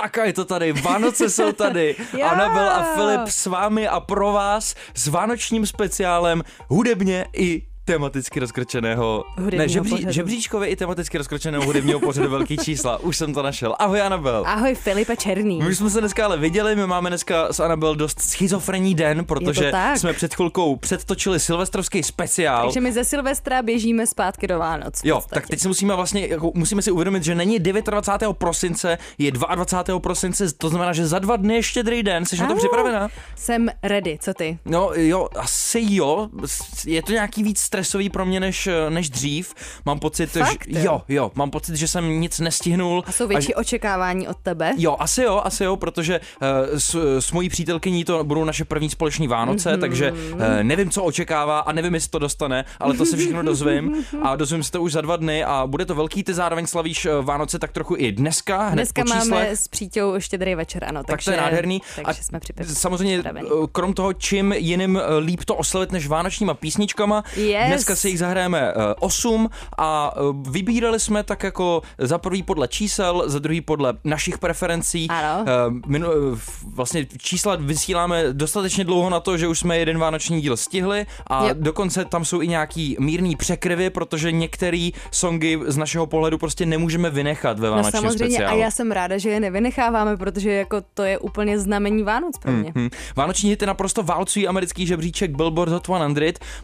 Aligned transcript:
Tak 0.00 0.18
a 0.18 0.24
je 0.24 0.32
to 0.32 0.44
tady, 0.44 0.72
Vánoce 0.72 1.30
jsou 1.30 1.52
tady. 1.52 1.96
Anabel 2.30 2.70
a 2.70 2.82
Filip 2.94 3.28
s 3.28 3.46
vámi 3.46 3.88
a 3.88 4.00
pro 4.00 4.32
vás 4.32 4.74
s 4.94 5.06
vánočním 5.06 5.66
speciálem 5.66 6.42
hudebně 6.68 7.26
i 7.32 7.67
tematicky 7.92 8.40
rozkročeného, 8.40 9.24
ne, 9.56 9.68
žebří, 9.68 9.90
pořadu. 9.90 10.12
žebříčkově 10.12 10.68
i 10.68 10.76
tematicky 10.76 11.18
rozkročeného 11.18 11.64
hudebního 11.64 12.00
pořadu 12.00 12.30
Velký 12.30 12.56
čísla. 12.56 12.98
Už 12.98 13.16
jsem 13.16 13.34
to 13.34 13.42
našel. 13.42 13.74
Ahoj 13.78 14.00
Anabel. 14.00 14.44
Ahoj 14.46 14.74
Filipe 14.74 15.16
Černý. 15.16 15.58
My 15.62 15.74
jsme 15.74 15.90
se 15.90 16.00
dneska 16.00 16.24
ale 16.24 16.36
viděli, 16.36 16.76
my 16.76 16.86
máme 16.86 17.10
dneska 17.10 17.52
s 17.52 17.60
Anabel 17.60 17.94
dost 17.94 18.20
schizofrenní 18.20 18.94
den, 18.94 19.24
protože 19.24 19.72
jsme 19.96 20.12
před 20.12 20.34
chvilkou 20.34 20.76
předtočili 20.76 21.40
silvestrovský 21.40 22.02
speciál. 22.02 22.64
Takže 22.66 22.80
my 22.80 22.92
ze 22.92 23.04
Silvestra 23.04 23.62
běžíme 23.62 24.06
zpátky 24.06 24.46
do 24.46 24.58
Vánoc. 24.58 25.00
Jo, 25.04 25.22
tak 25.28 25.46
teď 25.46 25.60
si 25.60 25.68
musíme 25.68 25.94
vlastně, 25.94 26.26
jako, 26.26 26.52
musíme 26.54 26.82
si 26.82 26.90
uvědomit, 26.90 27.24
že 27.24 27.34
není 27.34 27.58
29. 27.58 28.36
prosince, 28.36 28.98
je 29.18 29.32
22. 29.32 30.00
prosince, 30.00 30.52
to 30.52 30.68
znamená, 30.68 30.92
že 30.92 31.06
za 31.06 31.18
dva 31.18 31.36
dny 31.36 31.54
je 31.54 31.62
štědrý 31.62 32.02
den. 32.02 32.26
Jsi 32.26 32.36
na 32.36 32.46
to 32.46 32.52
Ano. 32.52 32.58
připravená? 32.58 33.08
Jsem 33.36 33.68
ready, 33.82 34.18
co 34.20 34.34
ty? 34.34 34.58
No 34.64 34.90
jo, 34.94 35.28
asi 35.36 35.80
jo. 35.82 36.28
Je 36.86 37.02
to 37.02 37.12
nějaký 37.12 37.42
víc 37.42 37.60
stresový 37.78 38.08
pro 38.10 38.26
mě 38.26 38.40
než, 38.40 38.68
než 38.88 39.10
dřív. 39.10 39.54
Mám 39.86 39.98
pocit, 39.98 40.30
Fakt, 40.30 40.66
že, 40.68 40.86
jo? 40.86 41.02
jo, 41.08 41.30
mám 41.34 41.50
pocit, 41.50 41.76
že 41.76 41.88
jsem 41.88 42.20
nic 42.20 42.40
nestihnul. 42.40 43.04
A 43.06 43.12
jsou 43.12 43.26
větší 43.28 43.54
očekávání 43.54 44.28
od 44.28 44.36
tebe? 44.42 44.74
Jo, 44.76 44.96
asi 44.98 45.22
jo, 45.22 45.40
asi 45.44 45.64
jo, 45.64 45.76
protože 45.76 46.20
uh, 46.70 46.78
s, 46.78 47.18
s 47.20 47.32
mojí 47.32 47.48
přítelkyní 47.48 48.04
to 48.04 48.24
budou 48.24 48.44
naše 48.44 48.64
první 48.64 48.90
společní 48.90 49.28
Vánoce, 49.28 49.68
Mhm. 49.68 49.76
mm-hmm. 49.76 49.80
takže 49.80 50.12
uh, 50.12 50.40
nevím, 50.62 50.90
co 50.90 51.02
očekává 51.04 51.58
a 51.58 51.72
nevím, 51.72 51.94
jestli 51.94 52.10
to 52.10 52.18
dostane, 52.18 52.64
ale 52.80 52.94
to 52.94 53.06
se 53.06 53.16
všechno 53.16 53.42
dozvím 53.42 54.04
a 54.22 54.36
dozvím 54.36 54.62
se 54.62 54.72
to 54.72 54.82
už 54.82 54.92
za 54.92 55.00
dva 55.00 55.16
dny 55.16 55.44
a 55.44 55.66
bude 55.66 55.84
to 55.86 55.94
velký, 55.94 56.24
ty 56.24 56.34
zároveň 56.34 56.66
slavíš 56.66 57.04
eh, 57.06 57.10
Vánoce 57.22 57.58
tak 57.58 57.72
trochu 57.72 57.94
i 57.98 58.12
dneska, 58.12 58.62
hned 58.68 58.74
Dneska 58.74 59.02
po 59.02 59.10
číslech. 59.10 59.28
máme 59.30 59.56
s 59.56 59.68
Příťou 59.68 60.14
štědrý 60.20 60.54
večer, 60.54 60.84
ano. 60.84 61.00
Tak 61.00 61.06
takže, 61.06 61.24
to 61.24 61.30
je 61.30 61.36
nádherný. 61.36 61.82
Takže 62.04 62.22
jsme 62.22 62.40
připraveni. 62.40 62.74
Samozřejmě, 62.76 63.22
eh, 63.28 63.42
krom 63.72 63.92
toho, 63.94 64.12
čím 64.12 64.52
jiným 64.52 64.96
eh, 64.96 65.18
líp 65.18 65.40
to 65.44 65.54
oslavit 65.54 65.92
než 65.92 66.06
vánočníma 66.06 66.54
písničkama. 66.54 67.22
Yes. 67.36 67.67
Dneska 67.68 67.96
si 67.96 68.08
jich 68.08 68.18
zahrajeme 68.18 68.72
8 69.00 69.50
a 69.78 70.12
eh, 70.16 70.20
vybírali 70.50 71.00
jsme 71.00 71.22
tak 71.22 71.42
jako 71.42 71.82
za 71.98 72.18
prvý 72.18 72.42
podle 72.42 72.68
čísel, 72.68 73.22
za 73.26 73.38
druhý 73.38 73.60
podle 73.60 73.94
našich 74.04 74.38
preferencí. 74.38 75.06
Ano. 75.10 75.44
Eh, 75.48 75.52
Minu, 75.86 76.08
eh, 76.12 76.38
vlastně 76.74 77.06
čísla 77.18 77.56
vysíláme 77.56 78.24
dostatečně 78.32 78.84
dlouho 78.84 79.10
na 79.10 79.20
to, 79.20 79.36
že 79.36 79.48
už 79.48 79.58
jsme 79.58 79.78
jeden 79.78 79.98
vánoční 79.98 80.40
díl 80.40 80.56
stihli 80.56 81.06
a 81.26 81.44
Yep. 81.44 81.56
dokonce 81.56 82.04
tam 82.04 82.24
jsou 82.24 82.42
i 82.42 82.48
nějaký 82.48 82.96
mírný 83.00 83.36
překryvy, 83.36 83.90
protože 83.90 84.32
některé 84.32 84.88
songy 85.10 85.58
z 85.66 85.76
našeho 85.76 86.06
pohledu 86.06 86.38
prostě 86.38 86.66
nemůžeme 86.66 87.10
vynechat 87.10 87.58
ve 87.58 87.66
No 87.66 87.72
vánočním 87.72 87.92
samozřejmě 88.02 88.18
speciálu. 88.36 88.56
a 88.58 88.62
já 88.64 88.70
jsem 88.70 88.90
ráda, 88.92 89.18
že 89.18 89.30
je 89.30 89.40
nevynecháváme, 89.40 90.16
protože 90.16 90.52
jako 90.52 90.76
to 90.94 91.02
je 91.02 91.18
úplně 91.18 91.58
znamení 91.58 92.02
Vánoc 92.02 92.38
pro 92.38 92.52
mě. 92.52 92.72
Hmm. 92.76 92.90
Vánoční 93.16 93.50
hity 93.50 93.66
naprosto 93.66 94.02
válcují 94.02 94.48
americký 94.48 94.86
žebříček 94.86 95.30
Billboard 95.36 95.72
Hot 95.72 95.84
100. 95.84 95.98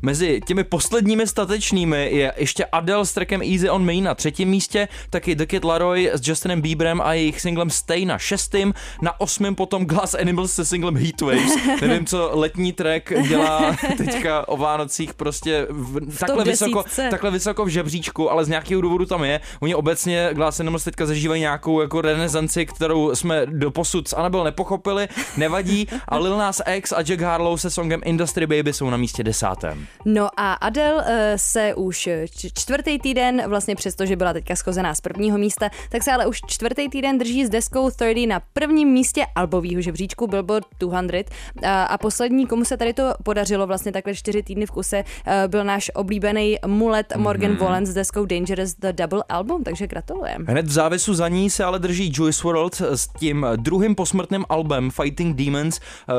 Mezi 0.02 0.40
těmi 0.46 0.64
posledními 0.64 0.93
statečnými 1.24 2.08
je 2.12 2.32
ještě 2.36 2.64
Adele 2.64 3.06
s 3.06 3.12
trackem 3.12 3.42
Easy 3.42 3.70
on 3.70 3.84
Me 3.84 3.94
na 3.94 4.14
třetím 4.14 4.48
místě, 4.48 4.88
taky 5.10 5.34
The 5.34 5.46
Kid 5.46 5.64
Laroi 5.64 6.10
s 6.12 6.28
Justinem 6.28 6.60
Bieberem 6.60 7.00
a 7.00 7.12
jejich 7.12 7.40
singlem 7.40 7.70
Stay 7.70 8.04
na 8.04 8.18
šestém, 8.18 8.74
na 9.02 9.20
osmém 9.20 9.54
potom 9.54 9.86
Glass 9.86 10.14
Animals 10.14 10.52
se 10.52 10.64
singlem 10.64 10.96
Heat 10.96 11.20
Waves. 11.20 11.52
Nevím, 11.80 12.06
co 12.06 12.30
letní 12.32 12.72
track 12.72 13.12
dělá 13.28 13.76
teďka 13.96 14.48
o 14.48 14.56
Vánocích 14.56 15.14
prostě 15.14 15.66
v, 15.70 16.18
takhle, 16.18 16.44
vysoko, 16.44 16.84
takhle 17.10 17.30
vysoko 17.30 17.64
v 17.64 17.68
žebříčku, 17.68 18.30
ale 18.30 18.44
z 18.44 18.48
nějakého 18.48 18.82
důvodu 18.82 19.06
tam 19.06 19.24
je. 19.24 19.40
Oni 19.60 19.74
obecně 19.74 20.30
Glass 20.32 20.60
Animals 20.60 20.84
teďka 20.84 21.06
zažívají 21.06 21.40
nějakou 21.40 21.80
jako 21.80 22.00
renesanci, 22.00 22.66
kterou 22.66 23.14
jsme 23.14 23.46
do 23.46 23.70
posud 23.70 24.08
s 24.08 24.16
Annabelle 24.16 24.44
nepochopili, 24.44 25.08
nevadí. 25.36 25.88
A 26.08 26.18
Lil 26.18 26.38
Nas 26.38 26.62
X 26.66 26.92
a 26.92 27.02
Jack 27.02 27.20
Harlow 27.20 27.56
se 27.56 27.70
songem 27.70 28.00
Industry 28.04 28.46
Baby 28.46 28.72
jsou 28.72 28.90
na 28.90 28.96
místě 28.96 29.22
desátém. 29.22 29.86
No 30.04 30.28
a 30.36 30.52
Adele 30.52 30.73
eh, 30.82 31.32
se 31.36 31.74
už 31.74 31.98
č- 31.98 32.50
čtvrtý 32.54 32.98
týden, 32.98 33.42
vlastně 33.48 33.76
přesto, 33.76 34.06
že 34.06 34.16
byla 34.16 34.32
teďka 34.32 34.56
schozená 34.56 34.94
z 34.94 35.00
prvního 35.00 35.38
místa, 35.38 35.70
tak 35.90 36.02
se 36.02 36.12
ale 36.12 36.26
už 36.26 36.40
čtvrtý 36.46 36.88
týden 36.88 37.18
drží 37.18 37.46
s 37.46 37.50
deskou 37.50 37.90
30 37.90 38.26
na 38.26 38.40
prvním 38.52 38.88
místě 38.88 39.26
albového 39.34 39.80
žebříčku 39.80 40.26
Billboard 40.26 40.66
200 40.80 41.24
a, 41.66 41.82
a 41.84 41.98
poslední, 41.98 42.46
komu 42.46 42.64
se 42.64 42.76
tady 42.76 42.92
to 42.92 43.14
podařilo 43.22 43.66
vlastně 43.66 43.92
takhle 43.92 44.14
čtyři 44.14 44.42
týdny 44.42 44.66
v 44.66 44.70
kuse, 44.70 45.04
eh, 45.26 45.48
byl 45.48 45.64
náš 45.64 45.90
oblíbený 45.94 46.56
mulet 46.66 47.12
Morgan 47.16 47.50
Mhm. 47.50 47.58
mm-hmm. 47.58 47.64
Wallen 47.64 47.86
s 47.86 47.94
deskou 47.94 48.24
Dangerous 48.24 48.74
The 48.74 48.92
Double 48.92 49.22
Album, 49.28 49.64
takže 49.64 49.86
gratulujem. 49.86 50.44
Hned 50.48 50.66
v 50.66 50.72
závěsu 50.72 51.14
za 51.14 51.28
ní 51.28 51.50
se 51.50 51.64
ale 51.64 51.78
drží 51.78 52.12
Juice 52.14 52.42
WRLD 52.48 52.80
s 52.80 53.06
tím 53.18 53.46
druhým 53.56 53.94
posmrtným 53.94 54.44
albem 54.48 54.90
Fighting 54.90 55.36
Demons, 55.36 55.80
eh, 55.80 56.12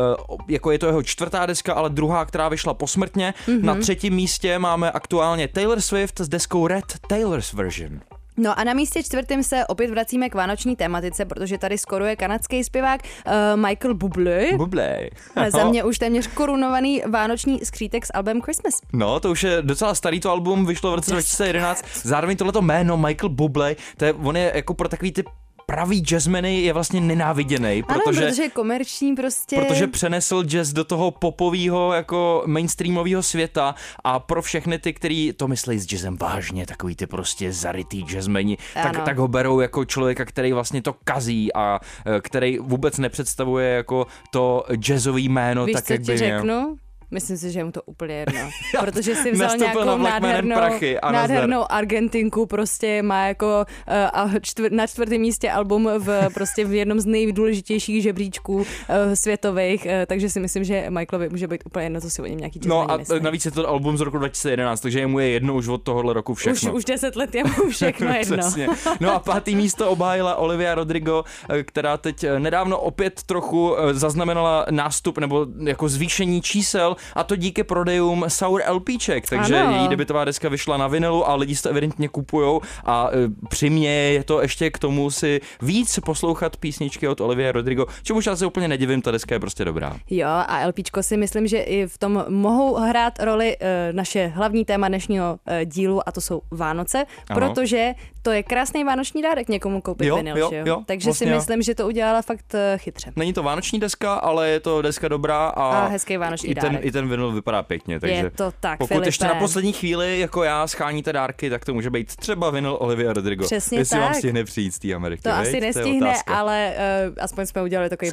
jako 0.47 0.71
je 0.71 0.79
to 0.79 0.85
jeho 0.85 1.03
čtvrtá 1.03 1.45
deska, 1.45 1.73
ale 1.73 1.89
druhá, 1.89 2.25
která 2.25 2.49
vyšla 2.49 2.73
posmrtně. 2.73 3.33
Mm-hmm. 3.47 3.63
Na 3.63 3.75
třetím 3.75 4.13
místě 4.13 4.44
máme 4.57 4.91
aktuálně 4.91 5.47
Taylor 5.47 5.81
Swift 5.81 6.19
s 6.19 6.29
deskou 6.29 6.67
Red 6.67 6.85
Taylor's 7.07 7.53
Version. 7.53 7.99
No 8.37 8.59
a 8.59 8.63
na 8.63 8.73
místě 8.73 9.03
čtvrtým 9.03 9.43
se 9.43 9.65
opět 9.65 9.89
vracíme 9.89 10.29
k 10.29 10.35
vánoční 10.35 10.75
tematice, 10.75 11.25
protože 11.25 11.57
tady 11.57 11.77
skoruje 11.77 12.15
kanadský 12.15 12.63
zpěvák 12.63 13.01
uh, 13.03 13.31
Michael 13.61 13.93
Bublé. 13.93 14.45
Bublé. 14.57 15.09
A 15.35 15.49
za 15.49 15.69
mě 15.69 15.83
už 15.83 15.97
téměř 15.97 16.27
korunovaný 16.27 17.01
vánoční 17.09 17.59
skřítek 17.65 18.05
s 18.05 18.13
albem 18.13 18.41
Christmas. 18.41 18.81
No, 18.93 19.19
to 19.19 19.31
už 19.31 19.43
je 19.43 19.57
docela 19.61 19.95
starý 19.95 20.19
to 20.19 20.31
album, 20.31 20.65
vyšlo 20.65 20.91
v 20.91 20.95
roce 20.95 21.11
2011. 21.11 21.85
Zároveň 22.03 22.37
tohleto 22.37 22.61
jméno 22.61 22.97
Michael 22.97 23.29
Bublé, 23.29 23.75
to 23.97 24.05
je, 24.05 24.13
on 24.13 24.37
je 24.37 24.51
jako 24.55 24.73
pro 24.73 24.89
takový 24.89 25.11
ty 25.11 25.23
pravý 25.65 25.99
jazzmeny 25.99 26.61
je 26.61 26.73
vlastně 26.73 27.01
nenáviděný, 27.01 27.83
Ano, 27.87 27.99
protože, 28.03 28.21
protože 28.21 28.43
je 28.43 28.49
komerční 28.49 29.15
prostě. 29.15 29.55
protože 29.61 29.87
přenesl 29.87 30.43
jazz 30.43 30.73
do 30.73 30.83
toho 30.83 31.11
popového 31.11 31.93
jako 31.93 32.43
mainstreamového 32.45 33.23
světa 33.23 33.75
a 34.03 34.19
pro 34.19 34.41
všechny 34.41 34.79
ty, 34.79 34.93
kteří 34.93 35.33
to 35.37 35.47
myslí 35.47 35.79
s 35.79 35.85
jazzem 35.85 36.17
vážně, 36.17 36.65
takový 36.65 36.95
ty 36.95 37.07
prostě 37.07 37.51
zarytý 37.53 38.01
jazzmeni, 38.01 38.57
tak, 38.73 38.85
Ano. 38.85 39.05
tak 39.05 39.17
ho 39.17 39.27
berou 39.27 39.59
jako 39.59 39.85
člověka, 39.85 40.25
který 40.25 40.53
vlastně 40.53 40.81
to 40.81 40.95
kazí 41.03 41.53
a 41.53 41.79
eh, 42.05 42.21
který 42.21 42.59
vůbec 42.59 42.97
nepředstavuje 42.97 43.69
jako 43.69 44.07
to 44.31 44.63
jazzový 44.75 45.29
jméno 45.29 45.65
Víš, 45.65 45.73
tak, 45.73 45.83
co 45.85 45.93
jak 45.93 46.01
ti 46.01 46.11
by 46.11 46.17
měl. 46.17 46.75
Myslím 47.11 47.37
si, 47.37 47.51
že 47.51 47.59
je 47.59 47.63
mu 47.63 47.71
to 47.71 47.81
úplně 47.81 48.13
jedno. 48.15 48.39
Protože 48.79 49.15
si 49.15 49.31
vzal 49.31 49.57
nějakou 49.57 49.97
nádhernou, 49.97 50.55
prachy 50.55 50.99
a 50.99 51.11
nádhernou 51.11 51.71
Argentinku, 51.71 52.45
prostě 52.45 53.03
má 53.03 53.27
jako 53.27 53.65
uh, 53.87 53.93
a 54.13 54.29
čtvr, 54.41 54.71
na 54.71 54.87
čtvrtém 54.87 55.21
místě 55.21 55.51
album 55.51 55.89
v, 55.97 56.29
prostě 56.33 56.65
v 56.65 56.73
jednom 56.73 56.99
z 56.99 57.05
nejdůležitějších 57.05 58.03
žebříčků 58.03 58.55
uh, 58.55 58.65
světových, 59.13 59.85
uh, 59.85 59.91
takže 60.07 60.29
si 60.29 60.39
myslím, 60.39 60.63
že 60.63 60.85
Michaelovi 60.89 61.29
může 61.29 61.47
být 61.47 61.61
úplně 61.65 61.85
jedno, 61.85 62.01
co 62.01 62.09
si 62.09 62.21
o 62.21 62.25
něm 62.25 62.37
nějaký 62.37 62.59
No 62.65 62.91
a 62.91 62.97
myslí. 62.97 63.19
navíc 63.19 63.45
je 63.45 63.51
to 63.51 63.69
album 63.69 63.97
z 63.97 64.01
roku 64.01 64.17
2011, 64.17 64.79
takže 64.81 65.07
mu 65.07 65.19
je 65.19 65.29
jedno 65.29 65.55
už 65.55 65.67
od 65.67 65.77
tohohle 65.83 66.13
roku 66.13 66.31
už, 66.31 66.39
všechno. 66.39 66.73
už 66.73 66.85
deset 66.85 67.15
let 67.15 67.35
je 67.35 67.43
mu 67.43 67.69
všechno 67.69 68.13
jedno. 68.19 68.37
Přesně. 68.37 68.67
No 68.99 69.13
a 69.13 69.19
pátý 69.19 69.55
místo 69.55 69.89
obhájila 69.89 70.35
Olivia 70.35 70.75
Rodrigo, 70.75 71.23
která 71.63 71.97
teď 71.97 72.25
nedávno 72.39 72.79
opět 72.79 73.23
trochu 73.23 73.75
zaznamenala 73.91 74.65
nástup 74.71 75.17
nebo 75.17 75.47
jako 75.63 75.89
zvýšení 75.89 76.41
čísel 76.41 76.94
a 77.15 77.23
to 77.23 77.35
díky 77.35 77.63
prodejům 77.63 78.25
Sour 78.27 78.61
LPček, 78.69 79.29
takže 79.29 79.57
Ano. 79.61 79.75
její 79.77 79.87
debitová 79.87 80.25
deska 80.25 80.49
vyšla 80.49 80.77
na 80.77 80.87
vinilu 80.87 81.29
a 81.29 81.35
lidi 81.35 81.55
si 81.55 81.63
to 81.63 81.69
evidentně 81.69 82.09
kupujou 82.09 82.61
a 82.85 83.09
eh, 83.11 83.15
při 83.49 83.69
mě 83.69 83.89
je 83.89 84.23
to 84.23 84.41
ještě 84.41 84.69
k 84.69 84.79
tomu 84.79 85.11
si 85.11 85.41
víc 85.61 85.99
poslouchat 86.05 86.57
písničky 86.57 87.07
od 87.07 87.21
Olivia 87.21 87.51
Rodrigo, 87.51 87.85
čemuž 88.03 88.25
já 88.25 88.35
se 88.35 88.45
úplně 88.45 88.67
nedivím, 88.67 89.01
ta 89.01 89.11
deska 89.11 89.35
je 89.35 89.39
prostě 89.39 89.65
dobrá. 89.65 89.97
Jo, 90.09 90.27
a 90.29 90.67
LPčko 90.67 91.03
si 91.03 91.17
myslím, 91.17 91.47
že 91.47 91.57
i 91.59 91.87
v 91.87 91.97
tom 91.97 92.25
mohou 92.29 92.75
hrát 92.75 93.19
roli 93.19 93.57
e, 93.59 93.93
naše 93.93 94.27
hlavní 94.27 94.65
téma 94.65 94.87
dnešního 94.87 95.37
e, 95.45 95.65
dílu 95.65 96.09
a 96.09 96.11
to 96.11 96.21
jsou 96.21 96.41
Vánoce, 96.51 97.05
Ano. 97.29 97.39
protože 97.39 97.93
to 98.21 98.31
je 98.31 98.43
krásný 98.43 98.83
vánoční 98.83 99.21
dárek 99.21 99.49
někomu 99.49 99.81
koupit 99.81 100.07
Jo, 100.07 100.15
vinyl, 100.15 100.37
jo, 100.37 100.49
jo? 100.53 100.63
jo, 100.65 100.81
Takže 100.85 101.05
vlastně 101.07 101.27
si 101.27 101.31
jo. 101.31 101.37
myslím, 101.37 101.61
že 101.61 101.75
to 101.75 101.87
udělala 101.87 102.21
fakt 102.21 102.55
e, 102.55 102.77
chytře. 102.77 103.11
Není 103.15 103.33
to 103.33 103.43
vánoční 103.43 103.79
deska, 103.79 104.13
ale 104.13 104.49
je 104.49 104.59
to 104.59 104.81
deska 104.81 105.07
dobrá 105.07 105.47
a, 105.47 105.63
A 105.69 105.87
hezký 105.87 106.17
vánoční 106.17 106.49
i 106.49 106.55
ten, 106.55 106.73
dárek. 106.73 106.84
I 106.85 106.91
ten 106.91 107.09
vinyl 107.09 107.31
vypadá 107.31 107.63
pěkně, 107.63 107.99
takže 107.99 108.15
Je 108.15 108.29
to 108.29 108.51
tak, 108.59 108.79
pokud 108.79 108.87
Filipe. 108.87 109.07
ještě 109.07 109.25
na 109.25 109.35
poslední 109.35 109.73
chvíli, 109.73 110.19
jako 110.19 110.43
já, 110.43 110.67
scháníte 110.67 111.13
dárky, 111.13 111.49
tak 111.49 111.65
to 111.65 111.73
může 111.73 111.89
být 111.89 112.15
třeba 112.15 112.49
vinyl 112.49 112.77
Olivia 112.79 113.13
Rodrigo. 113.13 113.45
Přesně 113.45 113.77
Jestli 113.77 113.99
vám 113.99 114.07
tak. 114.09 114.17
stihne 114.17 114.43
přijít 114.43 114.71
z 114.73 114.79
té 114.79 114.93
Ameriky, 114.93 115.21
To 115.23 115.29
viď? 115.29 115.37
asi 115.39 115.61
nestihne, 115.61 116.09
otázka. 116.09 116.35
ale 116.37 116.73
uh, 117.07 117.13
aspoň 117.23 117.45
jsme 117.45 117.63
udělali 117.63 117.89
takový 117.89 118.11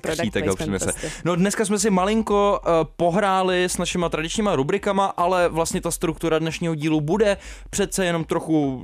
přinese. 0.57 0.85
Prostě. 0.93 1.11
No 1.25 1.37
dneska 1.37 1.65
jsme 1.65 1.79
si 1.79 1.91
malinko 1.91 2.61
uh, 2.67 2.73
pohráli 2.97 3.65
s 3.65 3.79
našima 3.79 4.09
tradičníma 4.09 4.57
rubrikama, 4.57 5.07
ale 5.07 5.49
vlastně 5.49 5.81
ta 5.81 5.91
struktura 5.91 6.39
dnešního 6.39 6.75
dílu 6.75 7.01
bude 7.01 7.37
přece 7.71 8.05
jenom 8.05 8.25
trochu, 8.25 8.83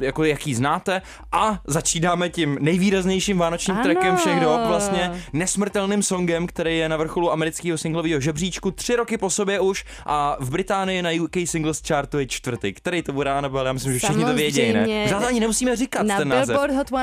jako 0.00 0.24
jaký 0.24 0.54
znáte 0.54 1.02
a 1.32 1.60
začínáme 1.66 2.28
tím 2.28 2.58
nejvýraznějším 2.60 3.38
vánočním 3.38 3.76
Ano. 3.76 3.84
trackem 3.84 4.16
všech 4.16 4.40
dob, 4.40 4.60
vlastně 4.66 5.12
nesmrtelným 5.32 6.02
songem, 6.02 6.46
který 6.46 6.78
je 6.78 6.88
na 6.88 6.96
vrcholu 6.96 7.32
amerického 7.32 7.78
singlového 7.78 8.20
žebříčku 8.20 8.70
tři 8.70 8.96
roky 8.96 9.18
po 9.18 9.25
sobě 9.30 9.60
už 9.60 9.84
a 10.06 10.36
v 10.40 10.50
Británii 10.50 11.02
na 11.02 11.10
UK 11.22 11.36
Singles 11.44 11.82
Chartu 11.88 12.18
je 12.18 12.26
čtvrtý. 12.26 12.72
Který 12.72 13.02
to 13.02 13.12
bude, 13.12 13.30
Anabel? 13.30 13.66
Já 13.66 13.72
myslím, 13.72 13.92
že 13.92 13.98
všichni 13.98 14.24
to 14.24 14.34
vědějí, 14.34 14.72
ne? 14.72 14.80
Samozřejmě. 14.80 15.08
To 15.20 15.26
ani 15.26 15.40
nemusíme 15.40 15.76
říkat, 15.76 16.02
Na 16.02 16.18
ten 16.18 16.28
název. 16.28 16.46
Billboard 16.46 16.74
Hot 16.74 16.86
100 16.88 16.96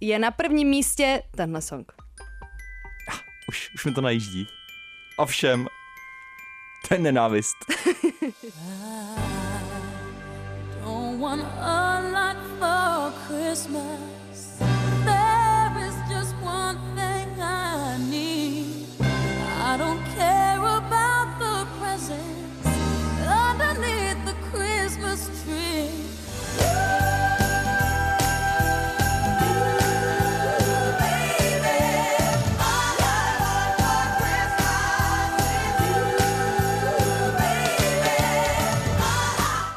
je 0.00 0.18
na 0.18 0.30
prvním 0.30 0.68
místě 0.68 1.22
tenhle 1.36 1.60
song. 1.60 1.92
Už, 3.48 3.70
už 3.74 3.84
mi 3.84 3.92
to 3.92 4.00
najíždí. 4.00 4.46
Ovšem, 5.16 5.66
ten 6.88 7.02
nenávist. 7.02 7.56
Don't 10.84 11.20
want 11.20 11.44
a 11.60 12.00
lot 12.00 12.36
for 12.58 13.12
Christmas. 13.26 14.19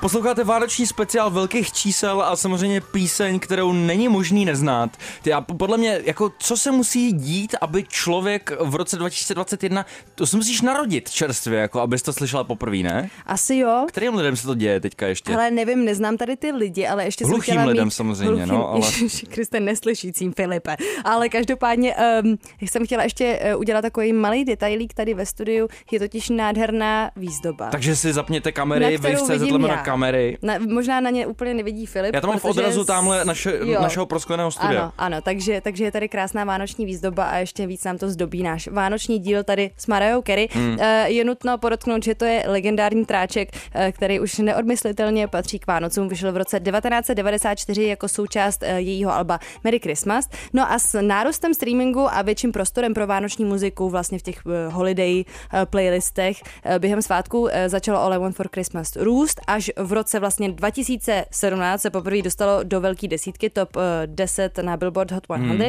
Posloucháte 0.03 0.43
vánoční 0.43 0.87
speciál 0.87 1.29
velkých 1.31 1.71
čísel 1.71 2.21
a 2.21 2.35
samozřejmě 2.35 2.81
píseň, 2.81 3.39
kterou 3.39 3.73
není 3.73 4.07
možný 4.07 4.45
neznát. 4.45 4.97
A 5.35 5.41
podle 5.41 5.77
mě, 5.77 6.01
jako 6.05 6.31
co 6.39 6.57
se 6.57 6.71
musí 6.71 7.11
dít, 7.11 7.55
aby 7.61 7.83
člověk 7.83 8.51
v 8.59 8.75
roce 8.75 8.97
2021, 8.97 9.85
to 10.15 10.27
se 10.27 10.37
musíš 10.37 10.61
narodit 10.61 11.09
čerstvě, 11.11 11.59
jako 11.59 11.79
abys 11.79 12.01
to 12.01 12.13
slyšela 12.13 12.43
poprvé, 12.43 12.77
ne? 12.77 13.09
Asi 13.25 13.55
jo. 13.55 13.85
Kterým 13.87 14.15
lidem 14.15 14.35
se 14.35 14.47
to 14.47 14.55
děje 14.55 14.79
teďka 14.79 15.07
ještě? 15.07 15.33
Ale 15.33 15.51
nevím, 15.51 15.85
neznám 15.85 16.17
tady 16.17 16.37
ty 16.37 16.51
lidi, 16.51 16.87
ale 16.87 17.05
ještě 17.05 17.25
Hluchým 17.25 17.43
jsem 17.43 17.53
chtěla 17.53 17.65
lidem 17.65 17.85
mít... 17.85 17.91
samozřejmě, 17.91 18.45
no, 18.45 18.69
ale- 18.69 18.85
Ježiši 18.85 19.25
Kriste, 19.25 19.59
neslyšícím 19.59 20.33
Filipe. 20.33 20.75
Ale 21.03 21.29
každopádně 21.29 21.95
um, 22.23 22.37
jsem 22.61 22.85
chtěla 22.85 23.03
ještě 23.03 23.39
uh, 23.53 23.59
udělat 23.59 23.81
takový 23.81 24.13
malý 24.13 24.45
detailík 24.45 24.93
tady 24.93 25.13
ve 25.13 25.25
studiu. 25.25 25.67
Je 25.91 25.99
totiž 25.99 26.29
nádherná 26.29 27.11
výzdoba. 27.15 27.69
Takže 27.69 27.95
si 27.95 28.13
zapněte 28.13 28.51
kamery, 28.51 28.97
vy 28.97 29.15
v 29.15 29.92
Kamery. 29.93 30.37
Na, 30.41 30.53
možná 30.69 30.99
na 30.99 31.09
ně 31.09 31.27
úplně 31.27 31.53
nevidí 31.53 31.85
Filip. 31.85 32.15
Já 32.15 32.21
to 32.21 32.27
mám 32.27 32.39
v 32.39 32.45
odrazu 32.45 32.83
s- 32.83 32.87
tamhle 32.87 33.25
naše, 33.25 33.59
jo. 33.63 33.81
našeho 33.81 34.05
proskleného 34.05 34.51
studia. 34.51 34.81
Ano, 34.81 34.91
ano, 34.97 35.21
takže, 35.21 35.61
takže 35.61 35.83
je 35.83 35.91
tady 35.91 36.09
krásná 36.09 36.43
vánoční 36.43 36.85
výzdoba 36.85 37.23
a 37.23 37.37
ještě 37.37 37.67
víc 37.67 37.83
nám 37.83 37.97
to 37.97 38.09
zdobí 38.09 38.43
náš 38.43 38.67
vánoční 38.67 39.19
díl 39.19 39.43
tady 39.43 39.71
s 39.77 39.87
Mariou 39.87 40.21
Carey. 40.21 40.47
Hmm. 40.51 40.77
Je 41.05 41.23
nutno 41.25 41.57
podotknout, 41.57 42.03
že 42.03 42.15
to 42.15 42.25
je 42.25 42.43
legendární 42.47 43.05
tráček, 43.05 43.49
eh, 43.73 43.91
který 43.91 44.19
už 44.19 44.37
neodmyslitelně 44.39 45.27
patří 45.27 45.59
k 45.59 45.67
Vánocům. 45.67 46.07
Vyšel 46.09 46.31
v 46.31 46.37
roce 46.37 46.59
1994 46.59 47.83
jako 47.87 48.07
součást 48.07 48.63
eh, 48.63 48.79
jejího 48.81 49.13
alba 49.13 49.39
Merry 49.63 49.79
Christmas. 49.79 50.29
No 50.53 50.71
a 50.71 50.79
s 50.79 51.01
nárůstem 51.01 51.53
streamingu 51.53 52.07
a 52.13 52.21
větším 52.21 52.51
prostorem 52.51 52.93
pro 52.93 53.07
vánoční 53.07 53.45
muziku 53.45 53.89
vlastně 53.89 54.19
v 54.19 54.21
těch 54.21 54.35
eh, 54.45 54.67
holiday 54.71 55.23
eh, 55.53 55.65
playlistech 55.65 56.37
eh, 56.63 56.79
během 56.79 57.01
svátku 57.01 57.47
eh, 57.51 57.69
začalo 57.69 57.99
All 57.99 58.13
I 58.13 58.17
Want 58.19 58.35
for 58.35 58.47
Christmas 58.53 58.95
růst 58.95 59.41
až 59.47 59.71
v 59.83 59.93
roce 59.93 60.19
vlastně 60.19 60.51
2017 60.51 61.81
se 61.81 61.89
poprvé 61.89 62.21
dostalo 62.21 62.63
do 62.63 62.81
velké 62.81 63.07
desítky 63.07 63.49
top 63.49 63.77
eh, 63.77 64.07
10 64.07 64.57
na 64.57 64.77
Billboard 64.77 65.11
Hot 65.11 65.23
100. 65.23 65.33
Hmm. 65.33 65.61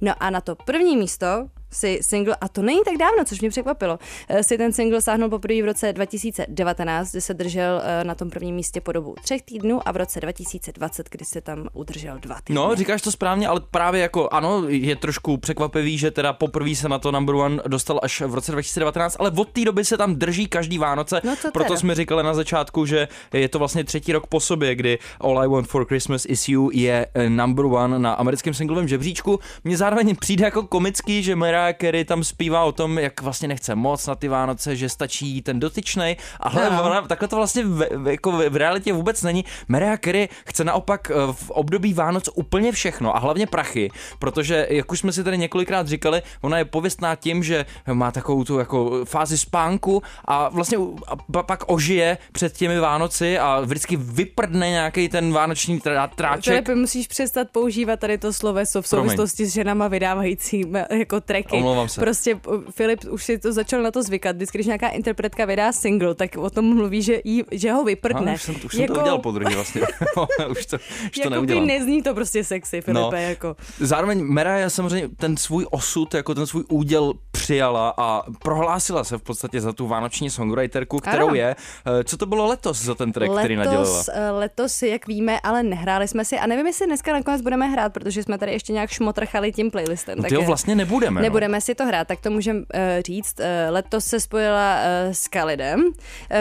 No 0.00 0.12
a 0.20 0.30
na 0.30 0.40
to 0.40 0.54
první 0.54 0.96
místo 0.96 1.48
si 1.72 1.98
single, 2.02 2.36
a 2.40 2.48
to 2.48 2.62
není 2.62 2.80
tak 2.84 2.96
dávno, 2.96 3.24
což 3.24 3.40
mě 3.40 3.50
překvapilo, 3.50 3.98
eh, 4.28 4.42
si 4.42 4.58
ten 4.58 4.72
single 4.72 5.00
sáhnul 5.00 5.28
poprvé 5.28 5.62
v 5.62 5.64
roce 5.64 5.92
2019, 5.92 7.12
kdy 7.12 7.20
se 7.20 7.34
držel 7.34 7.82
eh, 7.84 8.04
na 8.04 8.14
tom 8.14 8.30
prvním 8.30 8.54
místě 8.54 8.80
po 8.80 8.92
dobu 8.92 9.14
třech 9.22 9.42
týdnů 9.42 9.88
a 9.88 9.92
v 9.92 9.96
roce 9.96 10.20
2020, 10.20 11.08
kdy 11.10 11.24
se 11.24 11.40
tam 11.40 11.68
udržel 11.72 12.18
dva 12.18 12.34
týdny. 12.44 12.54
No, 12.54 12.74
říkáš 12.74 13.02
to 13.02 13.12
správně, 13.12 13.48
ale 13.48 13.60
právě 13.70 14.00
jako 14.00 14.28
ano, 14.32 14.62
je 14.68 14.96
trošku 14.96 15.36
překvapivý, 15.36 15.98
že 15.98 16.10
teda 16.10 16.32
poprvé 16.32 16.74
se 16.74 16.88
na 16.88 16.98
to 16.98 17.10
number 17.12 17.34
one 17.34 17.62
dostal 17.66 18.00
až 18.02 18.20
v 18.20 18.34
roce 18.34 18.52
2019, 18.52 19.16
ale 19.18 19.30
od 19.36 19.48
té 19.48 19.64
doby 19.64 19.84
se 19.84 19.96
tam 19.96 20.14
drží 20.14 20.46
každý 20.46 20.78
Vánoce. 20.78 21.20
No 21.24 21.36
to 21.36 21.50
Proto 21.50 21.68
teda. 21.68 21.80
jsme 21.80 21.94
říkali 21.94 22.22
na 22.22 22.34
začátku, 22.34 22.86
že 22.86 23.08
je 23.32 23.48
to 23.48 23.58
vlastně 23.58 23.84
třetí 23.84 24.12
rok 24.12 24.26
po 24.26 24.40
sobě, 24.40 24.74
kdy 24.74 24.98
All 25.20 25.38
I 25.38 25.48
Want 25.48 25.68
for 25.68 25.84
Christmas 25.86 26.24
is 26.28 26.48
You 26.48 26.70
je 26.72 27.06
eh, 27.14 27.30
number 27.30 27.64
one 27.64 27.98
na 27.98 28.12
americkém 28.12 28.54
singlovém 28.54 28.88
žebříčku. 28.88 29.38
Mně 29.64 29.76
zároveň 29.76 30.16
přijde 30.16 30.44
jako 30.44 30.62
komický, 30.62 31.22
že 31.22 31.36
Mariah 31.62 31.76
Carey 31.80 32.04
tam 32.04 32.24
zpívá 32.24 32.64
o 32.64 32.72
tom, 32.72 32.98
jak 32.98 33.20
vlastně 33.22 33.48
nechce 33.48 33.74
moc 33.74 34.06
na 34.06 34.14
ty 34.14 34.28
Vánoce, 34.28 34.76
že 34.76 34.88
stačí 34.88 35.42
ten 35.42 35.60
dotyčnej, 35.60 36.16
ale 36.40 36.70
No. 36.70 36.82
ona 36.84 37.02
takhle 37.02 37.28
to 37.28 37.36
vlastně 37.36 37.64
v, 37.64 38.10
jako 38.10 38.32
v, 38.32 38.48
v 38.50 38.56
realitě 38.56 38.92
vůbec 38.92 39.22
není. 39.22 39.44
Mariah 39.68 40.00
Carey 40.00 40.28
chce 40.46 40.64
naopak 40.64 41.10
eh, 41.10 41.14
v 41.32 41.50
období 41.50 41.94
Vánoc 41.94 42.28
úplně 42.34 42.72
všechno 42.72 43.16
a 43.16 43.18
hlavně 43.18 43.46
prachy, 43.46 43.90
protože 44.18 44.66
jak 44.70 44.92
už 44.92 44.98
jsme 44.98 45.12
si 45.12 45.24
tady 45.24 45.38
několikrát 45.38 45.88
říkali, 45.88 46.22
ona 46.40 46.58
je 46.58 46.64
pověstná 46.64 47.14
tím, 47.16 47.42
že 47.42 47.66
má 47.92 48.10
takovou 48.10 48.44
tu 48.44 48.58
jako 48.58 49.04
fázi 49.04 49.38
spánku 49.38 50.02
a 50.24 50.48
vlastně 50.48 50.78
a 51.06 51.16
pa- 51.16 51.42
pak 51.42 51.64
ožije 51.66 52.18
před 52.32 52.52
těmi 52.56 52.78
Vánoci 52.80 53.38
a 53.38 53.60
vždycky 53.60 53.96
vyprdne 53.96 54.70
nějaký 54.70 55.08
ten 55.08 55.32
vánoční 55.32 55.80
trá, 55.80 56.06
tráček. 56.06 56.68
Musíš 56.68 57.06
přestat 57.08 57.48
používat 57.52 58.00
tady 58.00 58.18
to 58.18 58.32
sloveso 58.32 58.82
v 58.82 58.90
Promiň. 58.90 59.08
souvislosti 59.10 59.46
s 59.46 59.52
ženama 59.52 59.88
vydávajícími 59.88 60.78
jako 60.98 61.20
tracky. 61.20 61.51
Omlouvám 61.52 61.88
se. 61.88 62.00
Prostě 62.00 62.34
uh, 62.34 62.62
Filip 62.70 63.00
už 63.10 63.24
si 63.24 63.38
to 63.38 63.52
začal 63.52 63.82
na 63.82 63.90
to 63.90 64.02
zvykat. 64.02 64.36
Vždycky, 64.36 64.58
když 64.58 64.66
nějaká 64.66 64.88
interpretka 64.88 65.44
vydá 65.44 65.72
single, 65.72 66.14
tak 66.14 66.36
o 66.36 66.50
tom 66.50 66.64
mluví, 66.76 67.02
že, 67.02 67.20
jí, 67.24 67.42
že 67.50 67.72
ho 67.72 67.84
vyprdne. 67.84 68.26
No, 68.26 68.34
už 68.34 68.42
jsem, 68.42 68.54
už 68.64 68.74
jsem 68.74 68.86
to 68.86 68.92
udělal 69.00 69.18
po 69.18 69.32
druhý 69.32 69.54
vlastně. 69.54 69.80
už 70.50 70.66
to, 70.66 70.76
už 71.04 71.10
to 71.14 71.20
jako 71.20 71.30
neudělám. 71.30 71.66
nezní 71.66 72.02
to 72.02 72.14
prostě 72.14 72.44
sexy, 72.44 72.80
Filipe, 72.80 73.00
No. 73.16 73.28
jako. 73.28 73.56
Zároveň 73.80 74.24
Mariah 74.24 74.72
samozřejmě 74.72 75.08
ten 75.16 75.36
svůj 75.36 75.66
osud, 75.70 76.14
jako 76.14 76.34
ten 76.34 76.46
svůj 76.46 76.64
úděl 76.68 77.12
přijala 77.30 77.94
a 77.98 78.22
prohlásila 78.42 79.04
se 79.04 79.18
v 79.18 79.22
podstatě 79.22 79.60
za 79.60 79.72
tu 79.72 79.86
vánoční 79.86 80.30
songwriterku, 80.30 80.98
kterou 80.98 81.26
Ano. 81.26 81.34
je. 81.34 81.56
Eh, 82.00 82.04
Co 82.04 82.16
to 82.16 82.26
bylo 82.26 82.46
letos 82.46 82.82
za 82.82 82.94
ten 82.94 83.12
track, 83.12 83.32
který 83.38 83.56
nadělala? 83.56 83.80
Letos, 83.80 84.08
eh, 84.12 84.30
letos, 84.30 84.82
jak 84.82 85.06
víme, 85.06 85.40
ale 85.40 85.62
nehráli 85.62 86.08
jsme 86.08 86.24
si 86.24 86.38
a 86.38 86.46
nevím, 86.46 86.66
jestli 86.66 86.86
dneska 86.86 87.12
nakonec 87.12 87.40
budeme 87.42 87.66
hrát, 87.66 87.92
protože 87.92 88.22
jsme 88.22 88.38
tady 88.38 88.52
ještě 88.52 88.72
nějak 88.72 88.90
šmotrchali 88.90 89.52
tím 89.52 89.70
playlistem. 89.70 90.16
No 90.18 90.22
tak 90.22 90.32
jo, 90.32 90.42
vlastně 90.42 90.74
nebudeme. 90.74 91.20
No. 91.20 91.24
Nebudeme 91.42 91.60
si 91.60 91.74
to 91.74 91.86
hrát, 91.86 92.08
tak 92.08 92.20
to 92.20 92.30
můžeme 92.30 92.58
uh, 92.58 92.64
říct. 93.06 93.40
Uh, 93.40 93.46
letos 93.74 94.04
se 94.04 94.20
spojila 94.20 94.76
uh, 94.76 95.12
s 95.12 95.28
Kalidem, 95.28 95.80
uh, 95.84 95.92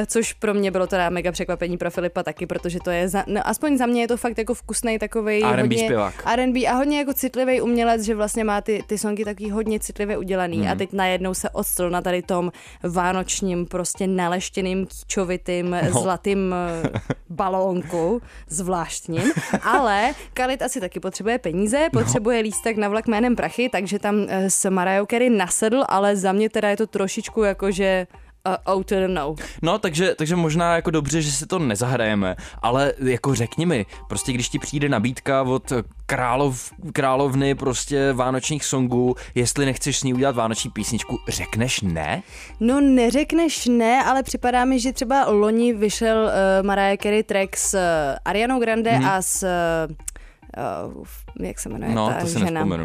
což 0.07 0.33
pro 0.33 0.53
mě 0.53 0.71
bylo 0.71 0.87
teda 0.87 1.09
mega 1.09 1.31
překvapení 1.31 1.77
pro 1.77 1.91
Filipa 1.91 2.23
taky, 2.23 2.45
protože 2.47 2.79
to 2.83 2.89
je, 2.91 3.09
za, 3.09 3.23
no, 3.27 3.47
aspoň 3.47 3.77
za 3.77 3.85
mě 3.85 4.01
je 4.01 4.07
to 4.07 4.17
fakt 4.17 4.37
jako 4.37 4.53
vkusný 4.53 4.99
takový 4.99 5.43
R&B 5.43 5.77
zpěvák. 5.77 6.23
R&B 6.25 6.59
a 6.67 6.73
hodně 6.73 6.97
jako 6.99 7.13
citlivý 7.13 7.61
umělec, 7.61 8.01
že 8.01 8.15
vlastně 8.15 8.43
má 8.43 8.61
ty, 8.61 8.83
ty 8.87 8.97
songy 8.97 9.25
taky 9.25 9.49
hodně 9.49 9.79
citlivě 9.79 10.17
udělaný 10.17 10.57
Mhm. 10.57 10.67
a 10.71 10.75
teď 10.75 10.93
najednou 10.93 11.33
se 11.33 11.49
odstl 11.49 11.89
na 11.89 12.01
tady 12.01 12.21
tom 12.21 12.51
vánočním 12.83 13.65
prostě 13.65 14.07
naleštěným 14.07 14.85
kýčovitým 14.85 15.75
No. 15.93 16.01
zlatým 16.01 16.55
balónku 17.29 18.21
zvláštním, 18.47 19.31
ale 19.63 20.13
Khalid 20.33 20.61
asi 20.61 20.79
taky 20.79 20.99
potřebuje 20.99 21.37
peníze, 21.39 21.89
No. 21.93 22.01
potřebuje 22.01 22.39
lístek 22.41 22.77
na 22.77 22.87
vlak 22.89 23.07
jménem 23.07 23.35
Prachy, 23.35 23.69
takže 23.69 23.99
tam 23.99 24.15
s 24.29 24.69
Mariah 24.91 25.07
Carey 25.07 25.29
nasedl, 25.29 25.83
ale 25.87 26.15
za 26.15 26.31
mě 26.31 26.49
teda 26.49 26.69
je 26.69 26.77
to 26.77 26.87
trošičku 26.87 27.43
jako, 27.43 27.71
že 27.71 28.07
uh, 28.47 28.73
out 28.73 28.89
the 28.89 29.07
no. 29.07 29.35
No, 29.61 29.79
takže, 29.79 30.15
takže 30.15 30.35
možná 30.35 30.75
jako 30.75 30.91
dobře, 30.91 31.21
že 31.21 31.31
si 31.31 31.45
to 31.45 31.59
nezahrajeme, 31.59 32.35
ale 32.61 32.93
jako 33.05 33.35
řekni 33.35 33.65
mi, 33.65 33.85
prostě 34.09 34.33
když 34.33 34.49
ti 34.49 34.59
přijde 34.59 34.89
nabídka 34.89 35.41
od 35.41 35.73
králov, 36.05 36.71
královny 36.93 37.55
prostě 37.55 38.13
vánočních 38.13 38.65
songů, 38.65 39.15
jestli 39.35 39.65
nechceš 39.65 39.99
s 39.99 40.03
ní 40.03 40.13
udělat 40.13 40.35
vánoční 40.35 40.69
písničku, 40.69 41.19
řekneš 41.27 41.81
ne? 41.81 42.23
No 42.59 42.81
neřekneš 42.81 43.65
ne, 43.67 44.03
ale 44.03 44.23
připadá 44.23 44.65
mi, 44.65 44.79
že 44.79 44.93
třeba 44.93 45.29
loni 45.29 45.73
vyšel 45.73 46.17
uh, 46.23 46.65
Mariah 46.67 46.99
Carey 46.99 47.23
track 47.23 47.57
s 47.57 47.73
uh, 47.73 47.79
Arianou 48.25 48.59
Grande 48.59 48.91
Mhm. 48.91 49.05
a 49.09 49.21
s 49.21 49.43
uh, 49.43 49.95
uh, 50.57 51.05
jak 51.39 51.59
se 51.59 51.69
jmenuje 51.69 51.95
No, 51.95 52.07
ta 52.07 52.19
to 52.19 52.27
si 52.27 52.39
žena. 52.39 52.63
Uh, 52.63 52.79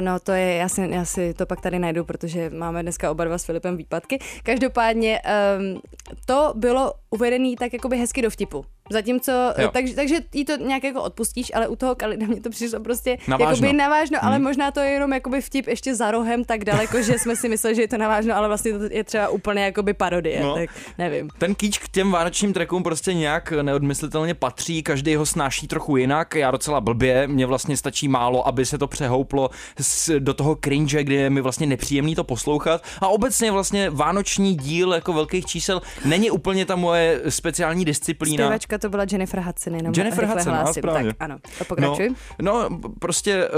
no, 0.00 0.20
to 0.20 0.32
je, 0.32 0.54
já 0.54 0.68
si, 0.68 0.88
já 0.90 1.04
si 1.04 1.34
to 1.34 1.46
pak 1.46 1.60
tady 1.60 1.78
najdu, 1.78 2.04
protože 2.04 2.50
máme 2.50 2.82
dneska 2.82 3.10
oba 3.10 3.24
dva 3.24 3.38
s 3.38 3.44
Filipem 3.44 3.76
výpadky. 3.76 4.18
Každopádně 4.42 5.20
um, 5.58 5.80
to 6.26 6.52
bylo 6.56 6.92
uvedený 7.10 7.56
tak 7.56 7.72
jakoby 7.72 7.96
hezky 7.96 8.22
do 8.22 8.30
vtipu. 8.30 8.64
Zatímco, 8.90 9.32
Jo. 9.58 9.70
takže, 9.72 9.94
takže 9.94 10.14
jí 10.34 10.44
to 10.44 10.56
nějak 10.56 10.84
jako 10.84 11.02
odpustíš, 11.02 11.52
ale 11.54 11.68
u 11.68 11.76
toho 11.76 11.94
Kalida 11.94 12.26
mě 12.26 12.40
to 12.40 12.50
přišlo 12.50 12.80
prostě 12.80 13.16
Navážno. 13.28 13.66
jakoby 13.66 13.72
navážno, 13.78 14.18
ale 14.24 14.34
Hmm. 14.36 14.44
možná 14.44 14.70
to 14.70 14.80
je 14.80 14.90
jenom 14.90 15.12
jakoby 15.12 15.40
vtip 15.40 15.66
ještě 15.66 15.94
za 15.94 16.10
rohem 16.10 16.44
tak 16.44 16.64
daleko, 16.64 17.02
že 17.02 17.18
jsme 17.18 17.36
si 17.36 17.48
mysleli, 17.48 17.76
že 17.76 17.82
je 17.82 17.88
to 17.88 17.98
navážno, 17.98 18.36
ale 18.36 18.48
vlastně 18.48 18.72
to 18.72 18.84
je 18.90 19.04
třeba 19.04 19.28
úplně 19.28 19.64
jakoby 19.64 19.94
parodie, 19.94 20.40
No. 20.42 20.54
tak 20.54 20.70
nevím. 20.98 21.28
Ten 21.38 21.54
kýč 21.54 21.78
k 21.78 21.88
těm 21.88 22.10
vánočním 22.10 22.52
trackům 22.52 22.82
prostě 22.82 23.14
nějak 23.14 23.52
neodmyslitelně 23.62 24.34
patří, 24.34 24.82
každý 24.82 25.14
ho 25.16 25.26
snáší 25.26 25.66
trochu 25.68 25.96
jinak, 25.96 26.34
já 26.34 26.50
docela 26.50 26.80
blbě, 26.80 27.26
mně 27.26 27.46
vlastně 27.46 27.76
stačí 27.76 28.08
málo, 28.08 28.48
aby 28.48 28.66
se 28.66 28.78
to 28.78 28.86
přehouplo 28.86 29.50
s, 29.80 30.18
do 30.20 30.34
toho 30.34 30.56
cringe, 30.64 31.04
kdy 31.04 31.14
je 31.14 31.30
mi 31.30 31.40
vlastně 31.40 31.66
nepříjemný 31.66 32.14
to 32.14 32.24
poslouchat 32.24 32.82
a 33.00 33.08
obecně 33.08 33.50
vlastně 33.52 33.90
vánoční 33.90 34.54
díl 34.56 34.92
jako 34.94 35.12
velkých 35.12 35.46
čísel 35.46 35.82
není 36.04 36.30
úplně 36.30 36.66
ta 36.66 36.76
moje 36.76 37.20
speciální 37.28 37.84
disciplína. 37.84 38.44
Zpěvačka 38.44 38.73
to 38.78 38.88
byla 38.88 39.04
Jennifer 39.12 39.40
Hudson, 39.40 39.74
jenom 39.74 39.92
Jennifer 39.96 40.24
Hudson, 40.26 40.52
ano, 40.52 40.62
hlásím. 40.62 40.80
správně. 40.80 41.08
Tak 41.08 41.16
ano, 41.20 41.36
a 41.60 41.64
pokračuj. 41.64 42.14
No, 42.42 42.68
no, 42.70 42.78
prostě 42.98 43.32
eh, 43.44 43.48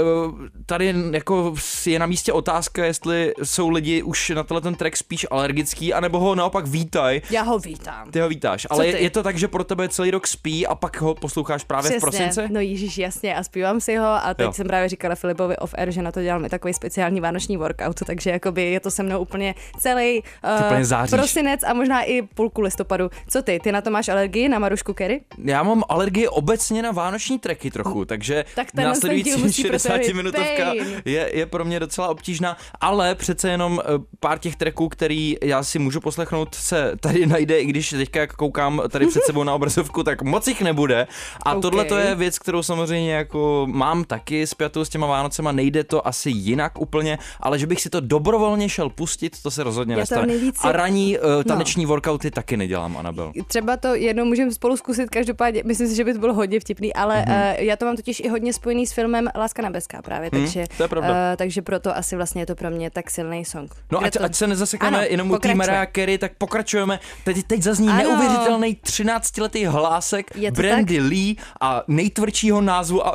tady 0.65 0.93
jako 1.11 1.53
je 1.85 1.99
na 1.99 2.05
místě 2.05 2.33
otázka, 2.33 2.85
jestli 2.85 3.33
jsou 3.43 3.69
lidi 3.69 4.03
už 4.03 4.29
na 4.29 4.43
tenhle 4.43 4.61
ten 4.61 4.75
track 4.75 4.97
spíš 4.97 5.27
alergický, 5.31 5.93
anebo 5.93 6.19
ho 6.19 6.35
naopak 6.35 6.67
vítaj. 6.67 7.21
Já 7.29 7.41
ho 7.41 7.59
vítám. 7.59 8.11
Ty 8.11 8.19
ho 8.19 8.29
vítáš, 8.29 8.67
ale 8.69 8.85
ty? 8.85 8.91
je, 8.91 9.01
je 9.01 9.09
to 9.09 9.23
tak, 9.23 9.37
že 9.37 9.47
pro 9.47 9.63
tebe 9.63 9.89
celý 9.89 10.11
rok 10.11 10.27
spí 10.27 10.67
a 10.67 10.75
pak 10.75 11.01
ho 11.01 11.15
posloucháš 11.15 11.63
právě 11.63 11.91
v 11.91 12.01
prosinci? 12.01 12.41
No 12.49 12.59
Ježíš, 12.59 12.97
jasně, 12.97 13.35
a 13.35 13.43
zpívám 13.43 13.81
si 13.81 13.95
ho 13.95 14.05
a 14.07 14.33
teď 14.33 14.45
Jo. 14.45 14.53
jsem 14.53 14.67
právě 14.67 14.89
říkala 14.89 15.15
Filipovi 15.15 15.57
off 15.57 15.73
air, 15.77 15.91
že 15.91 16.01
na 16.01 16.11
to 16.11 16.21
děláme 16.23 16.49
takový 16.49 16.73
speciální 16.73 17.21
vánoční 17.21 17.57
workout, 17.57 17.99
takže 18.05 18.29
jakoby 18.29 18.63
je 18.71 18.79
to 18.79 18.91
se 18.91 19.03
mnou 19.03 19.19
úplně 19.19 19.55
celý 19.79 20.23
uh, 20.59 20.65
úplně 20.65 20.85
záříš. 20.85 21.11
prosinec 21.11 21.63
a 21.63 21.73
možná 21.73 22.01
i 22.03 22.21
půlku 22.21 22.61
listopadu. 22.61 23.09
Co 23.27 23.41
ty, 23.41 23.59
ty 23.63 23.71
na 23.71 23.81
to 23.81 23.89
máš 23.91 24.09
alergii 24.09 24.49
na 24.49 24.59
Marušku 24.59 24.93
Kerry? 24.93 25.06
Já 25.43 25.63
mám 25.63 25.83
alergii 25.89 26.27
obecně 26.27 26.81
na 26.81 26.91
vánoční 26.91 27.39
tracky 27.39 27.71
trochu, 27.71 28.05
takže 28.05 28.45
Tak 28.55 28.73
následující 28.73 29.41
musí 29.41 29.63
pro 29.63 29.69
tebe 29.69 29.79
60 29.79 29.97
být 29.97 30.13
minutovka 30.13 30.73
je, 31.05 31.31
je 31.33 31.45
pro 31.45 31.65
mě 31.65 31.79
docela 31.79 32.07
obtížná, 32.07 32.57
ale 32.81 33.15
přece 33.15 33.49
jenom 33.49 33.81
eh, 33.83 33.85
pár 34.19 34.39
těch 34.39 34.55
tracků, 34.55 34.89
který 34.89 35.35
já 35.43 35.63
si 35.63 35.79
můžu 35.79 35.99
poslechnout, 36.01 36.55
se 36.55 36.91
tady 36.99 37.25
najde, 37.25 37.59
i 37.59 37.65
když 37.65 37.89
teďka 37.89 38.19
jak 38.19 38.33
koukám 38.33 38.81
tady 38.89 39.07
před 39.07 39.23
sebou 39.23 39.43
na 39.43 39.53
obrazovku, 39.53 40.03
tak 40.03 40.21
moc 40.21 40.47
jich 40.47 40.61
nebude. 40.61 41.07
A 41.43 41.53
OK. 41.53 41.61
tohle 41.61 41.85
to 41.85 41.97
je 41.97 42.15
věc, 42.15 42.39
kterou 42.39 42.63
samozřejmě 42.63 43.13
jako 43.13 43.67
mám 43.71 44.03
taky 44.03 44.47
spjatou 44.47 44.85
s 44.85 44.89
těma 44.89 45.07
Vánocema, 45.07 45.51
nejde 45.51 45.83
to 45.83 46.07
asi 46.07 46.29
jinak 46.29 46.81
úplně, 46.81 47.17
ale 47.39 47.59
že 47.59 47.67
bych 47.67 47.81
si 47.81 47.89
to 47.89 47.99
dobrovolně 47.99 48.69
šel 48.69 48.89
pustit, 48.89 49.41
to 49.43 49.51
se 49.51 49.63
rozhodně 49.63 49.93
Já 49.93 49.99
nestane. 49.99 50.27
nejvíc 50.27 50.55
A 50.61 50.71
ranní 50.71 51.19
uh, 51.19 51.43
taneční 51.43 51.85
workouty 51.85 52.31
taky 52.31 52.57
nedělám, 52.57 52.97
Anabel. 52.97 53.31
Třeba 53.47 53.77
to 53.77 53.95
jednou 53.95 54.25
můžeme 54.25 54.51
spolu 54.51 54.77
zkusit, 54.77 54.96
každopádně 55.11 55.61
myslím 55.65 55.87
si, 55.87 55.95
že 55.95 56.03
by 56.03 56.13
to 56.13 56.19
bylo 56.19 56.33
hodně 56.33 56.59
vtipný, 56.59 56.93
ale 56.93 57.15
Mhm. 57.17 57.35
mm-hmm. 57.35 57.53
uh, 57.59 57.63
já 57.63 57.75
to 57.75 57.85
mám 57.85 57.95
totiž 57.95 58.19
i 58.19 58.27
hodně 58.29 58.53
spojený 58.53 58.87
s 58.87 58.91
filmem 58.93 59.29
Láska 59.35 59.61
nebeská 59.61 60.01
právě, 60.01 60.29
Mhm, 60.33 60.41
takže, 60.43 60.65
to 60.77 60.83
je 60.83 60.89
pravda. 60.89 61.09
Uh, 61.09 61.15
takže 61.37 61.61
proto 61.61 61.97
asi 61.97 62.15
vlastně 62.15 62.41
je 62.41 62.45
to 62.45 62.55
pro 62.55 62.69
mě 62.69 62.89
tak 62.89 63.09
silný 63.11 63.45
song. 63.45 63.75
No 63.91 63.99
Kde 63.99 64.07
ať, 64.07 64.13
to... 64.13 64.23
ať 64.23 64.35
se 64.35 64.47
nezasekneme 64.47 64.97
Ano, 64.97 65.07
jenom 65.09 65.31
u 65.31 65.37
té 65.39 65.55
Carey, 65.95 66.17
tak 66.17 66.31
pokračujeme. 66.37 66.99
Teď, 67.23 67.43
teď 67.47 67.61
zazní 67.63 67.87
Ano. 67.89 67.97
neuvěřitelný 67.97 68.77
13-letý 68.83 69.65
hlásek 69.65 70.31
Brandy 70.51 70.99
Lee 70.99 71.35
a 71.61 71.83
nejtvrdšího 71.87 72.61
názvu 72.61 72.99
uh, 73.01 73.05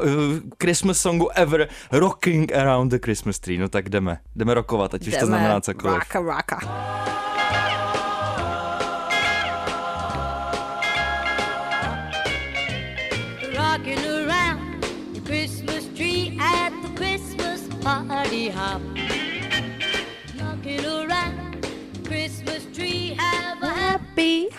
Christmas 0.62 0.98
songu 0.98 1.28
ever 1.34 1.68
Rocking 1.92 2.52
Around 2.52 2.90
the 2.92 2.98
Christmas 3.04 3.38
Tree. 3.38 3.58
No 3.58 3.68
tak 3.68 3.88
jdeme, 3.88 4.18
jdeme 4.36 4.54
rokovat, 4.54 4.94
ať 4.94 5.00
už 5.08 5.14
to 5.14 5.20
Jdeme. 5.20 5.26
znamená 5.26 5.60
cokoliv. 5.60 5.98
Raka, 5.98 6.20
raka. 6.20 7.31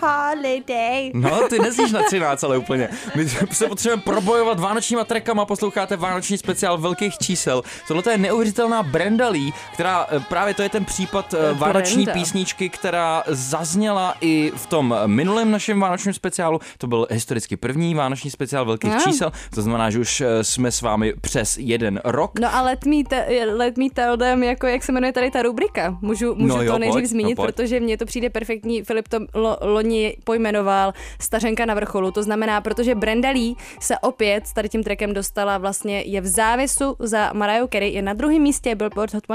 Holiday. 0.03 1.11
No, 1.13 1.47
ty 1.49 1.59
nezníš 1.59 1.91
na 1.91 2.03
13, 2.03 2.43
ale 2.43 2.57
úplně. 2.57 2.89
My 3.15 3.29
se 3.29 3.67
potřebujeme 3.67 4.01
probojovat 4.01 4.59
vánočníma 4.59 5.03
trekama, 5.03 5.45
posloucháte 5.45 5.97
vánoční 5.97 6.37
speciál 6.37 6.77
velkých 6.77 7.17
čísel. 7.17 7.61
Tohle 7.87 8.03
je 8.11 8.17
neuvěřitelná 8.17 8.83
Brenda 8.83 9.29
Lee, 9.29 9.51
která 9.73 10.07
eh, 10.11 10.19
právě 10.19 10.53
to 10.53 10.61
je 10.61 10.69
ten 10.69 10.85
případ 10.85 11.33
eh, 11.33 11.53
vánoční 11.53 12.03
Brenda. 12.05 12.13
písničky, 12.21 12.69
která 12.69 13.23
zazněla 13.27 14.15
i 14.21 14.51
v 14.55 14.65
tom 14.65 14.95
minulém 15.05 15.51
našem 15.51 15.79
vánočním 15.79 16.13
speciálu. 16.13 16.59
To 16.77 16.87
byl 16.87 17.07
historicky 17.11 17.57
první 17.57 17.95
vánoční 17.95 18.31
speciál 18.31 18.65
velkých 18.65 18.91
Ano. 18.91 19.01
čísel, 19.03 19.31
to 19.55 19.61
znamená, 19.61 19.89
že 19.89 19.99
už 19.99 20.21
eh, 20.21 20.43
jsme 20.43 20.71
s 20.71 20.81
vámi 20.81 21.13
přes 21.21 21.57
jeden 21.57 22.01
rok. 22.03 22.39
No 22.39 22.55
a 22.55 22.61
let 22.61 22.85
me, 22.85 22.95
te, 23.09 23.45
let 23.53 23.77
me 23.77 23.85
tell 23.93 24.17
them, 24.17 24.43
jako 24.43 24.67
jak 24.67 24.83
se 24.83 24.91
jmenuje 24.91 25.13
tady 25.13 25.31
ta 25.31 25.41
rubrika. 25.41 25.97
Můžu, 26.01 26.35
můžu 26.35 26.55
No 26.55 26.61
jo, 26.63 26.71
to 26.73 26.79
nejdřív 26.79 26.93
pojď, 26.93 27.03
no 27.03 27.09
zmínit, 27.09 27.35
pojď. 27.35 27.55
protože 27.55 27.79
mně 27.79 27.97
to 27.97 28.05
přijde 28.05 28.29
perfektní. 28.29 28.83
Filip 28.83 29.07
to 29.07 29.17
lo, 29.33 29.57
loni 29.61 29.92
pojmenoval 30.23 30.93
Stařenka 31.21 31.65
na 31.65 31.73
vrcholu. 31.73 32.11
To 32.11 32.23
znamená, 32.23 32.61
protože 32.61 32.95
Brenda 32.95 33.29
Lee 33.29 33.55
se 33.79 33.97
opět 33.99 34.47
s 34.47 34.53
tady 34.53 34.69
tím 34.69 34.83
trackem 34.83 35.13
dostala 35.13 35.57
vlastně, 35.57 36.01
je 36.01 36.21
v 36.21 36.27
závěsu 36.27 36.95
za 36.99 37.33
Mariah 37.33 37.69
Carey, 37.69 37.93
je 37.93 38.01
na 38.01 38.13
druhém 38.13 38.41
místě 38.41 38.75
Billboard 38.75 39.13
Hot 39.13 39.23
100 39.23 39.33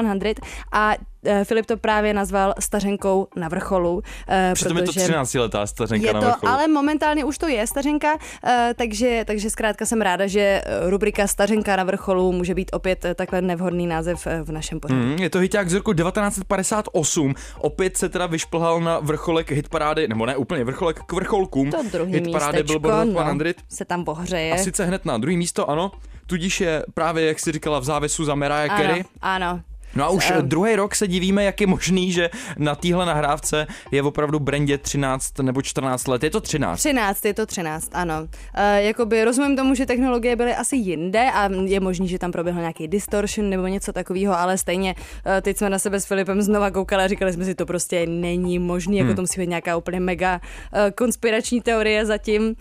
a 0.72 0.94
Filip 1.44 1.66
to 1.66 1.76
právě 1.76 2.14
nazval 2.14 2.54
Stařenkou 2.60 3.26
na 3.36 3.48
vrcholu. 3.48 4.02
eh, 4.28 4.50
Přitom 4.54 4.76
je 4.76 4.82
to 4.82 4.86
protože- 4.92 5.00
13 5.04 5.38
letá 5.38 5.66
stařenka 5.66 6.06
je 6.06 6.12
na 6.14 6.20
to, 6.20 6.26
vrcholu. 6.26 6.52
ale 6.52 6.68
momentálně 6.68 7.24
už 7.24 7.38
to 7.38 7.48
je 7.48 7.66
stařenka, 7.66 8.18
eh, 8.44 8.74
takže, 8.76 9.24
takže 9.26 9.50
zkrátka 9.50 9.86
jsem 9.86 10.00
ráda, 10.00 10.26
že 10.26 10.40
eh, 10.40 10.90
rubrika 10.90 11.26
Stařenka 11.26 11.76
na 11.76 11.84
vrcholu 11.84 12.32
může 12.32 12.54
být 12.54 12.70
opět 12.72 13.04
eh, 13.04 13.14
takhle 13.14 13.42
nevhodný 13.42 13.86
název 13.86 14.26
eh, 14.26 14.42
v 14.42 14.52
našem 14.52 14.80
pořadu. 14.80 15.00
Mm, 15.00 15.16
je 15.18 15.30
to 15.30 15.38
hiták 15.38 15.70
z 15.70 15.74
roku 15.74 15.92
1958. 15.92 17.34
Opět 17.58 17.96
se 17.96 18.08
teda 18.08 18.26
vyšplhal 18.26 18.80
na 18.80 18.98
vrcholek 18.98 19.50
hitparády, 19.50 20.08
nebo 20.08 20.26
ne 20.26 20.36
úplně 20.36 20.64
vrcholek 20.64 21.00
k 21.06 21.12
vrcholkům. 21.12 21.70
To 21.70 21.82
druhý 21.92 22.12
hitparády 22.12 22.62
místečko, 22.62 22.90
Hot 22.92 23.04
no, 23.08 23.34
100. 23.40 23.62
se 23.68 23.84
tam 23.84 24.04
pohřeje. 24.04 24.54
A 24.54 24.56
sice 24.56 24.84
hned 24.84 25.04
na 25.04 25.18
druhý 25.18 25.36
místo, 25.36 25.70
ano. 25.70 25.90
Tudíž 26.26 26.60
je 26.60 26.84
právě, 26.94 27.26
jak 27.26 27.38
si 27.40 27.52
říkala, 27.52 27.78
v 27.78 27.84
závěsu 27.84 28.24
za 28.24 28.34
Mariah 28.34 28.70
ano, 28.70 28.82
Carey. 28.82 29.04
ano. 29.20 29.60
No 29.94 30.04
a 30.04 30.08
už 30.08 30.30
Ehm. 30.30 30.48
druhý 30.48 30.76
rok 30.76 30.94
se 30.94 31.06
divíme, 31.08 31.44
jak 31.44 31.60
je 31.60 31.66
možný, 31.66 32.12
že 32.12 32.30
na 32.58 32.74
téhle 32.74 33.06
nahrávce 33.06 33.66
je 33.90 34.02
opravdu 34.02 34.38
Brendě 34.40 34.78
13 34.78 35.38
nebo 35.38 35.62
14 35.62 36.08
let. 36.08 36.22
Je 36.24 36.30
to 36.30 36.40
13. 36.40 36.78
13, 36.78 37.24
je 37.24 37.34
to 37.34 37.46
13, 37.46 37.90
ano. 37.92 38.28
E, 38.54 38.82
jakoby 38.82 39.24
rozumím 39.24 39.56
tomu, 39.56 39.74
že 39.74 39.86
technologie 39.86 40.36
byly 40.36 40.54
asi 40.54 40.76
jinde 40.76 41.30
a 41.34 41.48
je 41.64 41.80
možný, 41.80 42.08
že 42.08 42.18
tam 42.18 42.32
proběhl 42.32 42.60
nějaký 42.60 42.88
distortion 42.88 43.50
nebo 43.50 43.66
něco 43.66 43.92
takového, 43.92 44.38
ale 44.38 44.58
stejně 44.58 44.94
e, 45.26 45.40
teď 45.42 45.56
jsme 45.56 45.70
na 45.70 45.78
sebe 45.78 46.00
s 46.00 46.04
Filipem 46.06 46.42
znova 46.42 46.70
koukali 46.70 47.04
a 47.04 47.08
říkali 47.08 47.32
jsme 47.32 47.44
si, 47.44 47.54
to 47.54 47.66
prostě 47.66 48.06
není 48.06 48.58
možný, 48.58 48.98
jako 48.98 49.14
to 49.14 49.20
musí 49.20 49.40
být 49.40 49.48
nějaká 49.48 49.76
úplně 49.76 50.00
mega 50.00 50.40
e, 50.72 50.90
konspirační 50.90 51.60
teorie 51.60 52.06
zatím, 52.06 52.48
e, 52.48 52.54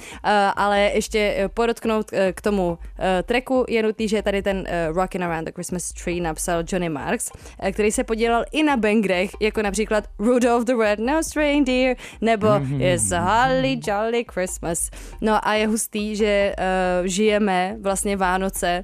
ale 0.56 0.80
ještě 0.94 1.50
podotknout 1.54 2.14
e, 2.14 2.34
k 2.34 2.42
tomu 2.42 2.78
e, 3.00 3.24
tracku 3.24 3.66
je 3.70 3.84
nutný, 3.84 4.08
že 4.08 4.22
tady 4.22 4.42
ten 4.42 4.64
e, 4.68 4.88
Rockin' 4.92 5.24
Around 5.24 5.46
the 5.46 5.52
Christmas 5.52 5.92
Tree 6.04 6.22
napsal 6.22 6.64
Johnny 6.72 6.90
Marks, 6.90 7.17
e, 7.60 7.72
který 7.72 7.92
se 7.92 8.04
podílel 8.04 8.46
i 8.52 8.64
na 8.64 8.78
bangrech, 8.78 9.32
jako 9.42 9.62
například 9.62 10.04
Rudolph 10.20 10.66
the 10.66 10.74
Red-Nosed 10.74 11.36
Reindeer 11.36 11.96
nebo 12.22 12.48
It's 12.80 13.12
a 13.12 13.20
Holly 13.20 13.80
Jolly 13.88 14.26
Christmas. 14.34 14.90
No 15.22 15.48
a 15.48 15.54
je 15.54 15.68
hustý, 15.68 16.16
že 16.16 16.56
uh, 16.58 17.06
žijeme 17.06 17.78
vlastně 17.82 18.18
Vánoce 18.18 18.84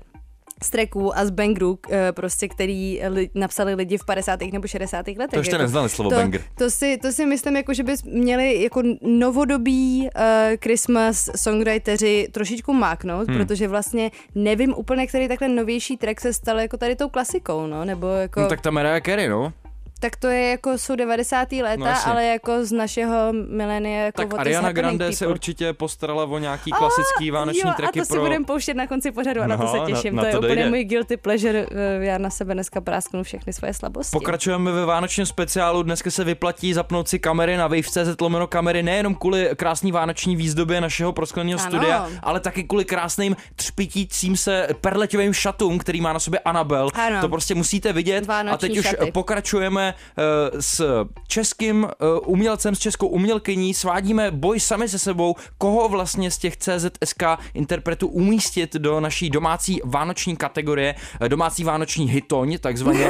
z 0.63 0.69
tracků 0.69 1.17
a 1.17 1.25
z 1.25 1.29
bangrů, 1.29 1.69
uh, 1.71 1.95
prostě, 2.11 2.47
který 2.47 3.01
li, 3.07 3.29
napsali 3.35 3.75
lidi 3.75 3.97
v 3.97 4.05
50. 4.05 4.41
nebo 4.41 4.67
60. 4.67 5.07
letech. 5.07 5.29
To 5.29 5.37
ještě 5.37 5.55
jako, 5.55 5.63
neznali 5.63 5.89
slovo 5.89 6.09
to, 6.09 6.15
banger. 6.15 6.41
To 6.57 6.69
si, 6.69 6.97
to 6.97 7.11
si 7.11 7.25
myslím, 7.25 7.55
jako, 7.55 7.73
že 7.73 7.83
by 7.83 7.93
měli 8.05 8.63
jako 8.63 8.83
novodobí 9.01 10.09
uh, 10.15 10.21
Christmas 10.63 11.29
songwriteri 11.35 12.27
trošičku 12.31 12.73
máknout, 12.73 13.27
hmm. 13.27 13.37
protože 13.37 13.67
vlastně 13.67 14.11
nevím 14.35 14.73
úplně, 14.77 15.07
který 15.07 15.27
takhle 15.27 15.47
novější 15.47 15.97
track 15.97 16.21
se 16.21 16.33
stal 16.33 16.59
jako 16.59 16.77
tady 16.77 16.95
tou 16.95 17.09
klasikou, 17.09 17.67
no, 17.67 17.85
nebo 17.85 18.07
jako... 18.07 18.41
No 18.41 18.47
tak 18.47 18.61
ta 18.61 18.71
Mariah 18.71 19.03
Carey, 19.03 19.29
no. 19.29 19.53
Tak 20.03 20.15
to 20.15 20.27
je 20.27 20.49
jako 20.49 20.77
jsou 20.77 20.95
90. 20.95 21.51
léta, 21.51 21.75
No 21.79 21.85
jasně. 21.85 22.11
ale 22.11 22.25
jako 22.25 22.65
z 22.65 22.71
našeho 22.71 23.33
milénia 23.49 24.05
jako 24.05 24.21
Tak 24.21 24.39
Ariana 24.39 24.71
Grande 24.71 25.13
se 25.13 25.19
people. 25.25 25.31
určitě 25.33 25.73
postarala 25.73 26.23
o 26.25 26.37
nějaký 26.37 26.71
klasický 26.71 27.31
vánoční 27.31 27.61
jo, 27.65 27.73
tracky 27.77 27.99
a 27.99 28.01
to 28.01 28.05
si 28.05 28.13
pro... 28.13 28.21
budeme 28.21 28.45
pouštět 28.45 28.73
na 28.73 28.87
konci 28.87 29.11
pořadu 29.11 29.41
a 29.41 29.47
na 29.47 29.57
to 29.57 29.63
No, 29.63 29.71
se 29.71 29.77
na- 29.77 29.85
těším. 29.85 30.15
na 30.15 30.21
to 30.21 30.25
je 30.27 30.31
to 30.31 30.37
úplně 30.39 30.55
dojde. 30.55 30.69
můj 30.69 30.83
guilty 30.83 31.17
pleasure. 31.17 31.65
Eh, 31.71 32.05
Já 32.05 32.17
na 32.17 32.29
sebe 32.29 32.53
dneska 32.53 32.81
prásknu 32.81 33.23
všechny 33.23 33.53
svoje 33.53 33.73
slabosti. 33.73 34.11
Pokračujeme 34.11 34.71
ve 34.71 34.85
vánočním 34.85 35.25
speciálu. 35.25 35.83
Dneska 35.83 36.11
se 36.11 36.23
vyplatí 36.23 36.73
zapnout 36.73 37.07
si 37.09 37.19
kamery 37.19 37.57
na 37.57 37.67
wave.cz 37.67 38.21
lomeno 38.21 38.47
kamery 38.47 38.83
nejenom 38.83 39.15
kvůli 39.15 39.49
krásný 39.55 39.91
vánoční 39.91 40.35
výzdobě 40.35 40.81
našeho 40.81 41.13
proskleného 41.13 41.59
studia, 41.59 42.07
ale 42.23 42.39
taky 42.39 42.63
kvůli 42.63 42.85
krásným 42.85 43.35
třpitícím 43.55 44.37
se 44.37 44.67
perleťovým 44.81 45.33
šatům, 45.33 45.77
který 45.79 46.01
má 46.01 46.13
na 46.13 46.19
sobě 46.19 46.39
Anabel. 46.39 46.89
Ano. 46.93 47.21
To 47.21 47.29
prostě 47.29 47.55
musíte 47.55 47.93
vidět. 47.93 48.25
Vánoční 48.25 48.53
a 48.53 48.57
teď 48.57 48.77
už 48.77 48.85
šaty. 48.85 49.11
pokračujeme 49.11 49.92
uh, 49.93 50.59
s 50.59 51.05
českým 51.27 51.83
uh, 51.83 51.89
umělcem, 52.25 52.75
s 52.75 52.79
českou 52.79 53.07
umělkyní. 53.07 53.73
Svádíme 53.73 54.31
boj 54.31 54.59
sami 54.59 54.89
se 54.89 54.99
sebou, 54.99 55.35
koho 55.57 55.89
vlastně 55.89 56.31
z 56.31 56.37
těch 56.37 56.57
CZSK 56.57 57.23
interpretů 57.53 58.07
umístit 58.07 58.73
do 58.75 58.99
naší 58.99 59.29
domácí 59.29 59.81
vánoční 59.83 60.35
kategorie, 60.35 60.95
eh, 61.21 61.29
domácí 61.29 61.63
vánoční 61.63 62.09
hitoň, 62.09 62.57
takzvaně. 62.59 63.09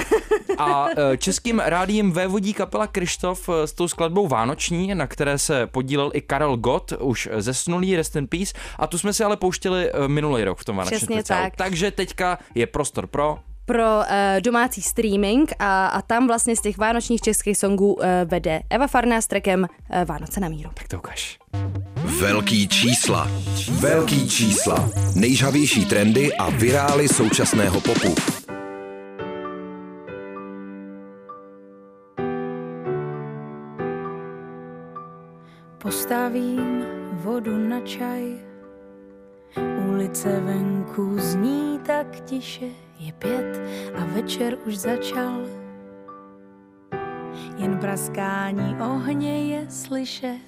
A 0.58 0.88
eh, 0.98 1.18
českým 1.18 1.60
rádiem 1.60 2.12
vévodí 2.12 2.54
kapela 2.54 2.88
Krištof 2.88 3.50
eh, 3.50 3.68
s 3.68 3.74
tou 3.74 3.88
skladbou 3.88 4.28
Vánoční, 4.28 4.96
na 4.96 5.08
které 5.08 5.38
se 5.38 5.68
podílel 5.68 6.12
i 6.14 6.22
Karel 6.22 6.58
Gott, 6.58 6.94
už 7.00 7.30
zesnulý 7.38 7.96
Rest 7.96 8.16
in 8.16 8.28
Peace. 8.28 8.54
A 8.80 8.88
tu 8.88 8.98
jsme 8.98 9.14
si 9.14 9.24
ale 9.24 9.38
pouštěli 9.38 9.90
eh, 9.90 10.08
minulý 10.08 10.44
rok 10.44 10.60
v 10.60 10.66
tom 10.66 10.76
vánočním 10.76 11.00
speciálu. 11.00 11.44
tak. 11.44 11.56
Takže 11.56 11.92
teďka 11.92 12.38
je 12.56 12.68
prostor 12.68 13.08
pro 13.08 13.40
pro 13.66 13.98
uh, 13.98 14.04
domácí 14.42 14.82
streaming 14.82 15.54
a, 15.60 15.88
a 15.88 16.02
tam 16.02 16.28
vlastně 16.28 16.56
z 16.56 16.62
těch 16.62 16.78
vánočních 16.78 17.22
českých 17.22 17.58
songů 17.58 17.94
uh, 17.94 18.06
vede 18.26 18.62
Eva 18.70 18.88
Farná 18.88 19.22
s 19.22 19.28
trekem 19.28 19.60
uh, 19.62 20.06
Vánoce 20.06 20.40
na 20.40 20.50
míru. 20.50 20.70
Tak 20.74 20.88
to 20.88 20.98
ukaž. 20.98 21.40
Velký 22.20 22.68
čísla. 22.68 23.28
Velký 23.72 24.30
čísla. 24.30 24.90
Nejžavější 25.16 25.86
trendy 25.86 26.36
a 26.36 26.50
virály 26.50 27.08
současného 27.08 27.82
popu. 27.82 28.16
Postavím 35.78 36.86
vodu 37.14 37.58
na 37.58 37.80
čaj, 37.80 38.24
ulice 39.90 40.40
venku 40.40 41.16
zní 41.20 41.80
tak 41.86 42.22
tiše, 42.26 42.66
je 43.06 43.14
pět 43.14 43.62
a 44.02 44.06
večer 44.06 44.58
už 44.66 44.78
začal. 44.78 45.34
Jen 47.58 47.78
praskání 47.78 48.76
ohně 48.82 49.54
je 49.56 49.66
slyšet. 49.70 50.40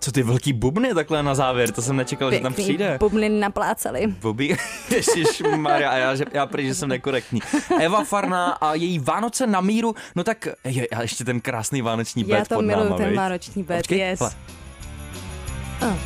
Co 0.00 0.12
ty 0.12 0.22
velký 0.22 0.52
bubny 0.52 0.94
takhle 0.94 1.22
na 1.22 1.34
závěr, 1.34 1.72
to 1.72 1.82
jsem 1.82 1.96
nečekal, 1.96 2.32
že 2.32 2.38
tam 2.40 2.52
Pěkný 2.54 2.64
přijde. 2.64 2.96
bubny 3.00 3.28
naplácali. 3.28 4.06
Bobby, 4.06 4.56
Ježíš 4.90 5.42
Maria, 5.56 5.90
a 5.90 5.96
já, 5.96 6.14
že- 6.14 6.24
já 6.32 6.46
prý, 6.46 6.66
že 6.66 6.74
jsem 6.74 6.88
nekorektní. 6.88 7.40
Eva 7.80 8.04
Farná 8.04 8.46
a 8.46 8.74
její 8.74 8.98
Vánoce 8.98 9.46
na 9.46 9.60
míru, 9.60 9.94
no 10.16 10.24
tak 10.24 10.48
je, 10.64 10.86
a 10.86 11.02
ještě 11.02 11.24
ten 11.24 11.40
krásný 11.40 11.82
vánoční 11.82 12.24
Já 12.28 12.36
bed 12.38 12.48
to 12.48 12.54
pod 12.54 12.62
miluju, 12.64 12.84
náma, 12.84 12.96
ten 12.96 13.08
viď? 13.08 13.16
vánoční 13.16 13.62
bed, 13.62 13.76
Počkej, 13.76 13.98
yes. 13.98 14.20
hele. 14.20 15.96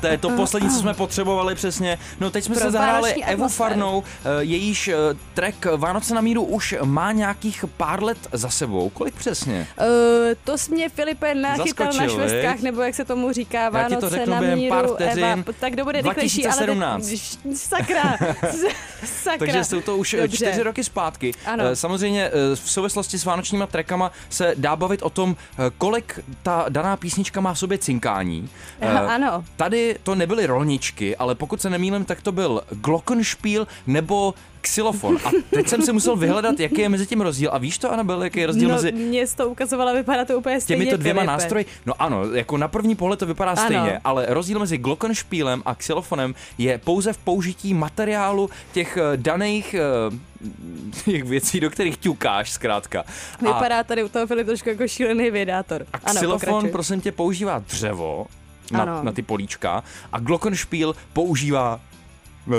To 0.00 0.06
je 0.06 0.18
to 0.18 0.30
poslední, 0.30 0.70
co 0.70 0.76
jsme 0.76 0.94
potřebovali 0.94 1.54
přesně. 1.54 1.98
No 2.20 2.30
teď 2.30 2.44
jsme 2.44 2.54
Pro 2.54 2.64
se 2.64 2.70
zahráli 2.70 3.24
Evu. 3.24 3.48
Farnou, 3.48 4.02
eh, 4.24 4.28
jejíž 4.40 4.88
eh, 4.88 4.94
track 5.34 5.66
Vánoce 5.76 6.14
na 6.14 6.20
míru 6.20 6.44
už 6.44 6.74
má 6.84 7.12
nějakých 7.12 7.64
pár 7.76 8.02
let 8.02 8.18
za 8.32 8.48
sebou. 8.50 8.88
Kolik 8.90 9.14
přesně? 9.14 9.66
Uh, 9.80 9.86
to 10.44 10.58
jsi 10.58 10.72
mě, 10.72 10.88
Filipe, 10.88 11.34
nachytal 11.34 11.86
na 11.86 11.92
Zaskočil, 11.92 12.14
švestkách, 12.14 12.54
viď? 12.54 12.62
nebo 12.62 12.82
jak 12.82 12.94
se 12.94 13.04
tomu 13.04 13.32
říká, 13.32 13.62
Já 13.62 13.68
ti 13.68 13.72
to 13.72 13.78
Vánoce 14.00 14.08
řeknu 14.10 14.34
na 14.34 14.40
míru, 14.40 14.74
pár 14.74 14.86
vteřin. 14.86 15.24
Eva, 15.24 15.44
tak 15.60 15.72
kdo 15.72 15.84
bude 15.84 16.00
rychlejší, 16.02 16.46
ale 16.46 16.66
2017. 16.66 17.08
teď, 17.08 17.56
sakra, 17.56 18.18
sakra. 19.22 19.38
Takže 19.38 19.64
jsou 19.64 19.80
to 19.80 19.96
už 19.96 20.16
Dobře. 20.20 20.36
čtyři 20.36 20.62
roky 20.62 20.84
zpátky. 20.84 21.32
Ano. 21.46 21.76
Samozřejmě 21.76 22.30
v 22.54 22.70
souvislosti 22.70 23.18
s 23.18 23.24
vánočníma 23.24 23.66
trekama 23.66 24.12
se 24.30 24.54
dá 24.56 24.76
bavit 24.76 25.02
o 25.02 25.10
tom, 25.10 25.36
kolik 25.78 26.20
ta 26.42 26.64
daná 26.68 26.96
písnička 26.96 27.40
má 27.40 27.54
v 27.54 27.58
sobě 27.58 27.78
cinkání. 27.78 28.48
Ano. 29.08 29.44
Tady 29.56 29.89
to 30.02 30.14
nebyly 30.14 30.46
rolničky, 30.46 31.16
ale 31.16 31.34
pokud 31.34 31.60
se 31.60 31.70
nemýlím, 31.70 32.04
tak 32.04 32.22
to 32.22 32.32
byl 32.32 32.62
glockenspiel 32.70 33.66
nebo 33.86 34.34
xylofon. 34.60 35.18
A 35.24 35.30
teď 35.50 35.68
jsem 35.68 35.82
si 35.82 35.92
musel 35.92 36.16
vyhledat, 36.16 36.60
jaký 36.60 36.80
je 36.80 36.88
mezi 36.88 37.06
tím 37.06 37.20
rozdíl. 37.20 37.50
A 37.52 37.58
víš 37.58 37.78
to, 37.78 37.92
Anabel, 37.92 38.22
jaký 38.22 38.40
je 38.40 38.46
rozdíl 38.46 38.68
No, 38.68 38.74
mezi 38.74 38.92
mě 38.92 39.26
to 39.36 39.48
ukazovala, 39.48 39.92
vypadá 39.92 40.24
to 40.24 40.38
úplně 40.38 40.60
stejně, 40.60 40.84
těmito 40.84 40.96
dvěma 40.96 41.20
Filipe. 41.20 41.32
nástroji. 41.32 41.66
No 41.86 41.94
ano, 41.98 42.32
jako 42.34 42.56
na 42.56 42.68
první 42.68 42.94
pohled 42.94 43.18
to 43.18 43.26
vypadá 43.26 43.50
Ano. 43.50 43.62
stejně, 43.64 44.00
ale 44.04 44.26
rozdíl 44.28 44.58
mezi 44.58 44.78
glockenspielem 44.78 45.62
a 45.66 45.74
xylofonem 45.74 46.34
je 46.58 46.78
pouze 46.78 47.12
v 47.12 47.18
použití 47.18 47.74
materiálu 47.74 48.50
těch 48.72 48.96
eh, 48.96 49.16
daných 49.16 49.74
eh, 49.74 49.80
těch 51.04 51.24
věcí, 51.24 51.60
do 51.60 51.70
kterých 51.70 51.96
ťukáš 51.98 52.50
zkrátka. 52.52 53.00
A, 53.00 53.44
Vypadá 53.54 53.84
tady 53.84 54.04
u 54.04 54.08
toho 54.08 54.26
Filip 54.26 54.46
trošku 54.46 54.68
jako 54.68 54.88
šílený 54.88 55.30
vědátor. 55.30 55.86
a 55.92 55.96
ano, 56.04 56.14
xylofon, 56.20 56.68
prosím 56.68 57.00
tě, 57.00 57.12
používá 57.12 57.58
dřevo 57.58 58.26
na, 58.70 58.82
Ano. 58.82 59.02
na 59.04 59.12
ty 59.12 59.22
políčka 59.22 59.82
a 60.12 60.18
glockenspiel 60.18 60.94
používá 61.12 61.80
eh, 62.46 62.50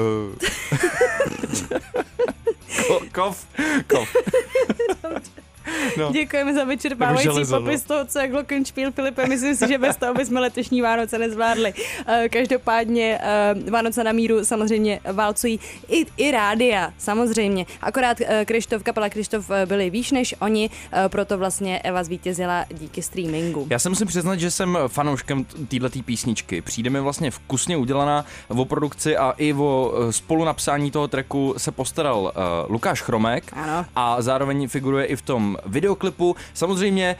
ko- 2.87 3.05
kov, 3.11 3.45
kov. 3.87 4.07
No. 5.97 6.11
Děkujeme 6.11 6.53
za 6.53 6.63
vyčerpávající 6.63 7.25
Jako 7.27 7.33
železo, 7.35 7.59
popis 7.59 7.87
no. 7.87 7.95
toho, 7.95 8.05
co 8.05 8.19
je 8.19 8.27
Glockenspiel, 8.27 8.91
Filipe. 8.91 9.27
Myslím 9.27 9.55
si, 9.55 9.67
že 9.67 9.77
bez 9.77 9.95
toho 9.95 10.13
bychom 10.13 10.37
letošní 10.37 10.81
Vánoce 10.81 11.17
nezvládli. 11.17 11.73
Eh, 12.07 12.29
Každopádně 12.29 13.19
eh, 13.21 13.71
Vánoce 13.71 14.03
na 14.03 14.11
míru 14.11 14.45
samozřejmě 14.45 14.99
válcují 15.13 15.59
i, 15.89 16.05
i 16.17 16.31
rádia, 16.31 16.93
samozřejmě. 16.97 17.65
Akorát 17.81 18.17
eh, 18.21 18.45
Krištof, 18.45 18.83
kapela 18.83 19.09
Krištof 19.09 19.51
byli 19.65 19.89
výš 19.89 20.11
než 20.11 20.35
oni, 20.39 20.69
proto 21.07 21.37
vlastně 21.37 21.79
Eva 21.79 22.03
zvítězila 22.03 22.65
díky 22.73 23.01
streamingu. 23.01 23.67
Já 23.69 23.79
se 23.79 23.89
musím 23.89 24.07
přiznat, 24.07 24.39
že 24.39 24.51
jsem 24.51 24.77
fanouškem 24.87 25.45
této 25.67 25.89
písničky. 26.05 26.61
Přijde 26.61 26.89
mi 26.89 26.99
vlastně 26.99 27.31
vkusně 27.31 27.77
udělaná 27.77 28.25
o 28.47 28.65
produkci 28.65 29.17
a 29.17 29.33
i 29.37 29.53
o 29.53 29.93
spolunapsání 30.09 30.91
toho 30.91 31.07
tracku 31.07 31.53
se 31.57 31.71
postaral 31.71 32.33
Lukáš 32.69 33.01
Chromek 33.01 33.43
Ano. 33.53 33.85
a 33.95 34.21
zároveň 34.21 34.67
figuruje 34.67 35.05
i 35.05 35.15
v 35.15 35.21
tom 35.21 35.50
videoklipu. 35.65 36.35
Samozřejmě 36.53 37.15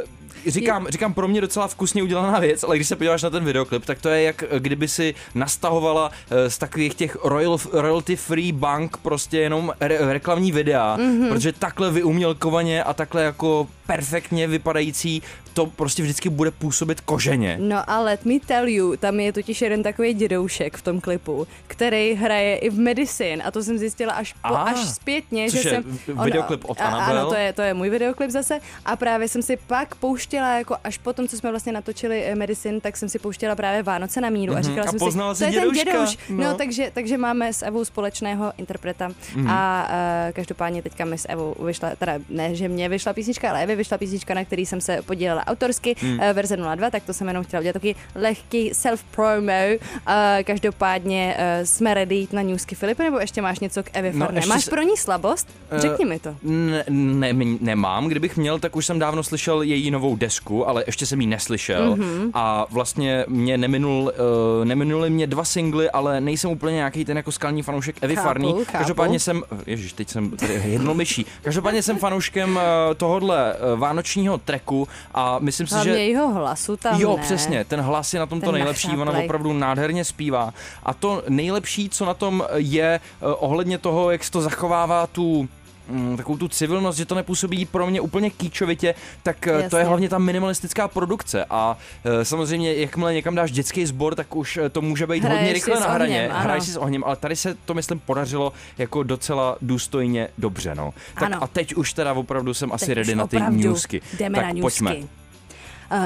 uh, 0.00 0.16
Říkám, 0.46 0.86
říkám 0.88 1.14
pro 1.14 1.28
mě 1.28 1.40
docela 1.40 1.68
vkusně 1.68 2.02
udělaná 2.02 2.38
věc, 2.38 2.62
ale 2.62 2.76
když 2.76 2.88
se 2.88 2.96
podíváš 2.96 3.22
na 3.22 3.30
ten 3.30 3.44
videoklip, 3.44 3.84
tak 3.84 4.00
to 4.00 4.08
je 4.08 4.22
jak 4.22 4.42
eh, 4.42 4.60
kdyby 4.60 4.88
si 4.88 5.14
nastahovala 5.34 6.10
eh, 6.30 6.50
z 6.50 6.58
takových 6.58 6.94
těch 6.94 7.16
royal, 7.24 7.58
royalty 7.72 8.16
free 8.16 8.52
bank 8.52 8.96
prostě 8.96 9.38
jenom 9.38 9.72
re, 9.80 9.98
reklamní 10.12 10.52
videa, 10.52 10.96
mm-hmm. 10.96 11.28
protože 11.28 11.52
takhle 11.52 11.90
vyumělkovaně 11.90 12.84
a 12.84 12.94
takhle 12.94 13.22
jako 13.22 13.68
perfektně 13.86 14.46
vypadající 14.46 15.22
to 15.56 15.66
prostě 15.66 16.02
vždycky 16.02 16.28
bude 16.28 16.50
působit 16.50 17.00
koženě. 17.00 17.58
No 17.60 17.90
a 17.90 18.00
let 18.00 18.24
me 18.24 18.34
tell 18.46 18.68
you, 18.68 18.96
tam 18.96 19.20
je 19.20 19.32
totiž 19.32 19.62
jeden 19.62 19.82
takový 19.82 20.14
dědoušek 20.14 20.76
v 20.76 20.82
tom 20.82 21.00
klipu, 21.00 21.46
který 21.66 22.14
hraje 22.14 22.56
i 22.56 22.70
v 22.70 22.78
Medicine 22.78 23.44
a 23.44 23.50
to 23.50 23.62
jsem 23.62 23.78
zjistila 23.78 24.12
až, 24.12 24.32
po, 24.32 24.54
Ah, 24.54 24.70
až 24.70 24.78
zpětně, 24.88 25.50
což 25.50 25.60
že 25.62 25.68
je 25.68 25.74
jsem... 25.74 25.98
videoklip 26.24 26.64
od 26.64 26.80
a- 26.80 26.84
Annabelle. 26.84 27.20
Ano, 27.20 27.28
to 27.28 27.34
je, 27.34 27.52
to 27.52 27.62
je 27.62 27.74
můj 27.74 27.90
videoklip 27.90 28.30
zase 28.30 28.58
a 28.84 28.96
právě 28.96 29.28
jsem 29.28 29.42
si 29.42 29.56
pak 29.66 29.94
pouštěla, 29.94 30.58
jako 30.58 30.76
až 30.84 30.98
po 30.98 31.12
tom, 31.12 31.28
co 31.28 31.36
jsme 31.36 31.50
vlastně 31.50 31.72
natočili 31.72 32.24
eh, 32.24 32.34
Medicine, 32.34 32.80
tak 32.80 32.96
jsem 32.96 33.08
si 33.08 33.18
pouštěla 33.18 33.56
právě 33.56 33.82
Vánoce 33.82 34.20
na 34.20 34.30
míru 34.30 34.56
a 34.56 34.60
říkala 34.62 34.76
Mhm. 34.82 34.88
a 34.88 34.90
jsem 34.90 34.98
poznala 34.98 35.34
si, 35.34 35.44
to 35.46 35.52
je 35.54 35.60
ten 35.60 35.70
dědouš. 35.72 36.18
No, 36.28 36.44
No. 36.44 36.54
takže, 36.54 36.90
takže 36.94 37.18
máme 37.18 37.52
s 37.52 37.62
Evou 37.64 37.84
společného 37.84 38.52
interpreta 38.58 39.08
Mhm. 39.36 39.50
a 39.50 39.88
uh, 39.88 40.32
každopádně 40.32 40.82
teďka 40.82 41.04
mi 41.04 41.18
s 41.18 41.28
Evou 41.28 41.54
vyšla, 41.64 41.90
teda 41.98 42.12
ne, 42.28 42.54
že 42.54 42.68
mě 42.68 42.88
vyšla 42.88 43.12
písnička, 43.12 43.50
ale 43.50 43.62
Evě 43.62 43.76
vyšla 43.76 43.98
písnička, 43.98 44.34
na 44.34 44.44
který 44.44 44.66
jsem 44.66 44.80
se 44.80 45.02
podílela 45.02 45.45
autorsky, 45.46 45.94
Mhm. 46.02 46.12
mm. 46.12 46.20
verze 46.32 46.56
02, 46.56 46.90
tak 46.90 47.02
to 47.02 47.12
jsem 47.12 47.28
jenom 47.28 47.44
chtěla 47.44 47.60
udělat 47.60 47.72
taky 47.72 47.94
lehký 48.14 48.70
self-promo. 48.72 49.76
Uh, 49.76 50.12
každopádně 50.44 51.36
uh, 51.38 51.64
jsme 51.64 51.94
ready 51.94 52.14
jít 52.14 52.32
na 52.32 52.42
newsky 52.42 52.74
Filipe, 52.74 53.02
nebo 53.04 53.18
ještě 53.18 53.42
máš 53.42 53.60
něco 53.60 53.82
k 53.82 53.86
Evě 53.92 54.12
No, 54.14 54.28
máš 54.48 54.64
pro 54.68 54.82
ní 54.82 54.96
slabost? 54.96 55.48
Eh, 55.70 55.80
Řekni 55.80 56.04
mi 56.04 56.18
to. 56.18 56.36
Ne, 56.42 56.84
ne, 56.88 57.32
nemám, 57.60 58.06
kdybych 58.08 58.36
měl, 58.36 58.58
tak 58.58 58.76
už 58.76 58.86
jsem 58.86 58.98
dávno 58.98 59.22
slyšel 59.22 59.62
její 59.62 59.90
novou 59.90 60.16
desku, 60.16 60.68
ale 60.68 60.84
ještě 60.86 61.06
jsem 61.06 61.20
ji 61.20 61.26
neslyšel 61.26 61.90
Mhm. 61.96 62.00
mm-hmm. 62.02 62.30
a 62.34 62.66
vlastně 62.70 63.24
mě 63.28 63.58
neminul, 63.58 64.12
uh, 64.58 64.64
neminuli 64.64 65.10
mě 65.10 65.26
dva 65.26 65.44
singly, 65.44 65.90
ale 65.90 66.20
nejsem 66.20 66.50
úplně 66.50 66.74
nějaký 66.76 67.04
ten 67.04 67.16
jako 67.16 67.32
skalní 67.32 67.62
fanoušek 67.62 67.96
Evy 68.00 68.16
Chápu, 68.16 68.26
Farný. 68.28 68.52
chápu. 68.52 68.78
Každopádně 68.78 69.20
jsem, 69.20 69.42
ježiš, 69.66 69.92
teď 69.92 70.08
jsem 70.08 70.30
tady 70.30 70.62
jednou 70.66 70.94
myší. 70.94 71.26
Každopádně 71.42 71.82
jsem 71.82 71.98
fanouškem 71.98 72.56
uh, 72.56 72.62
tohohle 72.96 73.54
uh, 73.74 73.80
vánočního 73.80 74.38
treku 74.38 74.88
a 75.14 75.35
a 75.36 75.38
myslím 75.38 75.66
si, 75.66 75.74
Hlavně 75.74 75.92
že 75.92 75.98
jeho 76.00 76.32
hlasu 76.32 76.76
tam 76.76 77.00
Jo, 77.00 77.16
ne. 77.16 77.22
přesně, 77.22 77.64
ten 77.64 77.80
hlas 77.80 78.14
je 78.14 78.20
na 78.20 78.26
tom 78.26 78.40
to 78.40 78.46
Ten 78.46 78.54
nejlepší, 78.54 78.88
ona 78.96 79.12
opravdu 79.18 79.52
nádherně 79.52 80.04
zpívá. 80.04 80.54
A 80.82 80.94
to 80.94 81.22
nejlepší, 81.28 81.88
co 81.88 82.04
na 82.04 82.14
tom 82.14 82.44
je 82.54 83.00
eh, 83.22 83.26
ohledně 83.26 83.78
toho, 83.78 84.10
jak 84.10 84.24
se 84.24 84.30
to 84.30 84.40
zachovává 84.40 85.06
tu 85.06 85.48
mm, 85.88 86.16
takovou 86.16 86.38
tu 86.38 86.48
civilnost, 86.48 86.98
že 86.98 87.04
to 87.04 87.14
nepůsobí 87.14 87.64
pro 87.66 87.86
mě 87.86 88.00
úplně 88.00 88.30
kýčovitě, 88.30 88.94
tak 89.22 89.46
eh, 89.46 89.50
to 89.52 89.58
Jasně. 89.58 89.78
je 89.78 89.84
hlavně 89.84 90.08
ta 90.08 90.18
minimalistická 90.18 90.88
produkce 90.88 91.44
a 91.50 91.76
eh, 92.04 92.24
samozřejmě 92.24 92.74
jakmile 92.74 93.14
někam 93.14 93.34
dáš 93.34 93.50
dětský 93.52 93.86
sbor, 93.86 94.14
tak 94.14 94.36
už 94.36 94.58
to 94.72 94.80
může 94.80 95.06
být 95.06 95.24
Hraješ 95.24 95.38
hodně 95.40 95.48
si 95.48 95.54
rychle 95.54 95.80
na 95.80 95.92
hraně, 95.94 96.28
ohněm, 96.28 96.42
hraješ 96.42 96.64
si 96.64 96.70
s 96.72 96.76
ohněm, 96.76 97.04
ale 97.04 97.16
tady 97.16 97.36
se 97.36 97.54
to 97.64 97.74
myslím 97.74 97.98
podařilo 98.00 98.52
jako 98.78 99.02
docela 99.02 99.56
důstojně 99.62 100.28
dobře, 100.38 100.74
no. 100.74 100.94
Tak 101.14 101.22
Ano. 101.22 101.38
a 101.42 101.46
teď 101.46 101.74
už 101.74 101.92
teda 101.92 102.12
opravdu 102.12 102.54
jsem 102.54 102.72
asi 102.72 102.86
Teď 102.86 102.94
ready 102.94 103.12
už 103.12 103.18
na 103.18 103.26
ty 103.26 103.40
newsky. 103.50 104.00
Jdeme 104.18 104.36
tak 104.36 104.54
na 104.54 104.60
pojďme. 104.60 104.90
newsky. 104.90 105.04
Uh, 105.04 105.08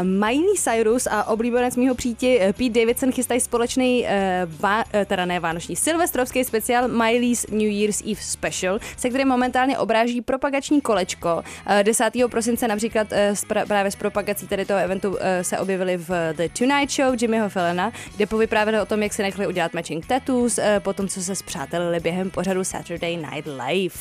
Miley 0.03 0.55
Cyrus 0.59 1.07
a 1.07 1.25
oblíbenec 1.25 1.77
mýho 1.77 1.95
příti 1.95 2.38
eh, 2.40 2.53
Pete 2.53 2.81
Davidson 2.81 3.12
chystají 3.12 3.40
společný, 3.40 4.05
uh, 4.05 4.09
vá, 4.61 4.85
teda 5.07 5.25
ne 5.25 5.40
vánoční, 5.40 5.77
silvestrovský 5.77 6.45
speciál 6.45 6.88
Miley's 6.88 7.47
New 7.51 7.69
Year's 7.69 8.01
Eve 8.01 8.21
Special, 8.21 8.79
se 8.97 9.09
kterým 9.09 9.29
momentálně 9.29 9.79
obráží 9.79 10.21
propagační 10.21 10.81
kolečko. 10.81 11.35
Uh, 11.37 11.83
10. 11.83 12.11
prosince 12.31 12.69
například 12.69 13.09
právě 13.69 13.90
s 13.90 13.97
propagací 13.97 14.49
tady 14.49 14.64
toho 14.64 14.81
eventu 14.81 15.19
se 15.43 15.59
objevili 15.59 15.97
v 15.97 16.33
The 16.33 16.49
Tonight 16.59 16.90
Show 16.93 17.14
Jimmyho 17.21 17.49
Fallona, 17.49 17.93
kde 18.16 18.27
povyprávěli 18.27 18.81
o 18.81 18.87
tom, 18.87 19.03
jak 19.03 19.12
se 19.12 19.23
nechali 19.23 19.47
udělat 19.47 19.75
matching 19.75 20.07
tattoos, 20.07 20.59
potom 20.79 21.09
co 21.09 21.23
se 21.23 21.35
zpřátelili 21.35 22.01
během 22.01 22.31
pořadu 22.31 22.64
Saturday 22.64 23.16
Night 23.16 23.49
Live. 23.66 23.95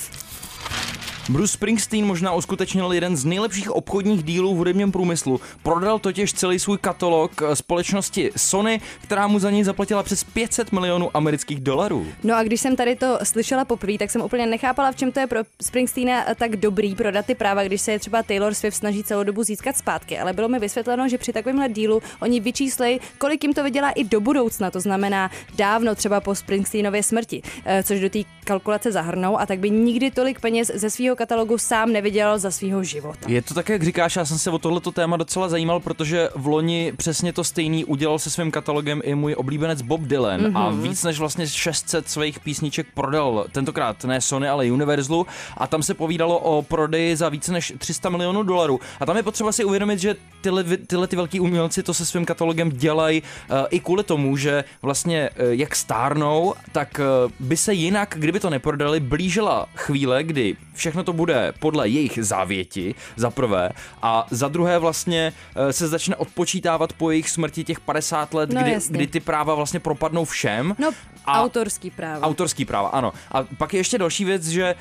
Bruce 1.29 1.53
Springsteen 1.53 2.05
možná 2.05 2.33
uskutečnil 2.33 2.93
jeden 2.93 3.17
z 3.17 3.25
nejlepších 3.25 3.71
obchodních 3.71 4.23
dílů 4.23 4.55
v 4.55 4.57
hudebním 4.57 4.91
průmyslu. 4.91 5.41
Prodal 5.63 5.99
totiž 5.99 6.33
celý 6.33 6.59
svůj 6.59 6.77
katalog 6.77 7.31
eh, 7.41 7.55
společnosti 7.55 8.31
Sony, 8.37 8.81
která 9.01 9.27
mu 9.27 9.39
za 9.39 9.51
něj 9.51 9.63
zaplatila 9.63 10.03
přes 10.03 10.23
500 10.23 10.71
milionů 10.71 11.17
amerických 11.17 11.59
dolarů. 11.59 12.07
No 12.23 12.35
a 12.35 12.43
když 12.43 12.61
jsem 12.61 12.75
tady 12.75 12.95
to 12.95 13.19
slyšela 13.23 13.65
poprvé, 13.65 13.97
tak 13.97 14.11
jsem 14.11 14.21
úplně 14.21 14.45
nechápala, 14.45 14.91
v 14.91 14.95
čem 14.95 15.11
to 15.11 15.19
je 15.19 15.27
pro 15.27 15.39
Springsteena 15.61 16.25
tak 16.35 16.55
dobrý 16.55 16.95
prodat 16.95 17.25
ty 17.25 17.35
práva, 17.35 17.63
když 17.63 17.81
se 17.81 17.91
je 17.91 17.99
třeba 17.99 18.23
Taylor 18.23 18.53
Swift 18.53 18.77
snaží 18.77 19.03
celou 19.03 19.23
dobu 19.23 19.43
získat 19.43 19.77
zpátky. 19.77 20.19
Ale 20.19 20.33
bylo 20.33 20.47
mi 20.47 20.59
vysvětleno, 20.59 21.09
že 21.09 21.17
při 21.17 21.33
takovémhle 21.33 21.69
dílu 21.69 22.01
oni 22.21 22.39
vyčíslej, 22.39 22.99
kolik 23.17 23.43
jim 23.43 23.53
to 23.53 23.63
vydělá 23.63 23.89
i 23.89 24.03
do 24.03 24.21
budoucna, 24.21 24.71
to 24.71 24.79
znamená 24.79 25.31
dávno 25.55 25.95
třeba 25.95 26.21
po 26.21 26.35
Springsteenově 26.35 27.03
smrti, 27.03 27.41
eh, 27.65 27.83
což 27.83 27.99
do 27.99 28.09
té 28.09 28.19
kalkulace 28.43 28.91
zahrnou 28.91 29.39
a 29.39 29.45
tak 29.45 29.59
by 29.59 29.69
nikdy 29.69 30.11
tolik 30.11 30.39
peněz 30.39 30.71
ze 30.73 30.89
svého 30.89 31.18
katalogu 31.19 31.57
sám 31.57 31.91
nevydělal 31.93 32.39
za 32.39 32.51
svého 32.51 32.83
života. 32.83 33.27
Je 33.27 33.41
to 33.41 33.53
tak, 33.53 33.69
jak 33.69 33.83
říkáš, 33.83 34.15
já 34.15 34.25
jsem 34.25 34.39
se 34.39 34.51
o 34.51 34.59
tohleto 34.59 34.91
téma 34.91 35.17
docela 35.17 35.49
zajímal, 35.49 35.79
protože 35.79 36.29
v 36.35 36.47
loni 36.47 36.93
přesně 36.97 37.33
to 37.33 37.43
stejný 37.43 37.85
udělal 37.85 38.19
se 38.19 38.29
svým 38.29 38.51
katalogem 38.51 39.01
i 39.03 39.15
můj 39.15 39.35
oblíbenec 39.37 39.81
Bob 39.81 40.01
Dylan 40.01 40.41
mm-hmm. 40.41 40.57
a 40.57 40.69
víc 40.69 41.03
než 41.03 41.19
vlastně 41.19 41.47
600 41.47 42.09
svých 42.09 42.39
písniček 42.39 42.87
prodal 42.93 43.45
tentokrát 43.51 44.03
ne 44.03 44.21
Sony, 44.21 44.49
ale 44.49 44.71
Universalu 44.71 45.27
a 45.57 45.67
tam 45.67 45.83
se 45.83 45.93
povídalo 45.93 46.39
o 46.39 46.61
prodeji 46.61 47.15
za 47.15 47.29
více 47.29 47.51
než 47.51 47.73
300 47.77 48.09
milionů 48.09 48.43
dolarů. 48.43 48.79
A 48.99 49.05
tam 49.05 49.17
je 49.17 49.23
potřeba 49.23 49.51
si 49.51 49.63
uvědomit, 49.63 49.99
že 49.99 50.15
tyhle, 50.41 50.63
tyhle 50.63 51.07
ty 51.07 51.15
velký 51.15 51.39
umělci 51.39 51.83
to 51.83 51.93
se 51.93 52.05
svým 52.05 52.25
katalogem 52.25 52.71
dělají 52.71 53.21
uh, 53.21 53.57
i 53.69 53.79
kvůli 53.79 54.03
tomu, 54.03 54.37
že 54.37 54.63
vlastně 54.81 55.29
uh, 55.29 55.51
jak 55.51 55.75
stárnou, 55.75 56.53
tak 56.71 56.99
uh, 56.99 57.31
by 57.39 57.57
se 57.57 57.73
jinak, 57.73 58.15
kdyby 58.19 58.39
to 58.39 58.49
neprodali, 58.49 58.99
blížila 58.99 59.67
chvíle, 59.75 60.23
kdy 60.23 60.55
všechno 60.73 61.03
to 61.03 61.08
bude 61.13 61.53
podle 61.59 61.87
jejich 61.89 62.19
závěti, 62.21 62.95
za 63.15 63.29
prvé, 63.29 63.69
a 64.01 64.27
za 64.31 64.47
druhé 64.47 64.79
vlastně 64.79 65.33
uh, 65.55 65.69
se 65.69 65.87
začne 65.87 66.15
odpočítávat 66.15 66.93
po 66.93 67.11
jejich 67.11 67.29
smrti 67.29 67.63
těch 67.63 67.79
50 67.79 68.33
let, 68.33 68.49
No 68.53 68.61
kdy, 68.61 68.71
jasně. 68.71 68.97
kdy 68.97 69.07
ty 69.07 69.19
práva 69.19 69.55
vlastně 69.55 69.79
propadnou 69.79 70.25
všem. 70.25 70.75
No, 70.79 70.89
A- 71.25 71.41
autorský 71.43 71.89
právo. 71.91 72.21
Autorský 72.25 72.65
práva, 72.65 72.89
ano. 72.89 73.13
A 73.31 73.43
pak 73.57 73.73
je 73.73 73.79
ještě 73.79 73.97
další 73.97 74.25
věc, 74.25 74.47
že 74.47 74.75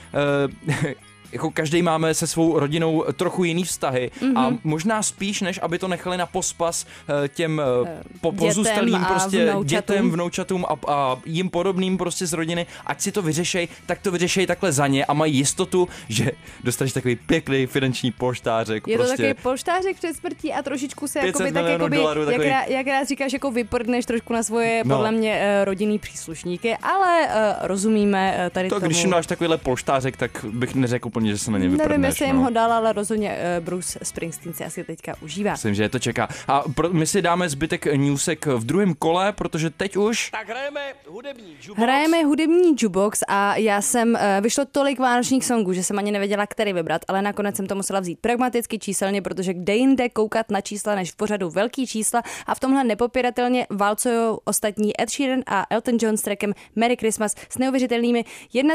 uh, 0.67 0.75
jako 1.33 1.51
každý 1.51 1.83
máme 1.83 2.15
se 2.15 2.27
svou 2.27 2.59
rodinou 2.59 3.05
trochu 3.17 3.45
jiný 3.45 3.65
vztahy 3.65 4.11
Mhm. 4.21 4.33
mm-hmm. 4.35 4.39
a 4.55 4.59
možná 4.65 5.03
spíš, 5.03 5.41
než 5.41 5.61
aby 5.63 5.79
to 5.79 5.89
nechali 5.89 6.17
na 6.17 6.27
pospas 6.27 6.87
eh, 7.25 7.29
těm 7.29 7.63
uh, 7.83 7.89
po, 8.21 8.31
dětem 8.31 8.47
pozůstalým 8.49 9.05
prostě 9.09 9.45
vnoučatům. 9.45 9.65
dětem, 9.67 10.11
vnoučatům 10.11 10.65
a, 10.69 10.93
a 10.93 11.17
jim 11.27 11.51
podobným 11.51 11.99
prostě 11.99 12.27
z 12.27 12.33
rodiny, 12.33 12.67
ať 12.87 13.01
si 13.01 13.13
to 13.13 13.23
vyřešej, 13.23 13.69
tak 13.87 13.99
to 14.03 14.11
vyřešej 14.11 14.47
takhle 14.47 14.73
za 14.73 14.87
ně 14.87 15.05
a 15.05 15.13
mají 15.13 15.37
jistotu, 15.37 15.89
že 16.09 16.31
dostaneš 16.65 16.93
takový 16.93 17.17
pěkný 17.17 17.67
finanční 17.67 18.11
poštářek. 18.13 18.87
Je 18.87 18.97
to 18.99 19.05
prostě. 19.05 19.23
takový 19.23 19.43
polštářek 19.43 19.97
před 19.97 20.17
smrtí 20.17 20.53
a 20.53 20.63
trošičku 20.63 21.09
se 21.09 21.21
500 21.21 21.41
jakoby, 21.41 21.53
tak 21.53 21.67
jakoby, 21.73 21.97
dolarů, 21.97 22.21
jak, 22.21 22.31
takový- 22.31 22.49
rá, 22.49 22.63
jak 22.69 22.87
rád 22.87 23.09
říkáš, 23.09 23.33
jako 23.33 23.51
vyprdneš 23.51 24.07
trošku 24.07 24.33
na 24.33 24.43
svoje, 24.43 24.83
No. 24.85 24.97
podle 24.97 25.13
mě, 25.13 25.39
eh, 25.41 25.65
rodinný 25.65 25.99
příslušníky, 25.99 26.77
ale 26.83 27.29
eh, 27.29 27.55
rozumíme 27.61 28.35
eh, 28.39 28.51
tady 28.51 28.69
to, 28.69 28.75
tomu. 28.75 28.87
když 28.87 29.03
jim 29.03 29.11
dáš 29.11 29.27
takovýhle 29.27 29.59
polštářek, 29.59 30.17
tak 30.17 30.45
bych 30.51 30.75
neřekl 30.75 31.11
úplně, 31.19 31.33
že 31.33 31.39
se 31.39 31.51
na 31.51 31.59
ně 31.59 31.69
vyprdneš. 31.69 31.89
Nevím, 31.89 32.05
jestli 32.05 32.27
no. 32.27 32.33
jim 32.33 32.43
ho 32.43 32.51
dal, 32.51 32.73
ale 32.73 32.93
rozhodně 32.93 33.37
eh, 33.39 33.61
Bruce 33.61 33.99
Springsteen 34.03 34.55
si 34.55 34.65
asi 34.65 34.85
teďka 34.85 35.15
užívá. 35.21 35.53
Myslím, 35.53 35.75
že 35.75 35.83
je 35.83 35.89
to 35.89 35.99
čeká. 35.99 36.29
A 36.49 36.63
pro, 36.75 36.91
my 36.93 37.07
si 37.07 37.23
dáme 37.23 37.49
zbytek 37.49 37.87
newsek 37.87 38.47
v 38.47 38.65
druhém 38.65 38.95
kole, 38.95 39.33
protože 39.33 39.71
teď 39.71 39.97
už... 39.97 40.31
Tak 40.31 40.49
hrajeme 40.49 40.81
hudební 41.09 41.53
jukebox. 41.53 41.79
Hrajeme 41.79 42.25
hudební 42.25 42.69
jukebox 42.81 43.23
a 43.29 43.57
já 43.57 43.83
jsem, 43.83 44.17
eh, 44.17 44.41
vyšlo 44.41 44.65
tolik 44.65 44.99
vánočních 44.99 45.45
songů, 45.45 45.73
že 45.73 45.85
jsem 45.85 45.99
ani 45.99 46.13
nevěděla, 46.13 46.47
který 46.47 46.73
vybrat, 46.73 47.03
ale 47.09 47.23
nakonec 47.23 47.57
jsem 47.57 47.67
to 47.67 47.75
musela 47.75 48.01
vzít 48.01 48.19
pragmaticky 48.21 48.79
číselně, 48.79 49.23
protože 49.23 49.55
kde 49.55 49.77
jinde 49.77 50.09
koukat 50.09 50.51
na 50.51 50.61
čísla 50.61 50.95
než 50.95 51.13
v 51.13 51.17
pořadu 51.17 51.51
velký 51.51 51.87
čísla 51.87 52.23
a 52.47 52.55
v 52.55 52.61
tomhle 52.61 52.85
nepopiratelně 52.85 53.67
válcují 53.71 54.37
ostatní 54.45 55.03
Ed 55.03 55.11
Sheeran 55.11 55.41
a 55.47 55.67
Elton 55.71 55.97
John 56.01 56.17
s 56.17 56.23
trackem 56.23 56.55
Merry 56.77 56.97
Christmas 56.97 57.35
s 57.51 57.59
neuvěřitelnými 57.59 58.25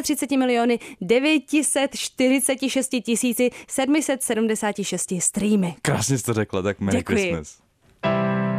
31 0.02 0.46
miliony 0.46 0.80
904 1.02 2.33
46 2.42 3.42
776 3.68 5.14
streamy. 5.20 5.76
Krásně 5.82 6.18
jste 6.18 6.34
řekla, 6.34 6.62
tak 6.62 6.80
Merry 6.80 6.98
Děkuji. 6.98 7.16
Christmas. 7.16 7.58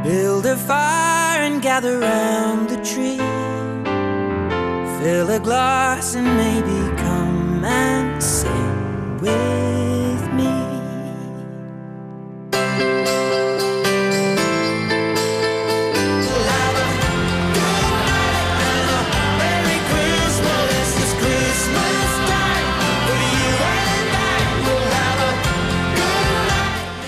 Build 0.02 0.46
a 0.46 0.56
fire 0.56 1.46
and 1.46 1.62
gather 1.62 2.00
round 2.00 2.70
the 2.70 2.76
tree. 2.76 3.18
Fill 5.02 5.30
a 5.30 5.38
glass 5.38 6.14
and 6.14 6.36
maybe 6.36 6.96
come 6.96 7.66
and 7.66 8.22
sing 8.22 9.20
with 9.20 10.32
me. 10.32 10.64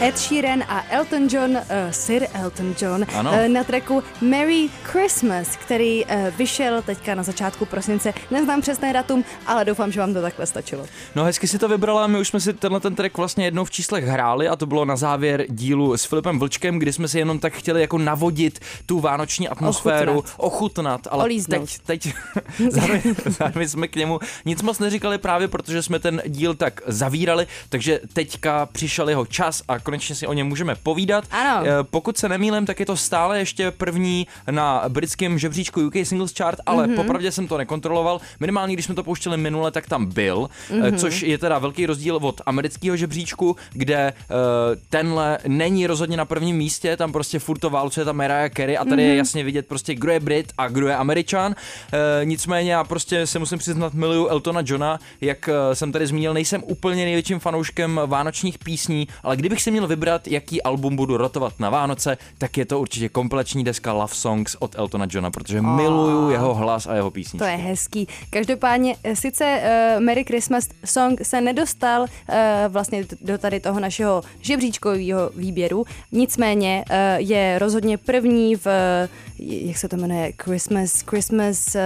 Ed 0.06 0.18
Sheeran 0.18 0.62
a 0.68 0.84
Elton 0.90 1.28
John, 1.30 1.50
uh, 1.50 1.62
Sir 1.90 2.26
Elton 2.34 2.74
John, 2.82 3.06
Ano. 3.14 3.30
uh, 3.32 3.48
na 3.48 3.64
tracku 3.64 4.02
Merry 4.20 4.68
Christmas, 4.82 5.56
který 5.56 6.04
uh, 6.04 6.10
vyšel 6.36 6.82
teďka 6.82 7.14
na 7.14 7.22
začátku 7.22 7.64
prosince. 7.66 8.14
Neznám 8.30 8.60
přesné 8.60 8.92
datum, 8.92 9.24
ale 9.46 9.64
doufám, 9.64 9.92
že 9.92 10.00
vám 10.00 10.14
to 10.14 10.22
takhle 10.22 10.46
stačilo. 10.46 10.86
No 11.14 11.24
hezky 11.24 11.48
si 11.48 11.58
to 11.58 11.68
vybrala, 11.68 12.06
my 12.06 12.18
už 12.18 12.28
jsme 12.28 12.40
si 12.40 12.52
tenhle 12.52 12.80
ten 12.80 12.94
track 12.94 13.16
vlastně 13.18 13.44
jednou 13.44 13.64
v 13.64 13.70
číslech 13.70 14.04
hráli 14.04 14.48
a 14.48 14.56
to 14.56 14.66
bylo 14.66 14.84
na 14.84 14.96
závěr 14.96 15.44
dílu 15.48 15.96
s 15.96 16.04
Filipem 16.04 16.38
Vlčkem, 16.38 16.78
kdy 16.78 16.92
jsme 16.92 17.08
si 17.08 17.18
jenom 17.18 17.38
tak 17.38 17.52
chtěli 17.52 17.80
jako 17.80 17.98
navodit 17.98 18.58
tu 18.86 19.00
vánoční 19.00 19.48
atmosféru, 19.48 20.12
ochutnat, 20.18 20.34
ochutnat 20.36 21.00
ale 21.10 21.24
Olíznout. 21.24 21.70
teď, 21.86 22.04
teď 22.04 22.14
zároveň, 22.70 23.02
zároveň 23.26 23.68
jsme 23.68 23.88
k 23.88 23.96
němu 23.96 24.18
nic 24.44 24.62
moc 24.62 24.78
neříkali 24.78 25.18
právě, 25.18 25.48
protože 25.48 25.82
jsme 25.82 25.98
ten 25.98 26.22
díl 26.26 26.54
tak 26.54 26.80
zavírali, 26.86 27.46
takže 27.68 28.00
teďka 28.12 28.66
přišel 28.66 29.08
jeho 29.08 29.26
čas 29.26 29.62
a 29.68 29.78
konečně 29.78 29.95
si 30.04 30.26
o 30.26 30.32
něm 30.32 30.46
můžeme 30.46 30.74
povídat. 30.82 31.24
Ano. 31.30 31.66
Eh, 31.66 31.70
Pokud 31.90 32.18
se 32.18 32.28
nemýlím, 32.28 32.66
tak 32.66 32.80
je 32.80 32.86
to 32.86 32.96
stále 32.96 33.38
ještě 33.38 33.70
první 33.70 34.26
na 34.50 34.84
britském 34.88 35.38
žebříčku 35.38 35.80
UK 35.86 35.94
Singles 36.04 36.32
Chart, 36.38 36.58
ale 36.66 36.86
Mhm. 36.86 36.92
mm-hmm. 36.92 36.96
popravdě 37.02 37.32
jsem 37.32 37.48
to 37.48 37.58
nekontroloval. 37.58 38.20
Minimálně, 38.40 38.72
když 38.74 38.84
jsme 38.86 38.94
to 38.94 39.02
pouštěli 39.04 39.36
minule, 39.36 39.70
tak 39.70 39.86
tam 39.88 40.06
byl, 40.06 40.48
Mhm. 40.70 40.82
mm-hmm. 40.82 40.96
což 40.98 41.22
je 41.22 41.38
teda 41.38 41.58
velký 41.58 41.86
rozdíl 41.86 42.16
od 42.22 42.40
amerického 42.46 42.96
žebříčku, 42.96 43.56
kde 43.72 44.12
uh, 44.30 44.36
tenhle 44.90 45.38
není 45.46 45.86
rozhodně 45.86 46.16
na 46.16 46.24
prvním 46.24 46.56
místě, 46.56 46.96
tam 46.96 47.12
prostě 47.12 47.38
furt 47.38 47.58
to 47.58 47.70
válcuje 47.70 48.04
ta 48.04 48.12
Mariah 48.12 48.52
Carey 48.52 48.76
a 48.78 48.84
tady 48.84 48.90
mm-hmm. 48.90 48.96
Mhm. 48.96 49.10
je 49.10 49.16
jasně 49.16 49.44
vidět 49.44 49.66
prostě, 49.66 49.94
kdo 49.94 50.12
je 50.12 50.20
Brit 50.20 50.52
a 50.58 50.68
kdo 50.68 50.88
je 50.88 50.96
Američan. 50.96 51.54
Nicméně 52.24 52.72
já 52.72 52.84
prostě 52.84 53.26
se 53.26 53.38
musím 53.38 53.58
přiznat, 53.58 53.94
miluju 53.94 54.26
Eltona 54.26 54.60
Johna, 54.64 54.98
jak 55.20 55.48
jsem 55.72 55.92
tady 55.92 56.06
zmínil, 56.06 56.34
nejsem 56.34 56.62
úplně 56.66 57.04
největším 57.04 57.38
fanouškem 57.38 58.00
vánočních 58.06 58.58
písní, 58.58 59.08
ale 59.22 59.36
kdybych 59.36 59.62
si 59.62 59.70
měl 59.70 59.85
měl 59.86 59.96
vybrat, 59.96 60.28
jaký 60.28 60.62
album 60.62 60.96
budu 60.96 61.16
rotovat 61.16 61.60
na 61.60 61.70
Vánoce, 61.70 62.18
tak 62.38 62.56
je 62.56 62.64
to 62.64 62.80
určitě 62.80 63.08
kompleční 63.08 63.64
deska 63.64 63.92
Love 63.92 64.14
Songs 64.14 64.56
od 64.58 64.78
Eltona 64.78 65.06
Johna, 65.10 65.30
protože 65.30 65.62
miluju 65.62 66.30
jeho 66.30 66.54
hlas 66.54 66.86
a 66.86 66.94
jeho 66.94 67.10
písničky. 67.10 67.38
To 67.38 67.44
je 67.44 67.56
hezký. 67.56 68.08
Každopádně 68.30 68.96
eh, 69.04 69.16
sice 69.16 69.44
uh, 69.44 70.02
Merry 70.02 70.24
Christmas 70.24 70.68
Song 70.84 71.20
se 71.22 71.40
nedostal 71.40 72.02
uh, 72.02 72.06
vlastně 72.68 73.04
do 73.20 73.38
tady 73.38 73.60
toho 73.60 73.80
našeho 73.80 74.22
žebříčkového 74.40 75.30
výběru, 75.36 75.84
nicméně 76.12 76.84
uh, 76.90 76.96
je 77.16 77.58
rozhodně 77.58 77.98
první 77.98 78.56
v, 78.56 78.66
jak 79.38 79.76
se 79.76 79.88
to 79.88 79.96
jmenuje, 79.96 80.32
Christmas, 80.42 81.00
Christmas, 81.00 81.74
uh, 81.74 81.80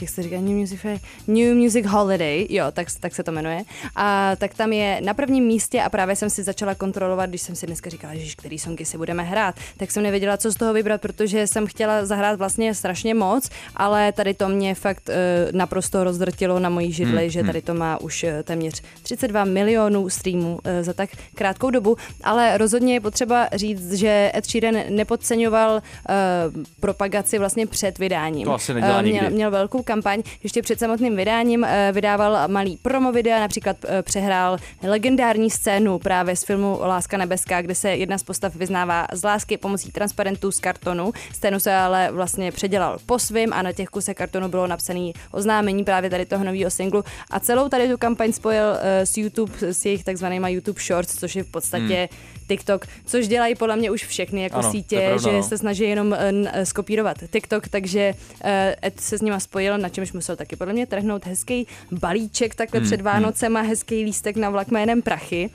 jak 0.00 0.10
se 0.10 0.22
říká, 0.22 0.36
New 0.36 0.56
Music? 0.56 0.80
New 1.26 1.56
Music 1.56 1.86
Holiday, 1.86 2.46
jo, 2.50 2.64
tak, 2.72 2.88
tak 3.00 3.14
se 3.14 3.22
to 3.22 3.32
jmenuje. 3.32 3.62
A 3.96 4.36
tak 4.36 4.54
tam 4.54 4.72
je 4.72 5.00
na 5.04 5.14
prvním 5.14 5.44
místě 5.44 5.82
a 5.82 5.90
právě 5.90 6.16
jsem 6.16 6.30
si 6.30 6.42
začala 6.42 6.74
kontrolovat, 6.74 7.01
když 7.26 7.42
jsem 7.42 7.56
si 7.56 7.66
dneska 7.66 7.90
říkala, 7.90 8.14
že 8.14 8.36
který 8.36 8.58
songy 8.58 8.84
si 8.84 8.98
budeme 8.98 9.22
hrát, 9.22 9.54
tak 9.76 9.90
jsem 9.90 10.02
nevěděla, 10.02 10.36
co 10.36 10.52
z 10.52 10.54
toho 10.54 10.72
vybrat, 10.72 11.00
protože 11.00 11.46
jsem 11.46 11.66
chtěla 11.66 12.06
zahrát 12.06 12.38
vlastně 12.38 12.74
strašně 12.74 13.14
moc, 13.14 13.48
ale 13.76 14.12
tady 14.12 14.34
to 14.34 14.48
mě 14.48 14.74
fakt 14.74 15.08
uh, 15.08 15.14
naprosto 15.52 16.04
rozdrtilo 16.04 16.58
na 16.58 16.68
mojí 16.68 16.92
židli, 16.92 17.30
že 17.30 17.44
tady 17.44 17.62
to 17.62 17.74
má 17.74 18.00
už 18.00 18.24
eh, 18.24 18.42
téměř 18.42 18.82
32 19.02 19.44
milionů 19.44 20.08
streamů 20.08 20.52
uh, 20.54 20.58
za 20.80 20.92
tak 20.92 21.10
krátkou 21.34 21.70
dobu, 21.70 21.96
ale 22.24 22.58
rozhodně 22.58 22.94
je 22.94 23.00
potřeba 23.00 23.48
říct, 23.54 23.92
že 23.92 24.32
Ed 24.34 24.46
Sheeran 24.46 24.74
nepodceňoval 24.88 25.74
uh, 25.74 26.62
propagaci 26.80 27.38
vlastně 27.38 27.66
před 27.66 27.98
vydáním. 27.98 28.44
To 28.44 28.54
asi 28.54 28.74
nedělá 28.74 28.92
Eh, 28.98 29.02
měl, 29.02 29.22
nikdy. 29.22 29.34
měl 29.34 29.50
velkou 29.50 29.82
kampaň, 29.82 30.22
ještě 30.42 30.62
před 30.62 30.78
samotným 30.78 31.16
vydáním 31.16 31.64
eh, 31.64 31.90
vydával 31.92 32.48
malý 32.48 32.76
promo 32.82 33.12
videa, 33.12 33.40
například 33.40 33.76
eh, 33.84 34.02
přehrál 34.02 34.56
legendární 34.82 35.50
scénu 35.50 35.98
právě 35.98 36.36
z 36.36 36.44
filmu 36.44 36.78
Láska 36.92 37.16
nebeská, 37.16 37.62
kde 37.62 37.74
se 37.74 37.90
jedna 37.90 38.18
z 38.18 38.22
postav 38.22 38.54
vyznává 38.56 39.06
z 39.12 39.24
lásky 39.24 39.56
pomocí 39.56 39.92
transparentů 39.92 40.52
z 40.52 40.58
kartonu. 40.58 41.12
Scénu 41.32 41.60
se 41.60 41.74
ale 41.74 42.10
vlastně 42.12 42.52
předělal 42.52 42.98
po 43.06 43.18
svým 43.18 43.52
a 43.52 43.62
na 43.62 43.72
těch 43.72 43.88
kusech 43.88 44.16
kartonu 44.16 44.48
bylo 44.48 44.66
napsané 44.66 45.12
oznámení 45.30 45.84
právě 45.84 46.10
tady 46.10 46.26
toho 46.26 46.44
nového 46.44 46.70
singlu 46.70 47.04
a 47.30 47.40
celou 47.40 47.68
tady 47.68 47.88
tu 47.88 47.98
kampaň 47.98 48.32
spojil 48.32 48.64
eh, 48.80 49.06
s 49.06 49.16
YouTube, 49.16 49.52
s 49.60 49.84
jejich 49.84 50.04
takzvanýma 50.04 50.48
YouTube 50.48 50.80
Shorts, 50.80 51.18
což 51.18 51.36
je 51.36 51.42
v 51.42 51.50
podstatě 51.50 52.08
TikTok, 52.48 52.86
což 53.06 53.28
dělají 53.28 53.54
podle 53.54 53.76
mě 53.76 53.90
už 53.90 54.06
všechny 54.06 54.42
jako 54.42 54.56
Hmm. 54.56 54.64
Ano, 54.64 54.72
sítě, 54.72 54.96
pravda, 54.96 55.30
že 55.30 55.36
no. 55.36 55.42
se 55.42 55.58
snaží 55.58 55.84
jenom 55.84 56.16
eh, 56.18 56.66
skopírovat 56.66 57.16
TikTok, 57.30 57.68
takže 57.68 58.14
eh, 58.44 58.76
Ed 58.84 59.00
se 59.00 59.18
s 59.18 59.22
nima 59.22 59.40
spojil, 59.40 59.78
na 59.78 59.88
čemž 59.88 60.12
musel 60.12 60.36
taky 60.36 60.56
podle 60.56 60.72
mě 60.72 60.86
trhnout 60.86 61.26
hezký 61.26 61.66
balíček 61.92 62.54
takhle 62.54 62.80
Hmm, 62.80 62.86
před 62.86 63.00
Vánocema, 63.00 63.60
hezký 63.60 64.04
lístek 64.04 64.36
na 64.36 64.50
vlak 64.50 64.70
jménem 64.70 65.02
Prachy. 65.02 65.50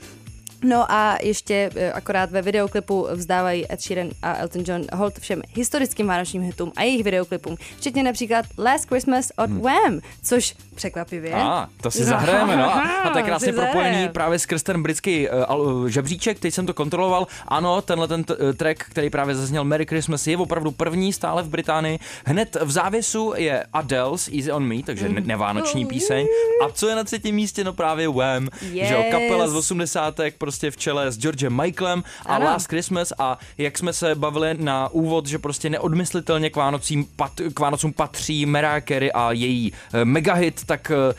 No 0.64 0.92
a 0.92 1.18
ještě 1.22 1.70
eh, 1.76 1.92
akorát 1.92 2.30
ve 2.30 2.42
videoklipu 2.42 3.06
vzdávají 3.12 3.72
Ed 3.72 3.80
Sheeran 3.82 4.08
a 4.22 4.36
Elton 4.36 4.62
John 4.66 4.82
hold 4.92 5.18
všem 5.18 5.42
historickým 5.54 6.06
vánočním 6.06 6.42
hitům 6.42 6.72
a 6.76 6.82
jejich 6.82 7.04
videoklipům, 7.04 7.56
včetně 7.76 8.02
například 8.02 8.44
Last 8.58 8.88
Christmas 8.88 9.32
od 9.36 9.50
Wham, 9.50 10.00
což 10.24 10.54
překvapivě. 10.74 11.30
Hmm. 11.34 11.42
A, 11.48 11.68
to 11.82 11.90
si 11.90 12.04
zahrajeme, 12.04 12.56
no. 12.56 12.74
A, 13.04 13.10
to 13.12 13.18
je 13.18 13.24
krásně 13.24 13.52
propojený 13.52 14.08
právě 14.08 14.38
skrz 14.38 14.62
ten 14.62 14.82
britský 14.82 15.28
uh, 15.28 15.86
žebříček, 15.86 16.38
teď 16.38 16.54
jsem 16.54 16.66
to 16.66 16.74
kontroloval. 16.74 17.26
Ano, 17.48 17.82
tenhle 17.82 18.08
ten 18.08 18.24
t- 18.24 18.52
track, 18.56 18.84
který 18.84 19.10
právě 19.10 19.34
zazněl 19.34 19.64
Merry 19.64 19.86
Christmas, 19.86 20.26
je 20.26 20.36
opravdu 20.36 20.70
první 20.70 21.12
stále 21.12 21.42
v 21.42 21.48
Británii. 21.48 21.98
Hned 22.24 22.56
v 22.60 22.70
závěsu 22.70 23.32
je 23.36 23.64
Adele's 23.72 24.28
Easy 24.28 24.52
on 24.52 24.64
Me, 24.64 24.82
takže 24.86 25.08
ne- 25.08 25.20
nevánoční 25.20 25.86
píseň. 25.86 26.26
A 26.66 26.70
co 26.72 26.88
je 26.88 26.94
na 26.96 27.04
třetím 27.04 27.34
místě? 27.34 27.64
No 27.64 27.72
právě 27.72 28.08
Wham, 28.08 28.48
že 28.62 28.94
jo, 28.94 29.00
Yes. 29.02 29.10
kapela 29.12 29.48
z 29.48 29.54
80. 29.54 30.20
prostě 30.48 30.70
v 30.70 30.76
čele 30.76 31.12
s 31.12 31.18
Georgem 31.18 31.62
Michaelem 31.62 32.04
a 32.26 32.36
Ano. 32.36 32.44
Last 32.44 32.68
Christmas 32.68 33.12
a 33.18 33.38
jak 33.58 33.78
jsme 33.78 33.92
se 33.92 34.14
bavili 34.14 34.54
na 34.58 34.88
úvod, 34.88 35.26
že 35.26 35.38
prostě 35.38 35.70
neodmyslitelně 35.70 36.50
k 36.50 36.56
Vánocím, 36.56 37.06
pat, 37.16 37.32
k 37.54 37.60
Vánocům 37.60 37.92
patří 37.92 38.46
Mariah 38.46 38.84
Carey 38.84 39.10
a 39.14 39.32
její 39.32 39.72
eh, 39.92 40.04
megahit, 40.04 40.64
tak 40.64 40.90
eh, 40.90 41.14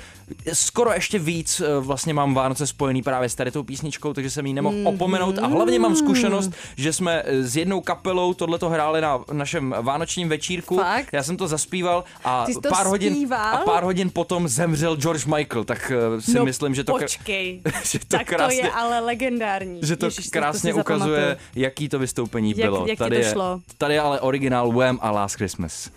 skoro 0.53 0.91
ještě 0.93 1.19
víc 1.19 1.59
eh, 1.61 1.79
vlastně 1.79 2.13
mám 2.13 2.33
Vánoce 2.33 2.67
spojený 2.67 3.01
právě 3.01 3.29
s 3.29 3.35
tady 3.35 3.51
tou 3.51 3.63
písničkou, 3.63 4.13
takže 4.13 4.29
jsem 4.29 4.45
ji 4.45 4.53
nemohl 4.53 4.75
Mhm. 4.75 4.85
mm-hmm. 4.85 4.93
opomenout 4.95 5.37
a 5.39 5.47
hlavně 5.47 5.79
mám 5.79 5.95
zkušenost, 5.95 6.51
že 6.77 6.93
jsme 6.93 7.21
eh, 7.25 7.43
s 7.43 7.55
jednou 7.57 7.81
kapelou 7.81 8.33
tohleto 8.33 8.69
hráli 8.69 9.01
na 9.01 9.19
našem 9.31 9.75
vánočním 9.81 10.29
večírku. 10.29 10.77
Fakt? 10.77 11.07
Já 11.13 11.23
jsem 11.23 11.37
to 11.37 11.47
zaspíval 11.47 12.03
a 12.23 12.45
to 12.63 12.69
pár 12.69 12.85
hodin 12.87 13.13
zpíval? 13.15 13.55
a 13.55 13.57
pár 13.57 13.83
hodin 13.83 14.09
potom 14.13 14.47
zemřel 14.47 14.95
George 14.95 15.25
Michael, 15.25 15.63
tak 15.63 15.91
eh, 16.17 16.21
si 16.21 16.33
no, 16.33 16.45
myslím, 16.45 16.75
že 16.75 16.83
to 16.83 16.91
Počkej, 16.91 17.61
že 17.83 17.99
to 17.99 18.05
tak 18.07 18.27
to 18.29 18.35
krásně- 18.35 18.61
je 18.61 18.71
ale 18.71 18.99
legendární. 18.99 19.79
že 19.83 19.95
to 19.95 20.05
Ježiš, 20.05 20.27
krásně 20.27 20.73
zapamatuju. 20.73 20.97
ukazuje, 20.99 21.37
jaký 21.55 21.89
to 21.89 21.99
vystoupení 21.99 22.49
Jak- 22.57 22.69
bylo. 22.69 22.85
jak 22.87 22.97
tady, 22.97 23.15
to 23.15 23.21
je, 23.25 23.31
šlo? 23.31 23.61
tady 23.77 23.93
je 23.93 23.99
ale 24.01 24.19
originál 24.19 24.71
Wham 24.71 24.99
a 25.01 25.11
Last 25.11 25.35
Christmas. 25.35 25.89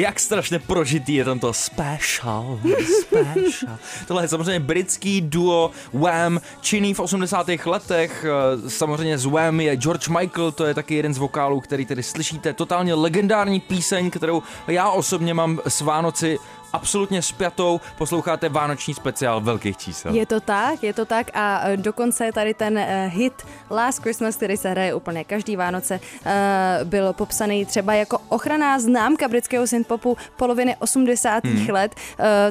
Jak 0.00 0.20
strašně 0.20 0.58
prožitý 0.58 1.14
je 1.14 1.24
tento 1.24 1.52
special. 1.52 2.60
special. 3.00 3.78
Tohle 4.06 4.24
je 4.24 4.28
samozřejmě 4.28 4.60
britský 4.60 5.20
duo 5.20 5.70
Wham, 5.92 6.40
činný 6.60 6.94
v 6.94 7.00
80. 7.00 7.46
letech. 7.66 8.24
Eh, 8.64 8.70
Samozřejmě 8.70 9.18
z 9.18 9.24
Wham 9.24 9.60
je 9.60 9.76
George 9.76 10.08
Michael, 10.08 10.52
to 10.52 10.64
je 10.64 10.74
taky 10.74 10.94
jeden 10.94 11.14
z 11.14 11.18
vokálů, 11.18 11.60
který 11.60 11.86
tedy 11.86 12.02
slyšíte. 12.02 12.52
Totálně 12.52 12.94
legendární 12.94 13.60
píseň, 13.60 14.10
kterou 14.10 14.42
já 14.68 14.90
osobně 14.90 15.34
mám 15.34 15.60
s 15.68 15.80
Vánoci 15.80 16.38
absolutně 16.72 17.22
spjatou. 17.22 17.80
Posloucháte 17.98 18.48
vánoční 18.48 18.94
speciál 18.94 19.40
velkých 19.40 19.76
čísel. 19.76 20.14
Je 20.14 20.26
to 20.26 20.40
tak, 20.40 20.82
je 20.82 20.92
to 20.92 21.04
tak 21.04 21.30
a 21.34 21.60
eh, 21.64 21.76
dokonce 21.76 22.30
tady 22.34 22.54
ten 22.54 22.78
eh, 22.78 23.10
hit 23.14 23.32
Last 23.70 24.02
Christmas, 24.02 24.36
který 24.36 24.56
se 24.56 24.70
hraje 24.70 24.94
úplně 24.94 25.24
každý 25.24 25.56
Vánoce, 25.56 26.00
eh, 26.24 26.78
byl 26.84 27.12
popsaný 27.12 27.66
třeba 27.66 27.94
jako 27.94 28.18
ochranná 28.28 28.78
známka 28.78 29.28
britského 29.28 29.66
synthpopu 29.66 30.16
poloviny 30.36 30.76
80. 30.78 31.44
Hmm. 31.44 31.70
let, 31.70 31.94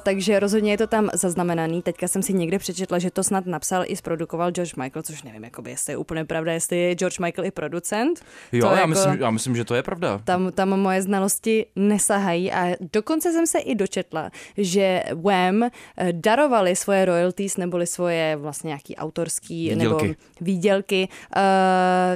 takže 0.02 0.40
rozhodně 0.40 0.72
je 0.72 0.78
to 0.78 0.88
tam 0.88 1.10
zaznamenaný. 1.14 1.82
Teďka 1.82 2.08
jsem 2.08 2.24
si 2.24 2.34
někde 2.34 2.60
přečetla, 2.60 3.00
že 3.00 3.12
to 3.12 3.24
snad 3.24 3.46
napsal 3.46 3.84
i 3.88 3.96
zprodukoval 3.96 4.52
George 4.52 4.76
Michael, 4.76 5.04
což 5.04 5.24
nevím, 5.24 5.44
jakoby, 5.44 5.70
jestli 5.70 5.94
je 5.94 5.98
úplně 5.98 6.26
pravda, 6.26 6.54
jestli 6.54 6.78
je 6.78 6.96
George 6.96 7.20
Michael 7.20 7.46
i 7.46 7.52
producent. 7.52 8.22
Jo, 8.52 8.62
to 8.62 8.68
já, 8.68 8.76
jako- 8.76 8.88
myslím, 8.88 9.14
já 9.20 9.32
myslím, 9.32 9.56
že 9.56 9.66
to 9.66 9.76
je 9.76 9.84
pravda. 9.84 10.22
tam, 10.24 10.52
tam 10.52 10.70
moje 10.70 11.02
znalosti 11.02 11.66
nesahají 11.76 12.52
a 12.52 12.76
dokonce 12.94 13.32
jsem 13.32 13.48
se 13.48 13.60
i 13.60 13.76
dočetla, 13.76 14.09
že 14.58 15.04
Wham 15.13 15.63
eh, 15.63 15.69
darovali 16.12 16.76
svoje 16.76 17.06
royalties 17.06 17.58
neboli 17.58 17.88
svoje 17.88 18.36
vlastně 18.36 18.67
nějaký 18.67 18.95
autorský 18.95 19.69
Výdělky. 19.69 20.08
nebo 20.08 20.15
výdělky 20.41 21.08
eh, 21.36 21.41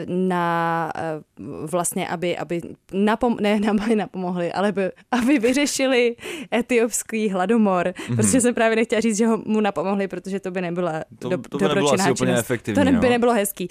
na 0.08 0.92
eh, 0.96 1.02
vlastně, 1.66 2.08
aby, 2.08 2.38
aby 2.38 2.62
napom- 2.94 3.42
ne, 3.42 3.60
aby 3.70 3.96
napomohli, 3.96 4.52
ale 4.52 4.70
aby, 4.70 4.92
aby 5.12 5.40
vyřešili 5.40 6.16
etiopský 6.54 7.30
hladomor, 7.30 7.88
mm-hmm. 7.88 8.16
protože 8.16 8.42
jsem 8.42 8.54
právě 8.54 8.76
nechtěla 8.76 9.02
říct, 9.02 9.18
že 9.18 9.28
ho 9.28 9.38
mu 9.46 9.62
napomohli, 9.62 10.08
protože 10.08 10.40
to 10.40 10.52
by 10.52 10.62
nebyla. 10.62 11.04
To- 11.20 11.30
do, 11.30 11.38
to 11.50 11.58
by 11.58 11.68
nebylo 11.68 11.94
asi 11.94 12.12
úplně 12.12 12.38
efektivní, 12.38 12.76
To 12.76 12.92
by 12.92 13.08
no. 13.08 13.10
nebylo 13.10 13.34
hezký. 13.34 13.68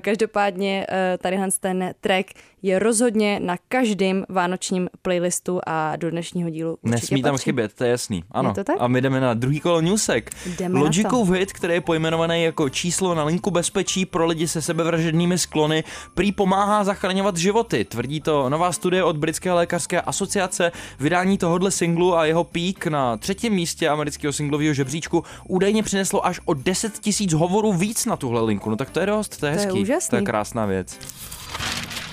Každopádně 0.00 0.86
tady 1.18 1.36
Hans 1.36 1.58
ten 1.58 1.94
track 2.00 2.26
je 2.62 2.78
rozhodně 2.78 3.40
na 3.42 3.56
každém 3.68 4.24
vánočním 4.28 4.88
playlistu 5.02 5.60
a 5.66 5.96
do 5.96 6.10
dnešního 6.10 6.50
dílu 6.50 6.70
určitě 6.82 6.90
Nesmí 6.90 7.22
tam 7.22 7.32
patří. 7.34 7.44
chybět, 7.44 7.72
to 7.74 7.84
je 7.84 7.90
jasný. 7.90 8.24
Ano. 8.30 8.54
to 8.54 8.64
tak? 8.64 8.76
A 8.78 8.88
my 8.88 9.00
jdeme 9.00 9.20
na 9.20 9.34
druhý 9.34 9.60
kolo 9.60 9.80
Newsek. 9.80 10.30
Jdeme 10.46 10.78
Logikův 10.80 11.30
hit, 11.30 11.52
který 11.52 11.74
je 11.74 11.80
pojmenovaný 11.80 12.42
jako 12.42 12.68
číslo 12.68 13.14
na 13.14 13.24
linku 13.24 13.50
bezpečí 13.50 14.06
pro 14.06 14.26
lidi 14.26 14.48
se 14.48 14.62
sebevražednými 14.62 15.38
sklony, 15.38 15.84
prý 16.14 16.32
pomáhá 16.32 16.84
zachraňovat 16.84 17.36
životy. 17.36 17.84
Tvrdí 17.84 18.20
to 18.20 18.48
nová 18.48 18.72
studie 18.72 19.04
od 19.04 19.16
Britské 19.16 19.52
lékařské 19.52 20.00
asociace. 20.00 20.72
Vydání 21.00 21.38
tohohle 21.38 21.70
singlu 21.70 22.16
a 22.16 22.24
jeho 22.24 22.44
pík 22.44 22.86
na 22.86 23.16
třetím 23.16 23.52
místě 23.52 23.88
amerického 23.88 24.32
singlového 24.32 24.74
žebříčku 24.74 25.24
údajně 25.48 25.82
přineslo 25.82 26.26
až 26.26 26.40
o 26.44 26.54
10 26.54 26.98
tisíc 26.98 27.32
hovorů 27.32 27.72
víc 27.72 28.06
na 28.06 28.16
tuhle 28.16 28.40
linku. 28.42 28.70
No 28.70 28.76
tak 28.76 28.90
to 28.90 29.00
je 29.00 29.06
dost, 29.06 29.36
to 29.40 29.46
je 29.46 29.52
To 29.52 29.58
je 29.58 29.64
hezký. 29.66 29.80
úžasný. 29.80 30.10
To 30.10 30.16
je 30.16 30.22
krásná 30.22 30.66
věc. 30.66 30.98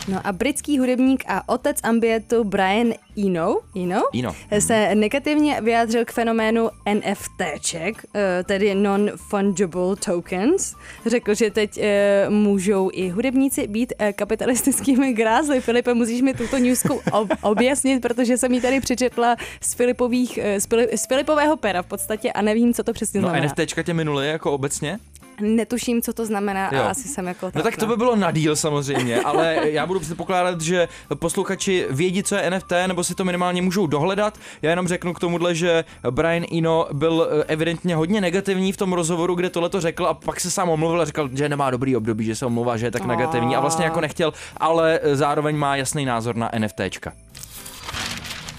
No 0.07 0.21
a 0.27 0.31
britský 0.31 0.79
hudebník 0.79 1.23
a 1.27 1.49
otec 1.49 1.77
ambientu 1.83 2.43
Brian 2.43 2.93
Eno, 3.25 3.59
Eno, 3.75 4.01
Eno. 4.19 4.35
se 4.59 4.95
negativně 4.95 5.61
vyjádřil 5.61 6.05
k 6.05 6.11
fenoménu 6.11 6.69
NFTček, 6.93 8.05
eh, 8.15 8.43
tedy 8.43 8.75
Non-Fungible 8.75 9.95
Tokens. 10.05 10.75
Řekl, 11.05 11.33
že 11.33 11.51
teď 11.51 11.77
eh, 11.77 12.25
můžou 12.29 12.89
i 12.93 13.09
hudebníci 13.09 13.67
být 13.67 13.93
eh, 13.99 14.13
kapitalistickými 14.13 15.13
grázly. 15.13 15.61
Filipe, 15.61 15.93
musíš 15.93 16.21
mi 16.21 16.33
tuto 16.33 16.57
newsku 16.57 17.01
ob- 17.11 17.33
objasnit, 17.41 18.01
protože 18.01 18.37
jsem 18.37 18.53
ji 18.53 18.61
tady 18.61 18.79
přečetla 18.81 19.35
z, 19.61 19.73
Filipových, 19.73 20.39
z, 20.57 20.67
Fili- 20.69 20.87
z 20.95 21.07
Filipového 21.07 21.57
pera 21.57 21.81
v 21.81 21.85
podstatě 21.85 22.31
a 22.31 22.41
nevím, 22.41 22.73
co 22.73 22.83
to 22.83 22.93
přesně 22.93 23.21
No 23.21 23.27
znamená. 23.29 23.45
NFTčka 23.47 23.83
tě 23.83 23.93
minuli 23.93 24.27
jako 24.27 24.51
obecně? 24.51 24.99
Netuším, 25.41 26.01
co 26.01 26.13
to 26.13 26.25
znamená 26.25 26.69
Jo. 26.73 26.79
a 26.81 26.87
asi 26.89 27.07
jsem 27.07 27.27
jako 27.27 27.51
No 27.55 27.61
tak 27.61 27.77
to 27.77 27.85
by 27.87 27.97
bylo 27.97 28.15
na 28.15 28.31
díl 28.31 28.55
samozřejmě, 28.55 29.21
ale 29.25 29.57
já 29.63 29.85
budu 29.85 29.99
předpokládat, 29.99 30.61
že 30.61 30.87
posluchači 31.19 31.85
vědí, 31.89 32.23
co 32.23 32.35
je 32.35 32.49
NFT, 32.49 32.71
nebo 32.87 33.03
si 33.03 33.15
to 33.15 33.25
minimálně 33.25 33.61
můžou 33.61 33.87
dohledat. 33.87 34.37
Já 34.61 34.69
jenom 34.69 34.87
řeknu 34.87 35.13
k 35.13 35.19
tomuhle, 35.19 35.55
že 35.55 35.83
Brian 36.11 36.43
Eno 36.57 36.87
byl 36.93 37.27
eh, 37.31 37.43
evidentně 37.47 37.95
hodně 37.95 38.21
negativní 38.21 38.71
v 38.73 38.77
tom 38.77 38.93
rozhovoru, 38.93 39.35
kde 39.35 39.49
tohle 39.49 39.69
to 39.69 39.81
řekl 39.81 40.05
a 40.05 40.13
pak 40.13 40.39
se 40.39 40.51
sám 40.51 40.69
omluvil 40.69 41.01
a 41.01 41.05
říkal, 41.05 41.29
že 41.33 41.49
nemá 41.49 41.71
dobrý 41.71 41.95
období, 41.95 42.25
že 42.25 42.35
se 42.35 42.45
omlouvá, 42.45 42.77
že 42.77 42.85
je 42.85 42.91
tak 42.91 43.05
negativní 43.05 43.55
a 43.55 43.59
vlastně 43.59 43.85
jako 43.85 44.01
nechtěl, 44.01 44.33
ale 44.57 44.99
eh, 45.03 45.15
zároveň 45.15 45.57
má 45.57 45.75
jasný 45.75 46.05
názor 46.05 46.35
na 46.35 46.49
NFTčka. 46.59 47.13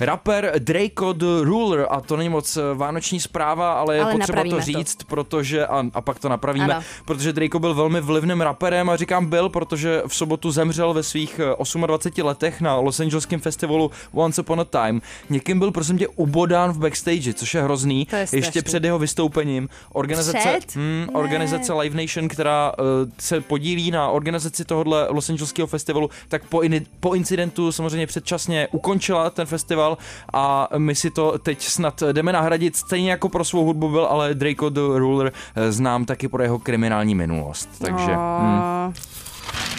Rapper 0.00 0.52
Draco 0.58 1.12
the 1.12 1.26
Ruler, 1.42 1.86
a 1.90 2.00
to 2.00 2.16
není 2.16 2.28
moc 2.28 2.56
eh, 2.56 2.60
vánoční 2.74 3.20
zpráva, 3.20 3.72
ale 3.72 3.96
je 3.96 4.02
Ale 4.02 4.12
potřeba 4.12 4.26
to 4.42 4.48
napravíme 4.48 4.56
to. 4.72 4.78
říct, 4.78 4.98
protože, 5.04 5.66
a, 5.66 5.84
a 5.94 6.00
pak 6.00 6.18
to 6.18 6.28
napravíme, 6.28 6.74
Ano. 6.74 6.84
protože 7.04 7.32
Draco 7.32 7.58
byl 7.58 7.74
velmi 7.74 8.00
vlivným 8.00 8.40
raperem 8.40 8.90
a 8.90 8.96
říkám 8.96 9.26
byl, 9.26 9.48
protože 9.48 10.02
v 10.06 10.14
sobotu 10.16 10.50
zemřel 10.50 10.94
ve 10.94 11.02
svých 11.02 11.40
eh, 11.40 11.86
28 11.86 12.24
letech 12.26 12.60
na 12.60 12.76
Los 12.76 13.00
Angeleském 13.00 13.40
festivalu 13.40 13.90
Once 14.12 14.40
Upon 14.40 14.60
a 14.60 14.64
Time. 14.64 15.00
Někým 15.30 15.58
byl 15.58 15.70
prosím 15.70 15.98
tě 15.98 16.08
ubodán 16.08 16.72
v 16.72 16.78
backstage, 16.78 17.34
což 17.34 17.54
je 17.54 17.62
hrozný. 17.62 18.06
To 18.06 18.16
je 18.16 18.22
Ještě 18.22 18.42
strašný. 18.42 18.62
před 18.62 18.84
jeho 18.84 18.98
vystoupením. 18.98 19.68
Organizace, 19.92 20.38
Před? 20.38 20.76
Hmm, 20.76 21.04
Ne. 21.06 21.06
organizace 21.20 21.72
Live 21.72 22.02
Nation, 22.02 22.28
která 22.28 22.72
uh, 22.78 22.84
se 23.18 23.40
podílí 23.40 23.90
na 23.90 24.08
organizaci 24.08 24.64
tohohle 24.64 25.06
Los 25.10 25.30
Angeleského 25.30 25.66
festivalu, 25.66 26.10
tak 26.28 26.44
po, 26.44 26.60
in, 26.60 26.84
po 27.00 27.14
incidentu 27.14 27.72
samozřejmě 27.72 28.06
předčasně 28.06 28.68
ukončila 28.72 29.30
ten 29.30 29.46
festival 29.46 29.87
a 30.32 30.68
my 30.78 30.94
si 30.94 31.10
to 31.10 31.38
teď 31.38 31.62
snad 31.62 32.02
jdeme 32.12 32.32
nahradit. 32.32 32.76
Stejně 32.76 33.10
jako 33.10 33.28
pro 33.28 33.44
svou 33.44 33.64
hudbu 33.64 33.88
byl, 33.88 34.06
ale 34.06 34.34
Draco 34.34 34.70
the 34.70 34.80
Ruler 34.80 35.32
eh, 35.54 35.72
znám 35.72 36.04
taky 36.04 36.28
pro 36.28 36.42
jeho 36.42 36.58
kriminální 36.58 37.14
minulost. 37.14 37.68
Takže... 37.78 38.12
Hmm. 38.14 38.94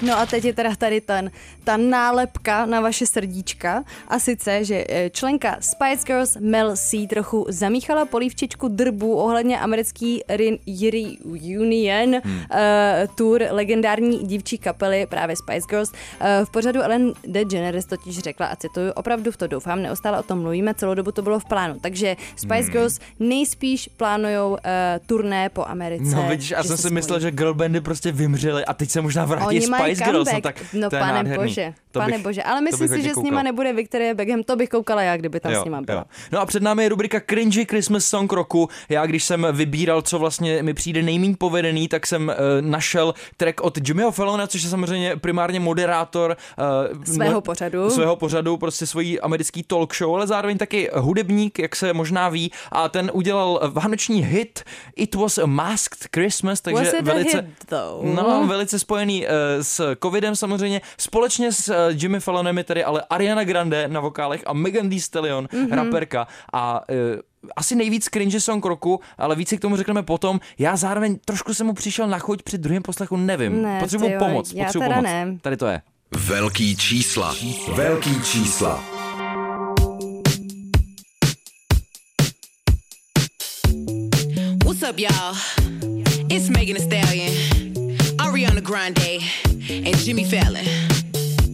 No. 0.03 0.17
A 0.19 0.25
teď 0.25 0.45
je 0.45 0.53
teda 0.53 0.75
tady 0.75 1.01
ten, 1.01 1.32
ta 1.63 1.77
nálepka 1.77 2.65
na 2.65 2.82
vaše 2.82 3.05
srdíčka 3.05 3.84
a 4.08 4.19
sice, 4.19 4.63
že 4.65 4.86
eh, 4.89 5.10
členka 5.10 5.58
Spice 5.60 6.03
Girls 6.05 6.38
Mel 6.39 6.75
C 6.77 7.08
trochu 7.08 7.45
zamíchala 7.49 8.05
polívčičku 8.05 8.67
drbu 8.67 9.15
ohledně 9.15 9.60
americký 9.60 10.21
Yiri 10.65 11.17
Union 11.60 12.21
Hmm. 12.23 12.36
uh, 12.36 13.15
tour 13.15 13.43
legendární 13.51 14.17
dívčí 14.17 14.58
kapely 14.58 15.05
právě 15.10 15.36
Spice 15.36 15.67
Girls. 15.69 15.91
Uh, 15.91 16.45
v 16.45 16.49
pořadu 16.51 16.82
Ellen 16.82 17.13
DeGeneres 17.27 17.86
totiž 17.86 18.19
řekla, 18.19 18.45
a 18.47 18.55
cituju, 18.55 18.91
opravdu 18.91 19.32
v 19.32 19.38
to 19.38 19.47
doufám, 19.47 19.82
neustále 19.82 20.19
o 20.19 20.23
tom 20.23 20.41
mluvíme, 20.41 20.73
celou 20.73 20.93
dobu 20.93 21.12
to 21.12 21.21
bylo 21.21 21.39
v 21.39 21.45
plánu. 21.45 21.75
Takže 21.82 22.15
Spice 22.36 22.62
Hmm. 22.62 22.71
Girls 22.71 22.99
nejspíš 23.19 23.89
plánujou 23.97 24.49
uh, 24.51 24.58
turné 25.05 25.49
po 25.49 25.65
Americe. 25.65 26.15
No 26.15 26.27
vidíš, 26.29 26.51
já 26.51 26.63
jsem 26.63 26.77
se 26.77 26.88
si 26.88 26.93
myslel, 26.93 27.19
spojí. 27.19 27.32
že 27.32 27.38
girlbandy 27.38 27.82
prostě 27.82 28.12
vymřely 28.12 28.65
a 28.65 28.73
teď 28.73 28.89
se 28.89 29.01
možná 29.01 29.25
vrátí 29.25 29.55
Spice 29.77 30.03
Girls, 30.03 30.34
no 30.34 30.41
tak 30.41 30.55
no 30.73 30.89
to 30.89 30.95
je 30.95 30.99
pane 30.99 31.13
nádherný. 31.13 31.47
bože, 31.47 31.73
To 31.91 31.99
pane 31.99 32.17
bych- 32.17 32.23
bože, 32.23 32.43
ale 32.43 32.62
myslím 32.62 32.88
si, 32.88 33.02
že 33.02 33.10
s 33.10 33.13
koukal. 33.13 33.23
nima 33.23 33.43
nebude 33.43 33.73
Victoria 33.73 34.13
Beckham, 34.13 34.43
to 34.43 34.56
bych 34.56 34.69
koukala 34.69 35.02
já, 35.02 35.17
kdyby 35.17 35.39
tam 35.39 35.56
s 35.56 35.63
nima 35.63 35.82
byla. 35.82 36.06
No 36.32 36.39
a 36.39 36.45
před 36.45 36.63
námi 36.63 36.84
je 36.84 36.89
rubrika 36.89 37.21
Cringy 37.30 37.65
Christmas 37.65 38.06
Song 38.06 38.34
roku. 38.34 38.69
Já 38.89 39.06
když 39.06 39.23
jsem 39.23 39.47
vybíral, 39.52 40.02
co 40.02 40.19
vlastně 40.19 40.63
mi 40.63 40.73
přijde 40.73 41.02
nejméně 41.02 41.36
povedený, 41.38 41.88
tak 41.88 42.08
jsem 42.08 42.28
uh, 42.28 42.36
našel 42.62 43.13
track 43.38 43.62
od 43.62 43.88
Jimmyho 43.88 44.12
Fallona, 44.12 44.47
což 44.47 44.63
je 44.63 44.69
samozřejmě 44.69 45.15
primárně 45.15 45.60
moderátor 45.60 46.38
uh, 46.95 47.04
Svého 47.04 47.41
pořadu. 47.41 47.89
Svého 47.89 48.15
pořadu, 48.15 48.58
prostě 48.58 48.88
svojí 48.88 49.19
americký 49.19 49.63
talk 49.63 49.95
show, 49.95 50.15
ale 50.15 50.28
zároveň 50.28 50.58
taky 50.58 50.89
hudebník, 50.93 51.60
jak 51.60 51.75
se 51.75 51.93
možná 51.93 52.30
ví, 52.30 52.52
a 52.71 52.89
ten 52.89 53.12
udělal 53.13 53.60
vánoční 53.73 54.23
hit 54.25 54.63
It 54.95 55.15
Was 55.15 55.38
a 55.38 55.45
Masked 55.45 56.08
Christmas, 56.15 56.62
takže 56.62 56.91
velice 57.02 57.38
hit, 57.38 57.45
though? 57.65 58.15
No, 58.15 58.47
velice 58.47 58.80
spojený 58.80 59.25
uh, 59.25 59.32
s 59.62 59.95
covidem 60.04 60.36
samozřejmě. 60.36 60.82
Společně 60.97 61.52
s 61.52 61.79
Jimmy 61.92 62.20
Fallonem 62.20 62.58
je 62.58 62.63
tady 62.63 62.84
ale 62.84 63.04
Ariana 63.10 63.44
Grande 63.44 63.88
na 63.88 64.00
vokálech 64.00 64.44
a 64.46 64.54
Megan 64.54 64.89
Thee 64.89 65.02
Stallion, 65.02 65.48
Mhm. 65.54 65.65
mm-hmm. 65.65 65.76
raperka. 65.76 66.28
A 66.54 66.82
uh, 66.89 66.96
asi 67.56 67.76
nejvíc 67.76 68.06
cringe 68.06 68.39
song 68.42 68.65
roku, 68.65 69.00
ale 69.18 69.36
více 69.36 69.58
k 69.58 69.60
tomu 69.60 69.76
řekneme 69.78 70.04
potom. 70.04 70.39
Já 70.58 70.76
zároveň 70.76 71.18
trošku 71.26 71.54
jsem 71.54 71.68
mu 71.68 71.74
přišel 71.74 72.08
na 72.08 72.20
chuť 72.20 72.44
při 72.44 72.58
druhém 72.58 72.84
poslechu, 72.84 73.18
nevím. 73.18 73.62
Ne, 73.62 73.80
potřebuji 73.80 74.12
pomoc, 74.20 74.54
já 74.54 74.65
potřebuji 74.65 74.84
teda 74.84 74.96
pomoc. 74.96 75.04
ne. 75.12 75.38
Tady 75.42 75.58
to 75.58 75.68
je. 75.68 75.82
Velký 76.28 76.76
čísla. 76.78 77.36
Velký 77.76 78.22
čísla. 78.24 78.84
What's 84.65 84.84
up, 84.84 85.00
y'all? 85.00 85.34
It's 86.30 86.50
Megan 86.50 86.76
Thee 86.78 86.86
Stallion, 86.86 87.34
Ariana 88.20 88.62
Grande, 88.62 89.20
and 89.86 89.98
Jimmy 90.06 90.24
Fallon. 90.24 90.65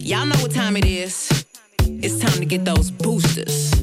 Y'all 0.06 0.24
know 0.24 0.36
what 0.36 0.52
time 0.52 0.76
it 0.76 0.84
is. 0.84 1.44
It's 1.80 2.20
time 2.20 2.38
to 2.38 2.44
get 2.46 2.64
those 2.64 2.92
boosters. 2.92 3.74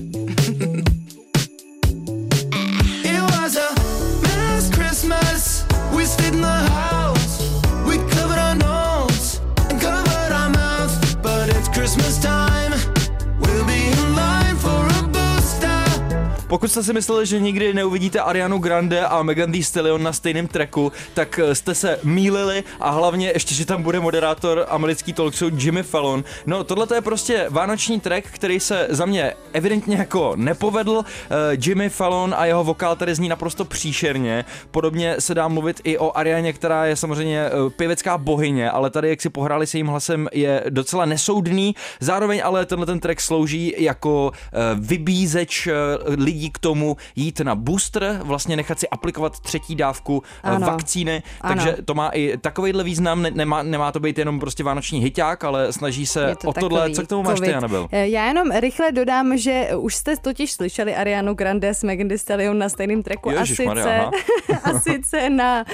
Pokud 16.53 16.71
jste 16.71 16.83
si 16.83 16.93
mysleli, 16.93 17.25
že 17.25 17.39
nikdy 17.39 17.73
neuvidíte 17.73 18.19
Arianu 18.19 18.57
Grande 18.57 19.05
a 19.05 19.23
Megan 19.23 19.51
Thee 19.51 19.63
Stallion 19.63 20.03
na 20.03 20.13
stejném 20.13 20.47
tracku, 20.47 20.91
tak 21.13 21.39
eh, 21.39 21.55
jste 21.55 21.75
se 21.75 21.99
mýlili 22.03 22.63
a 22.79 22.89
hlavně 22.89 23.31
ještě, 23.33 23.55
že 23.55 23.65
tam 23.65 23.83
bude 23.83 23.99
moderátor 23.99 24.65
americký 24.69 25.13
talk 25.13 25.35
show 25.35 25.63
Jimmy 25.63 25.83
Fallon. 25.83 26.23
No 26.45 26.63
tohle 26.63 26.87
to 26.87 26.93
je 26.93 27.01
prostě 27.01 27.45
vánoční 27.49 27.99
track, 27.99 28.27
který 28.31 28.59
se 28.59 28.87
za 28.89 29.05
mě 29.05 29.33
evidentně 29.53 29.95
jako 29.95 30.33
nepovedl. 30.35 31.03
Eh, 31.05 31.35
Jimmy 31.65 31.89
Fallon 31.89 32.35
a 32.37 32.45
jeho 32.45 32.63
vokál 32.63 32.95
tady 32.95 33.15
zní 33.15 33.29
naprosto 33.29 33.65
příšerně. 33.65 34.45
Podobně 34.71 35.15
se 35.19 35.35
dá 35.35 35.47
mluvit 35.47 35.81
i 35.83 35.97
o 35.97 36.17
Arianě, 36.17 36.53
která 36.53 36.85
je 36.85 36.95
samozřejmě 36.95 37.45
eh, 37.45 37.69
pěvecká 37.69 38.17
bohyně, 38.17 38.71
ale 38.71 38.89
tady 38.89 39.09
jak 39.09 39.21
si 39.21 39.29
pohráli 39.29 39.67
se 39.67 39.77
jím 39.77 39.87
hlasem 39.87 40.29
je 40.33 40.63
docela 40.69 41.05
nesoudný. 41.05 41.75
Zároveň 41.99 42.41
ale 42.43 42.65
tenhle 42.65 42.85
ten 42.85 42.99
track 42.99 43.21
slouží 43.21 43.73
jako 43.77 44.31
vybízeč 44.75 45.67
eh, 45.67 45.73
lidí 46.43 46.51
k 46.51 46.57
tomu 46.57 46.97
jít 47.15 47.39
na 47.39 47.55
booster, 47.55 48.19
vlastně 48.23 48.55
nechat 48.55 48.79
si 48.79 48.89
aplikovat 48.89 49.39
třetí 49.39 49.75
dávku 49.75 50.23
eh, 50.43 50.49
Ano. 50.49 50.67
vakcíny, 50.67 51.23
Ano. 51.41 51.55
takže 51.55 51.77
to 51.85 51.93
má 51.93 52.09
i 52.09 52.37
takovýhle 52.37 52.83
význam, 52.83 53.21
ne, 53.21 53.31
nemá, 53.31 53.63
nemá 53.63 53.91
to 53.91 53.99
být 53.99 54.17
jenom 54.17 54.39
prostě 54.39 54.63
vánoční 54.63 54.99
hyťák, 54.99 55.43
ale 55.43 55.73
snaží 55.73 56.05
se 56.05 56.35
to 56.41 56.47
o 56.49 56.53
tohle, 56.53 56.89
co 56.91 57.03
k 57.03 57.07
tomu 57.07 57.23
máš 57.23 57.39
ty, 57.39 57.45
covid. 57.45 57.55
Anabel? 57.55 57.87
Eh, 57.91 58.07
Já 58.07 58.27
jenom 58.27 58.51
rychle 58.51 58.91
dodám, 58.91 59.37
že 59.37 59.69
už 59.77 59.95
jste 59.95 60.17
totiž 60.17 60.51
slyšeli 60.51 60.95
Arianu 60.95 61.33
Grande 61.33 61.69
s 61.73 61.83
Megan 61.83 62.07
Thee 62.07 62.17
Stallion 62.17 62.57
na 62.57 62.69
stejném 62.69 63.03
tracku 63.03 63.29
a 63.29 63.45
sice, 63.45 64.09
a 64.63 64.79
sice 64.79 65.29
na, 65.29 65.65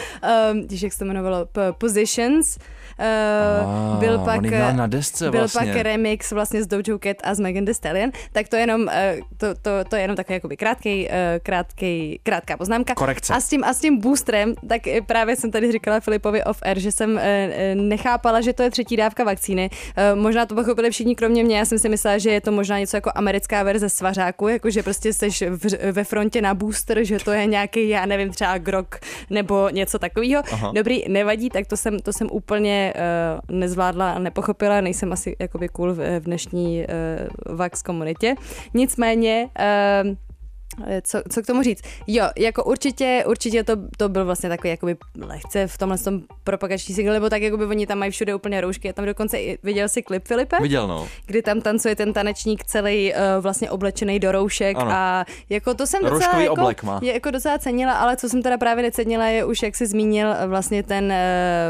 um, 0.51 0.67
jak 0.81 0.93
se 0.93 0.99
to 0.99 1.05
jmenovalo, 1.05 1.47
Positions. 1.77 2.57
Uh, 2.99 3.05
Ah, 3.59 3.97
byl 3.99 4.19
pak, 4.19 4.41
na 4.75 4.87
desce 4.87 5.31
byl 5.31 5.39
vlastně. 5.39 5.73
pak 5.73 5.81
remix 5.83 6.31
vlastně 6.31 6.63
s 6.63 6.67
Doja 6.67 6.83
Cat 7.03 7.17
a 7.23 7.33
s 7.35 7.39
Megan 7.39 7.65
Thee 7.65 7.73
Stallion, 7.73 8.11
tak 8.31 8.47
to 8.47 8.55
je 8.55 8.61
jenom, 8.61 8.81
uh, 8.81 8.87
to, 9.37 9.47
to, 9.61 9.71
to 9.89 9.95
je 9.95 10.01
jenom 10.01 10.17
takový 10.17 10.33
jakoby 10.33 10.57
krátkej, 10.57 11.09
uh, 11.09 11.15
krátkej, 11.43 12.19
krátká 12.23 12.57
poznámka. 12.57 12.95
Korekce. 12.95 13.33
A 13.33 13.39
s 13.39 13.49
tím, 13.49 13.63
a 13.63 13.73
s 13.73 13.79
tím 13.79 13.99
boostrem, 13.99 14.55
tak 14.69 14.87
eh, 14.87 15.01
právě 15.01 15.35
jsem 15.35 15.51
tady 15.51 15.71
říkala 15.71 15.99
Filipovi 15.99 16.43
off 16.43 16.59
air, 16.61 16.79
že 16.79 16.91
jsem 16.91 17.17
eh, 17.17 17.21
eh, 17.23 17.75
nechápala, 17.75 18.41
že 18.41 18.53
to 18.53 18.63
je 18.63 18.71
třetí 18.71 18.95
dávka 18.97 19.23
vakcíny. 19.23 19.69
Eh, 19.97 20.15
Možná 20.15 20.45
to 20.45 20.55
pochopili 20.55 20.91
všichni 20.91 21.15
kromě 21.15 21.43
mě, 21.43 21.57
já 21.57 21.65
jsem 21.65 21.79
si 21.79 21.89
myslela, 21.89 22.17
že 22.17 22.31
je 22.31 22.41
to 22.41 22.51
možná 22.51 22.79
něco 22.79 22.97
jako 22.97 23.11
americká 23.15 23.63
verze 23.63 23.89
svařáku, 23.89 24.47
jako 24.47 24.69
že 24.69 24.83
prostě 24.83 25.13
jsi 25.13 25.29
v, 25.49 25.91
ve 25.91 26.03
frontě 26.03 26.41
na 26.41 26.53
booster, 26.53 27.03
že 27.03 27.17
to 27.19 27.31
je 27.31 27.45
nějaký, 27.45 27.89
já 27.89 28.05
nevím, 28.05 28.29
třeba 28.29 28.57
grok 28.57 28.99
nebo 29.29 29.69
něco 29.69 29.99
takového. 29.99 30.43
Dobrý, 30.73 31.03
nevadí, 31.07 31.49
tak 31.49 31.67
to 31.67 31.77
jsem, 31.77 31.99
to 31.99 32.13
jsem 32.13 32.27
úplně 32.31 32.88
uh, 32.95 33.57
nezvládla 33.57 34.11
a 34.11 34.19
nepochopila, 34.19 34.81
nejsem 34.81 35.13
asi 35.13 35.35
jakoby 35.39 35.69
cool 35.69 35.93
v, 35.93 36.19
v 36.19 36.23
dnešní 36.23 36.85
uh, 36.85 37.55
vax 37.57 37.81
komunitě. 37.81 38.35
Nicméně 38.73 39.49
uh, 40.03 40.28
co, 41.01 41.21
co 41.31 41.41
k 41.41 41.45
tomu 41.45 41.63
říct? 41.63 41.81
Jo, 42.07 42.25
jako 42.37 42.63
určitě, 42.63 43.23
určitě 43.27 43.63
to, 43.63 43.73
to 43.97 44.09
byl 44.09 44.25
vlastně 44.25 44.49
takový 44.49 44.69
jakoby 44.69 44.97
lehce 45.21 45.67
v 45.67 45.77
tomhle 45.77 45.97
tom 45.97 46.21
propagační 46.43 46.95
single, 46.95 47.13
nebo 47.13 47.29
tak 47.29 47.41
jakoby 47.41 47.65
oni 47.65 47.87
tam 47.87 47.97
mají 47.97 48.11
všude 48.11 48.35
úplně 48.35 48.61
roušky, 48.61 48.87
já 48.87 48.93
tam 48.93 49.05
dokonce 49.05 49.39
i 49.39 49.57
viděl 49.63 49.89
si 49.89 50.01
klip 50.01 50.27
Filipe? 50.27 50.57
Viděl, 50.61 50.87
no. 50.87 51.07
kdy 51.25 51.41
tam 51.41 51.61
tancuje 51.61 51.95
ten 51.95 52.13
tanečník 52.13 52.63
celý 52.63 53.13
uh, 53.13 53.19
vlastně 53.43 53.71
oblečený 53.71 54.19
do 54.19 54.31
roušek 54.31 54.77
Ano. 54.77 54.91
a 54.91 55.25
jako 55.49 55.73
to 55.73 55.87
jsem 55.87 56.01
docela 56.01 56.19
Rouškový 56.19 56.43
jako, 56.43 56.53
oblek 56.53 56.83
má. 56.83 56.99
je 57.03 57.13
jako 57.13 57.31
docela 57.31 57.57
cenila, 57.57 57.93
ale 57.93 58.17
co 58.17 58.29
jsem 58.29 58.41
teda 58.41 58.57
právě 58.57 58.83
necenila 58.83 59.25
je 59.27 59.45
už, 59.45 59.61
jak 59.63 59.75
jsi 59.75 59.87
zmínil, 59.87 60.27
eh, 60.31 60.47
vlastně 60.47 60.83
ten 60.83 61.05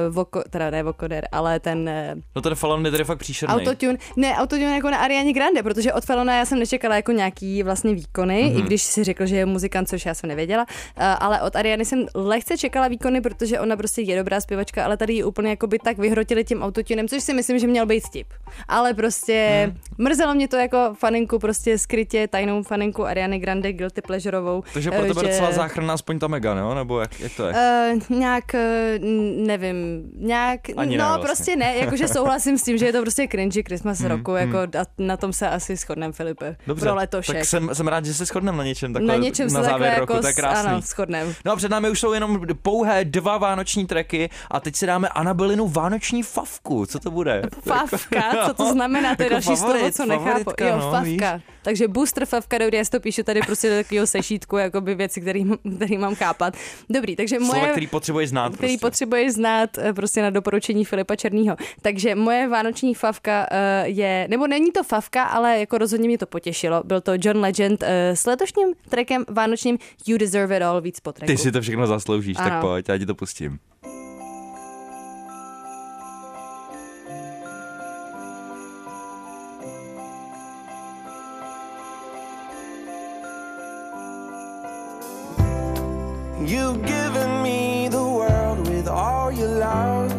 uh, 0.08 0.16
voko, 0.16 0.42
teda 0.50 0.70
ne 0.70 0.84
vokoder, 0.84 1.28
ale 1.32 1.60
ten 1.60 1.90
uh, 2.14 2.22
No 2.36 2.42
ten 2.42 2.56
Fallon 2.56 2.86
je 2.86 2.92
tady 2.92 3.04
fakt 3.04 3.18
příšerný. 3.18 3.56
autotune, 3.56 3.98
ne 4.18 4.36
autotune 4.36 4.76
jako 4.76 4.90
na 4.90 4.98
Ariane 4.98 5.34
Grande, 5.34 5.64
protože 5.64 5.94
od 5.94 6.06
Felona 6.06 6.38
já 6.38 6.46
jsem 6.46 6.60
nečekala 6.60 6.96
jako 6.96 7.12
nějaký 7.12 7.64
vlastně 7.64 7.94
výkony, 7.94 8.44
Mhm. 8.44 8.54
mm-hmm. 8.54 8.60
i 8.60 8.62
když 8.62 8.82
si 8.84 8.99
si 9.00 9.04
řekl, 9.04 9.26
že 9.26 9.36
je 9.36 9.46
muzikant, 9.46 9.90
což 9.90 10.06
já 10.06 10.14
jsem 10.14 10.28
nevěděla, 10.28 10.66
uh, 10.98 11.04
ale 11.20 11.42
od 11.42 11.56
Ariany 11.56 11.86
jsem 11.86 12.06
lehce 12.16 12.58
čekala 12.58 12.88
výkony, 12.88 13.22
protože 13.22 13.60
ona 13.60 13.78
prostě 13.78 14.02
je 14.02 14.18
dobrá 14.18 14.42
zpěvačka, 14.42 14.86
ale 14.86 14.98
tady 14.98 15.14
ji 15.14 15.24
úplně 15.24 15.50
jako 15.50 15.68
by 15.68 15.80
tak 15.80 15.98
vyhrotili 15.98 16.44
tím 16.44 16.62
autotunem, 16.64 17.08
což 17.08 17.24
si 17.24 17.34
myslím, 17.34 17.60
že 17.60 17.68
měl 17.68 17.86
být 17.86 18.04
tip. 18.12 18.28
Ale 18.68 18.94
prostě 18.94 19.64
Hmm. 19.66 19.78
mrzelo 19.98 20.34
mě 20.34 20.48
to 20.48 20.56
jako 20.58 20.96
faninku, 21.00 21.40
prostě 21.40 21.78
skrytě 21.78 22.28
tajnou 22.28 22.64
faninku 22.64 23.06
Ariany 23.06 23.40
Grande, 23.40 23.74
guilty 23.74 24.02
pleasureovou. 24.02 24.64
Takže 24.74 24.92
pro 24.92 25.00
eh, 25.04 25.08
tebe 25.08 25.22
docela 25.24 25.52
záchrana 25.52 25.94
aspoň 25.94 26.20
ta 26.20 26.28
Megan, 26.28 26.58
jo? 26.58 26.74
Nebo 26.76 27.00
jak, 27.00 27.20
jak 27.20 27.32
to 27.36 27.48
je? 27.48 27.54
Uh, 27.54 28.18
nějak, 28.20 28.44
nevím, 29.36 30.04
nějak, 30.16 30.60
Ani 30.78 30.98
no 30.98 31.04
ne 31.04 31.10
vlastně. 31.10 31.26
prostě 31.28 31.56
ne, 31.56 31.76
jakože 31.76 32.08
souhlasím 32.08 32.58
s 32.58 32.64
tím, 32.64 32.78
že 32.78 32.86
je 32.86 32.94
to 32.94 33.02
prostě 33.02 33.28
cringy 33.32 33.64
Christmas 33.64 34.00
Hmm, 34.00 34.10
roku, 34.10 34.32
jako 34.32 34.58
a 34.58 34.86
na 34.98 35.18
tom 35.18 35.34
se 35.34 35.50
asi 35.50 35.76
shodneme, 35.76 36.14
Filipe, 36.14 36.56
Dobře, 36.68 36.86
pro 36.86 36.96
letošek. 36.96 37.36
tak 37.36 37.46
jsem, 37.46 37.70
jsem 37.76 37.88
rád, 37.88 38.06
že 38.06 38.14
se 38.14 38.26
shodneme 38.26 38.58
na 38.58 38.64
něčem 38.64 38.89
takhle 38.94 39.14
na 39.18 39.24
něčem 39.24 39.48
na 39.54 39.60
se 39.60 39.66
závěr 39.70 39.90
takhle 39.90 40.00
roku, 40.00 40.14
jako, 40.14 40.22
to 40.22 40.28
je 40.28 40.34
s- 40.34 40.36
krásný. 40.36 40.72
ano. 41.20 41.34
No 41.46 41.52
a 41.52 41.56
před 41.56 41.72
námi 41.72 41.90
už 41.90 42.00
jsou 42.00 42.14
jenom 42.14 42.42
pouhé 42.62 43.06
dva 43.06 43.38
vánoční 43.38 43.86
tracky 43.86 44.30
a 44.52 44.60
teď 44.60 44.76
si 44.76 44.86
dáme 44.86 45.10
Anabelinu 45.10 45.68
vánoční 45.68 46.24
favku. 46.24 46.86
Co 46.86 47.00
to 47.00 47.12
bude? 47.12 47.42
Favka, 47.64 48.24
co 48.48 48.54
to 48.54 48.72
znamená, 48.72 49.16
to 49.16 49.24
je 49.24 49.26
Jako 49.26 49.34
další 49.34 49.56
favorit, 49.62 49.80
slovo, 49.80 49.92
co 49.92 50.06
nechápu. 50.06 50.52
Jo, 50.62 50.76
no, 50.78 50.92
favka. 50.92 51.02
víš. 51.36 51.44
Takže 51.62 51.88
booster 51.88 52.26
favka, 52.26 52.58
dobrý, 52.58 52.78
já 52.78 52.84
si 52.86 52.92
to 52.92 53.00
píšu 53.00 53.24
tady 53.24 53.40
prostě 53.42 53.70
do 53.70 53.76
takového 53.76 54.08
sešítku, 54.08 54.58
jakoby 54.58 54.96
věci, 54.96 55.22
který, 55.22 55.46
který 55.76 55.98
mám 55.98 56.16
chápat. 56.16 56.54
Dobrý, 56.90 57.16
takže 57.16 57.40
moje... 57.40 57.52
Slova, 57.52 57.68
který 57.68 57.88
potřebuješ 57.88 58.30
znát 58.30 58.54
který 58.54 58.78
prostě. 58.78 58.86
potřebuješ 58.86 59.32
znát 59.34 59.78
eh, 59.78 59.94
prostě 59.94 60.22
na 60.22 60.30
doporučení 60.30 60.86
Filipa 60.86 61.16
Černýho. 61.16 61.56
Takže 61.82 62.16
moje 62.16 62.48
vánoční 62.48 62.94
favka 62.96 63.48
eh, 63.52 63.84
je, 63.88 64.28
nebo 64.30 64.48
není 64.48 64.72
to 64.72 64.84
favka, 64.84 65.24
ale 65.24 65.60
jako 65.60 65.78
rozhodně 65.78 66.08
mě 66.08 66.18
to 66.18 66.26
potěšilo. 66.26 66.82
Byl 66.86 67.02
to 67.02 67.12
John 67.22 67.38
Legend 67.38 67.84
eh, 67.84 68.16
s 68.16 68.26
letošním 68.26 68.69
trackem 68.90 69.26
vánočním 69.30 69.78
You 70.08 70.18
Deserve 70.18 70.58
It 70.58 70.64
All 70.64 70.82
víc 70.82 71.00
po 71.00 71.12
tracku. 71.14 71.28
Ty 71.36 71.38
si 71.38 71.52
to 71.52 71.62
všechno 71.62 71.88
zasloužíš, 71.88 72.38
tak 72.38 72.52
Ano. 72.52 72.62
pojď, 72.62 72.90
já 72.90 72.98
ti 72.98 73.06
to 73.06 73.16
pustím. 73.16 73.60
You've 86.42 86.84
given 86.86 87.44
me 87.44 87.90
the 87.90 88.02
world 88.04 88.68
with 88.70 88.88
all 88.88 89.30
your 89.32 89.50
love. 89.60 90.12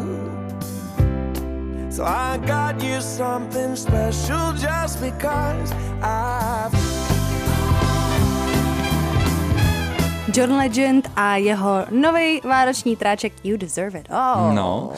So 1.91 2.05
I 2.05 2.39
got 2.47 2.83
you 2.83 3.01
something 3.01 3.75
special 3.75 4.53
just 4.53 5.01
because 5.01 5.73
I've 6.03 6.73
John 10.35 10.53
Legend 10.53 11.11
a 11.17 11.37
jeho 11.37 11.87
nový 11.91 12.41
vánoční 12.45 12.97
tráček 12.97 13.33
You 13.45 13.57
Deserve 13.57 14.01
It 14.01 14.07
All. 14.11 14.55
No, 14.55 14.93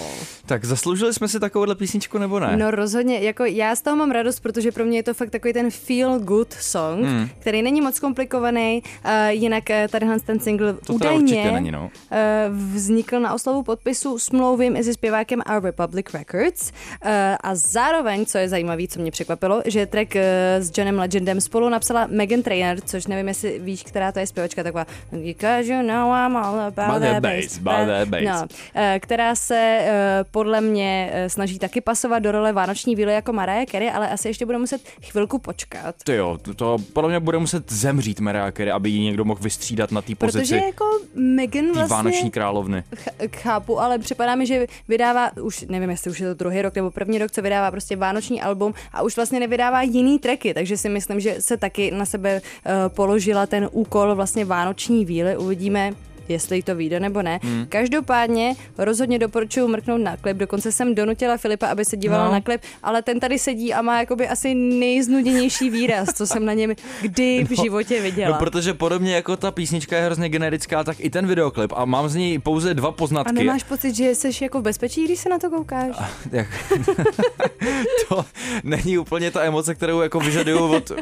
tak 0.53 0.65
zasloužili 0.65 1.15
jsme 1.15 1.29
si 1.29 1.41
takovouhle 1.41 1.75
písničku 1.75 2.19
nebo 2.19 2.41
ne? 2.41 2.57
No 2.57 2.71
rozhodně, 2.71 3.19
jako 3.19 3.45
já 3.45 3.77
z 3.77 3.83
toho 3.83 3.97
mám 3.97 4.11
radost, 4.11 4.41
protože 4.41 4.73
pro 4.73 4.85
mě 4.85 4.99
je 4.99 5.03
to 5.03 5.15
fakt 5.15 5.31
takový 5.31 5.53
ten 5.53 5.71
feel 5.71 6.19
good 6.19 6.53
song, 6.53 7.05
Hmm. 7.05 7.29
který 7.39 7.63
není 7.63 7.81
moc 7.81 8.01
komplikovaný, 8.01 8.83
uh, 9.05 9.11
jinak 9.29 9.65
uh, 9.71 9.77
tadyhle 9.91 10.21
ten 10.21 10.41
single 10.41 10.73
To 10.73 10.93
údajně 10.93 11.53
není, 11.53 11.71
no. 11.71 11.91
uh, 12.11 12.57
vznikl 12.75 13.21
na 13.21 13.35
oslavu 13.35 13.63
podpisu 13.63 14.19
smlouvy 14.19 14.71
mezi 14.71 14.93
zpěvákem 14.95 15.41
a 15.47 15.61
Republic 15.61 16.07
Records 16.15 16.71
uh, 17.05 17.11
a 17.41 17.55
zároveň, 17.55 18.27
co 18.27 18.39
je 18.39 18.49
zajímavé, 18.49 18.87
co 18.89 19.01
mě 19.01 19.11
překvapilo, 19.11 19.63
že 19.67 19.87
track 19.87 20.15
uh, 20.15 20.21
s 20.65 20.73
Johnem 20.79 20.99
Legendem 20.99 21.41
spolu 21.41 21.69
napsala 21.69 22.07
Megan 22.11 22.43
Trainor, 22.43 22.81
což 22.85 23.07
nevím, 23.07 23.29
jestli 23.29 23.59
víš, 23.59 23.83
která 23.83 24.13
to 24.13 24.19
je 24.19 24.27
zpěvačka, 24.27 24.63
taková 24.63 24.87
Because 25.13 25.73
you 25.73 25.83
know 25.83 26.13
I'm 26.13 26.37
all 26.37 26.61
about, 26.61 27.03
that 27.03 27.23
bass, 27.23 27.59
about 27.59 27.87
that 27.89 28.09
bass. 28.09 28.25
No, 28.25 28.47
eh, 28.75 29.01
která 29.03 29.35
se 29.35 29.79
eh, 29.81 30.25
podle 30.43 30.61
mě 30.61 31.11
eh, 31.13 31.29
snaží 31.31 31.59
taky 31.59 31.81
pasovat 31.81 32.19
do 32.19 32.33
role 32.33 32.53
vánoční 32.53 32.97
víly 32.97 33.13
jako 33.15 33.33
Mariah 33.33 33.69
Carey, 33.69 33.91
ale 33.91 34.09
asi 34.09 34.29
ještě 34.29 34.47
bude 34.47 34.59
muset 34.59 34.81
chvilku 35.03 35.39
počkat. 35.39 35.95
Ty 36.05 36.15
jo, 36.15 36.39
to, 36.43 36.55
to 36.55 36.77
podle 36.93 37.11
mě 37.11 37.21
bude 37.21 37.39
muset 37.39 37.73
zemřít 37.73 38.21
Mariah 38.21 38.55
Carey, 38.55 38.73
aby 38.73 38.91
ji 38.91 39.01
někdo 39.01 39.25
mohl 39.25 39.41
vystřídat 39.43 39.93
na 39.93 40.03
té 40.03 40.15
pozici 40.15 40.39
Protože 40.39 40.57
jako 40.57 40.85
Megan 41.15 41.73
vlastně 41.73 41.97
vánoční 41.97 42.31
královny. 42.31 42.85
ch- 42.95 43.37
chápu, 43.37 43.81
ale 43.81 43.99
připadá 43.99 44.35
mi, 44.35 44.47
že 44.47 44.67
vydává, 44.89 45.31
už 45.43 45.65
nevím, 45.69 45.91
jestli 45.91 46.11
už 46.11 46.21
je 46.21 46.29
to 46.29 46.35
druhý 46.35 46.63
rok 46.63 46.75
nebo 46.75 46.91
první 46.91 47.19
rok, 47.19 47.31
co 47.31 47.43
vydává 47.43 47.71
prostě 47.71 47.97
vánoční 47.97 48.43
album 48.43 48.75
a 48.93 49.03
už 49.03 49.17
vlastně 49.17 49.41
nevydává 49.41 49.83
jiný 49.83 50.19
tracky, 50.19 50.55
takže 50.55 50.77
si 50.77 50.89
myslím, 50.89 51.21
že 51.21 51.37
se 51.41 51.57
taky 51.57 51.91
na 51.91 52.07
sebe 52.07 52.41
uh, 52.41 52.73
položila 52.89 53.47
ten 53.47 53.69
úkol 53.73 54.15
vlastně 54.15 54.45
vánoční 54.45 55.05
víly, 55.05 55.37
uvidíme, 55.37 55.93
jestli 56.29 56.63
to 56.63 56.75
vyjde 56.75 57.01
nebo 57.01 57.23
ne. 57.23 57.41
Hmm. 57.43 57.67
Každopádně 57.69 58.55
rozhodně 58.79 59.19
doporučuji 59.19 59.69
mrknout 59.69 60.01
na 60.01 60.17
klip, 60.17 60.37
dokonce 60.37 60.73
jsem 60.73 60.95
donutila 60.95 61.37
Filipa, 61.37 61.67
aby 61.67 61.85
se 61.85 61.97
díval 61.97 62.19
No. 62.21 62.27
no. 62.27 62.33
na 62.33 62.41
klip, 62.41 62.61
ale 62.83 63.03
ten 63.03 63.21
tady 63.21 63.39
sedí 63.39 63.75
a 63.75 63.83
má 63.83 64.01
jakoby 64.01 64.29
asi 64.29 64.55
nejznuděnější 64.55 65.71
výraz, 65.71 66.09
co 66.15 66.27
jsem 66.27 66.45
na 66.45 66.53
něm 66.53 66.73
kdy 67.03 67.45
v 67.45 67.63
životě 67.63 68.01
viděla. 68.03 68.31
No, 68.33 68.39
protože 68.39 68.75
podobně 68.75 69.15
jako 69.15 69.37
ta 69.37 69.51
písnička 69.51 69.97
je 69.97 70.03
hrozně 70.05 70.29
generická, 70.29 70.85
tak 70.85 70.97
i 71.01 71.11
ten 71.11 71.27
videoklip 71.27 71.73
a 71.77 71.85
mám 71.85 72.09
z 72.09 72.15
něj 72.15 72.39
pouze 72.39 72.75
dva 72.75 72.89
a 72.89 72.93
poznatky. 72.93 73.35
nemáš 73.35 73.63
pocit, 73.63 73.95
že 73.97 74.15
jsi 74.15 74.31
jako 74.45 74.61
v 74.61 74.63
bezpečí, 74.63 75.05
když 75.05 75.19
se 75.19 75.29
na 75.29 75.39
to 75.39 75.51
koukáš? 75.51 75.97
Jak... 76.33 76.47
to 78.09 78.25
není 78.65 78.99
úplně 78.99 79.31
ta 79.31 79.43
emoce, 79.43 79.75
kterou 79.75 80.01
jako 80.01 80.21
vyžaduju 80.21 80.77
od, 80.77 80.93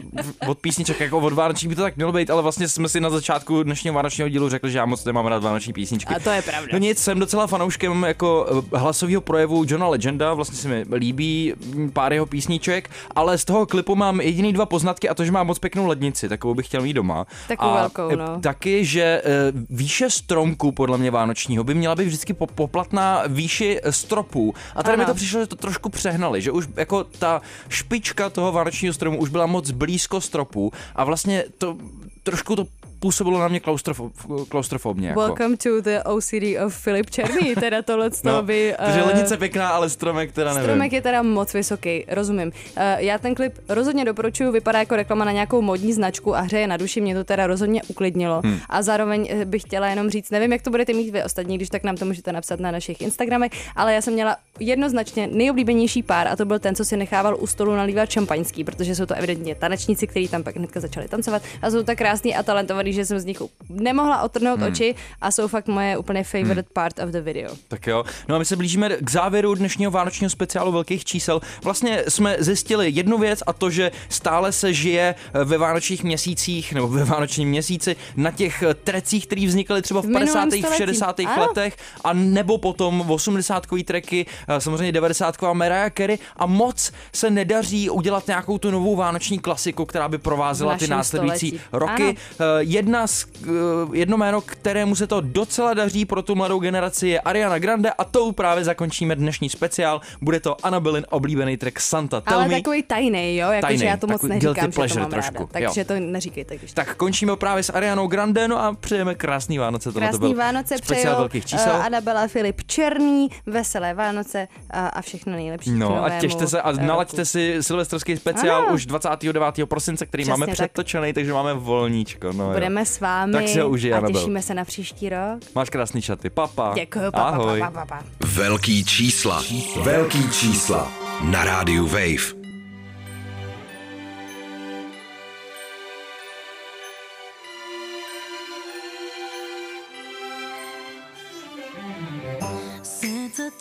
od 0.49 0.59
písniček, 0.59 1.01
jako 1.01 1.19
od 1.19 1.33
vánočních 1.33 1.69
by 1.69 1.75
to 1.75 1.83
tak 1.83 1.97
mělo 1.97 2.13
být, 2.13 2.31
ale 2.31 2.43
vlastně 2.43 2.69
jsme 2.69 2.89
si 2.89 3.01
na 3.01 3.11
začátku 3.11 3.63
dnešního 3.63 3.95
vánočního 3.95 4.29
dílu 4.29 4.49
řekli, 4.49 4.71
že 4.71 4.79
já 4.79 4.87
moc 4.87 5.05
nemám 5.13 5.27
rád 5.27 5.43
vánoční 5.43 5.73
písničky. 5.73 6.15
A 6.15 6.19
to 6.19 6.31
je 6.31 6.43
pravda. 6.43 6.69
No 6.73 6.79
nic, 6.79 6.99
jsem 6.99 7.19
docela 7.19 7.47
fanouškem 7.47 8.03
jako 8.03 8.47
eh, 8.75 8.79
hlasového 8.79 9.21
projevu 9.21 9.65
Johna 9.69 9.89
Legenda, 9.89 10.35
vlastně 10.35 10.57
se 10.59 10.69
mi 10.69 10.85
líbí 10.93 11.55
mm, 11.75 11.91
pár 11.91 12.13
jeho 12.13 12.27
písniček, 12.27 12.91
ale 13.15 13.39
z 13.39 13.45
toho 13.45 13.67
klipu 13.67 13.97
mám 13.97 14.21
jediný 14.21 14.53
dva 14.53 14.67
poznatky 14.67 15.09
a 15.09 15.15
to, 15.15 15.25
že 15.25 15.33
má 15.33 15.43
moc 15.43 15.59
pěknou 15.59 15.87
lednici, 15.87 16.29
takovou 16.29 16.55
bych 16.55 16.67
chtěl 16.67 16.83
mít 16.83 16.93
doma. 16.93 17.27
Takovou 17.49 17.71
a 17.71 17.81
velkou, 17.81 18.09
eh, 18.11 18.17
no. 18.17 18.41
Taky, 18.41 18.85
že 18.85 19.03
eh, 19.03 19.23
výše 19.71 20.11
stromku 20.11 20.73
podle 20.73 20.99
mě 20.99 21.11
vánočního 21.11 21.65
by 21.65 21.75
měla 21.75 21.95
být 21.95 22.07
vždycky 22.07 22.33
po- 22.33 22.47
poplatná 22.47 23.23
výši 23.29 23.81
stropů. 23.91 24.55
A 24.77 24.83
tady 24.83 24.95
Ano. 24.95 25.03
mi 25.03 25.07
to 25.07 25.15
přišlo, 25.15 25.41
že 25.41 25.47
to 25.47 25.57
trošku 25.57 25.89
přehnali, 25.89 26.43
že 26.43 26.51
už 26.51 26.69
jako 26.77 27.05
ta 27.05 27.43
špička 27.69 28.31
toho 28.31 28.53
vánočního 28.53 28.95
stromu 28.95 29.19
už 29.19 29.29
byla 29.29 29.47
moc 29.47 29.71
blízko 29.71 30.21
stropu 30.21 30.73
a 30.97 31.05
vlastně 31.05 31.45
to 31.59 31.77
trošku 32.23 32.57
to 32.57 32.65
působilo 33.01 33.39
na 33.39 33.49
mě 33.49 33.61
klaustrofo, 33.61 34.11
klaustrofobně. 34.49 35.09
Jako. 35.09 35.21
Welcome 35.21 35.57
to 35.57 35.81
the 35.81 35.99
OCD 36.05 36.65
of 36.67 36.77
Filip 36.77 37.11
Černý, 37.11 37.55
teda 37.55 37.83
tohle 37.83 38.11
No, 38.25 38.43
by... 38.43 38.75
takže 38.85 39.01
eh, 39.01 39.05
lednice 39.05 39.37
pěkná, 39.37 39.69
ale 39.69 39.91
stromek 39.91 40.33
teda 40.33 40.55
nevím. 40.55 40.65
Stromek 40.65 40.93
je 40.93 41.03
teda 41.03 41.23
moc 41.23 41.55
vysoký, 41.55 42.05
rozumím. 42.09 42.49
Uh, 42.49 42.83
já 42.97 43.19
ten 43.19 43.35
klip 43.35 43.55
rozhodně 43.69 44.05
doporučuji, 44.05 44.53
vypadá 44.53 44.79
jako 44.79 44.97
reklama 44.97 45.25
na 45.25 45.33
nějakou 45.33 45.63
modní 45.63 45.93
značku 45.93 46.37
a 46.37 46.41
hřeje 46.41 46.67
na 46.67 46.77
duši, 46.77 47.01
mě 47.01 47.15
to 47.15 47.25
teda 47.25 47.47
rozhodně 47.47 47.83
uklidnilo. 47.89 48.41
Hmm. 48.45 48.59
A 48.69 48.83
zároveň 48.83 49.29
eh, 49.31 49.45
bych 49.45 49.63
chtěla 49.63 49.89
jenom 49.89 50.11
říct, 50.11 50.31
nevím, 50.31 50.53
jak 50.53 50.63
to 50.63 50.71
budete 50.71 50.93
mít 50.93 51.11
vy 51.11 51.25
ostatní, 51.25 51.57
když 51.57 51.69
tak 51.69 51.85
nám 51.85 51.97
to 51.97 52.05
můžete 52.05 52.33
napsat 52.33 52.61
na 52.61 52.71
našich 52.71 53.01
Instagramech, 53.01 53.53
ale 53.77 53.95
já 53.95 54.01
jsem 54.01 54.15
měla 54.15 54.37
jednoznačně 54.61 55.27
nejoblíbenější 55.27 56.03
pár 56.03 56.29
a 56.29 56.37
to 56.37 56.45
byl 56.45 56.59
ten, 56.59 56.75
co 56.75 56.85
si 56.85 56.97
nechával 56.97 57.37
u 57.41 57.47
stolu 57.47 57.75
nalívat 57.75 58.11
šampaňský, 58.11 58.65
protože 58.65 58.95
jsou 58.95 59.07
to 59.07 59.15
evidentně 59.15 59.55
tanečníci, 59.55 60.07
kteří 60.07 60.29
tam 60.29 60.43
pak 60.43 60.57
hnedka 60.57 60.81
začali 60.81 61.09
tancovat 61.09 61.43
a 61.63 61.71
jsou 61.71 61.83
tak 61.83 61.99
krásní 61.99 62.37
a 62.37 62.43
talentovaní, 62.43 62.90
že 62.93 63.05
jsem 63.05 63.21
z 63.21 63.25
nich 63.25 63.43
nemohla 63.69 64.23
otrhnout 64.23 64.61
hmm. 64.61 64.69
oči 64.69 64.95
a 65.21 65.31
jsou 65.31 65.49
fakt 65.49 65.69
moje 65.69 65.97
úplně 65.97 66.25
favorite 66.25 66.55
hmm. 66.55 66.73
part 66.73 66.99
of 66.99 67.09
the 67.09 67.21
video. 67.21 67.51
Tak 67.69 67.87
jo. 67.87 68.05
No 68.29 68.37
a 68.37 68.39
my 68.39 68.45
se 68.45 68.57
blížíme 68.57 68.91
k 69.01 69.11
závěru 69.11 69.55
dnešního 69.55 69.91
vánočního 69.91 70.31
speciálu 70.31 70.73
velkých 70.73 71.05
čísel. 71.05 71.41
Vlastně 71.65 72.05
jsme 72.09 72.37
zjistili 72.39 72.91
jednu 72.91 73.19
věc 73.19 73.43
a 73.47 73.53
to, 73.53 73.71
že 73.71 73.91
stále 74.09 74.53
se 74.53 74.73
žije 74.73 75.15
ve 75.45 75.59
vánočních 75.59 76.05
měsících 76.05 76.73
nebo 76.73 76.89
ve 76.89 77.05
vánočním 77.05 77.49
měsíci 77.49 77.97
na 78.17 78.31
těch 78.31 78.65
trecích, 78.85 79.27
které 79.27 79.47
vznikly 79.47 79.83
třeba 79.83 80.01
v, 80.01 80.05
V 80.05 80.09
minulém 80.09 80.51
50. 80.51 80.55
v 80.55 80.59
století. 80.59 80.77
60. 80.77 81.21
Ano. 81.21 81.43
letech 81.43 81.77
a 82.05 82.13
nebo 82.13 82.59
potom 82.59 83.03
v 83.07 83.11
80. 83.11 83.67
treky, 83.85 84.27
eh, 84.49 84.61
samozřejmě 84.61 84.93
90. 84.93 85.53
Mariah 85.53 85.93
Carey 85.97 86.19
a 86.37 86.47
moc 86.47 86.93
se 87.13 87.31
nedaří 87.31 87.91
udělat 87.91 88.27
nějakou 88.27 88.59
tu 88.59 88.71
novou 88.71 88.97
vánoční 88.97 89.39
klasiku, 89.39 89.85
která 89.85 90.09
by 90.09 90.19
provázela 90.19 90.77
ty 90.77 90.89
následující 90.89 91.49
století. 91.49 91.65
roky. 91.73 92.03
Ano. 92.03 92.15
Eh, 92.41 92.65
Jedna 92.81 93.07
z, 93.07 93.27
eh, 93.43 93.49
jedno 93.93 94.17
jméno, 94.17 94.41
kterému 94.41 94.95
se 94.95 95.07
to 95.07 95.21
docela 95.21 95.75
daří 95.75 96.05
pro 96.05 96.23
tu 96.23 96.35
mladou 96.35 96.59
generaci 96.61 97.09
je 97.09 97.21
Ariana 97.21 97.59
Grande 97.59 97.91
a 97.91 98.05
tou 98.05 98.33
právě 98.33 98.65
zakončíme 98.65 99.17
dnešní 99.17 99.49
speciál. 99.51 100.01
Bude 100.21 100.41
to 100.41 100.67
Annabelin 100.67 101.07
oblíbený 101.11 101.57
track 101.57 101.81
Santa 101.81 102.21
Tell 102.21 102.37
Ale 102.39 102.49
Me. 102.49 102.55
takový 102.57 102.83
tajný, 102.83 103.37
jo, 103.37 103.51
jakože 103.51 103.85
já 103.85 103.97
to 103.97 104.07
moc 104.07 104.23
neříkám, 104.23 104.73
že 104.73 104.95
to 104.95 105.01
mám 105.01 105.11
trošku, 105.11 105.35
ráda. 105.39 105.47
Takže 105.53 105.85
to 105.85 105.95
neříkejte, 106.01 106.57
když 106.57 106.73
Tak 106.73 106.97
končíme 106.97 107.37
právě 107.37 107.63
s 107.63 107.71
Arianou 107.73 108.07
Grande, 108.07 108.49
no 108.49 108.63
a 108.65 108.75
přejeme 108.81 109.15
krásný 109.15 109.59
Vánoce. 109.59 109.93
Tohle 109.93 110.09
to 110.09 110.19
Krásný 110.19 110.35
byl 110.35 110.39
Vánoce 110.39 110.75
přejou 110.83 111.17
velkých 111.17 111.47
čísel. 111.47 111.73
uh, 111.77 111.85
Anabela 111.85 112.27
Filip 112.29 112.63
Černý, 112.67 113.29
veselé 113.47 113.95
Vánoce 113.95 114.49
a, 114.71 114.87
a 114.87 115.03
všechno 115.03 115.33
nejlepší 115.33 115.71
No 115.71 116.05
a 116.05 116.11
těšte 116.11 116.47
se 116.47 116.63
a 116.63 116.73
nalaďte 116.73 117.25
si 117.25 117.57
silvestrský 117.61 118.17
speciál 118.17 118.63
Ano. 118.63 118.75
už 118.75 118.87
29. 118.87 119.45
prosince, 119.69 120.07
který 120.07 120.23
Přesně 120.23 120.31
máme 120.31 120.47
tak. 120.47 120.53
předtočený, 120.55 121.13
takže 121.13 121.33
máme 121.33 121.55
volníčko. 121.55 122.33
No, 122.33 122.45
jo. 122.45 122.51
Budeme 122.53 122.70
budeme 122.71 122.87
s 122.87 123.01
vámi 123.01 123.33
Tak 123.33 123.63
ho 123.63 123.69
užij, 123.69 123.95
a 123.95 123.97
Anabel. 123.99 124.15
těšíme 124.21 124.43
se 124.43 124.55
na 124.55 124.65
příští 124.65 125.09
rok. 125.09 125.41
Máš 125.55 125.71
krásný 125.71 126.03
šaty. 126.03 126.31
Papa. 126.31 126.73
Děkuji, 126.75 127.11
pa, 127.11 127.23
Ahoj. 127.23 127.61
pa, 127.61 127.71
pa, 127.71 127.87
pa, 127.87 127.87
pa. 127.87 128.05
Velký 128.27 128.85
čísla. 128.85 129.43
Velký 129.83 130.31
čísla. 130.31 130.93
Na 131.23 131.45
rádiu 131.45 131.87
Wave. 131.87 132.41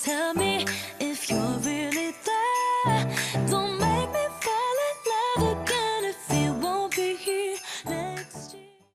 Tell 0.06 0.34
me. 0.34 0.49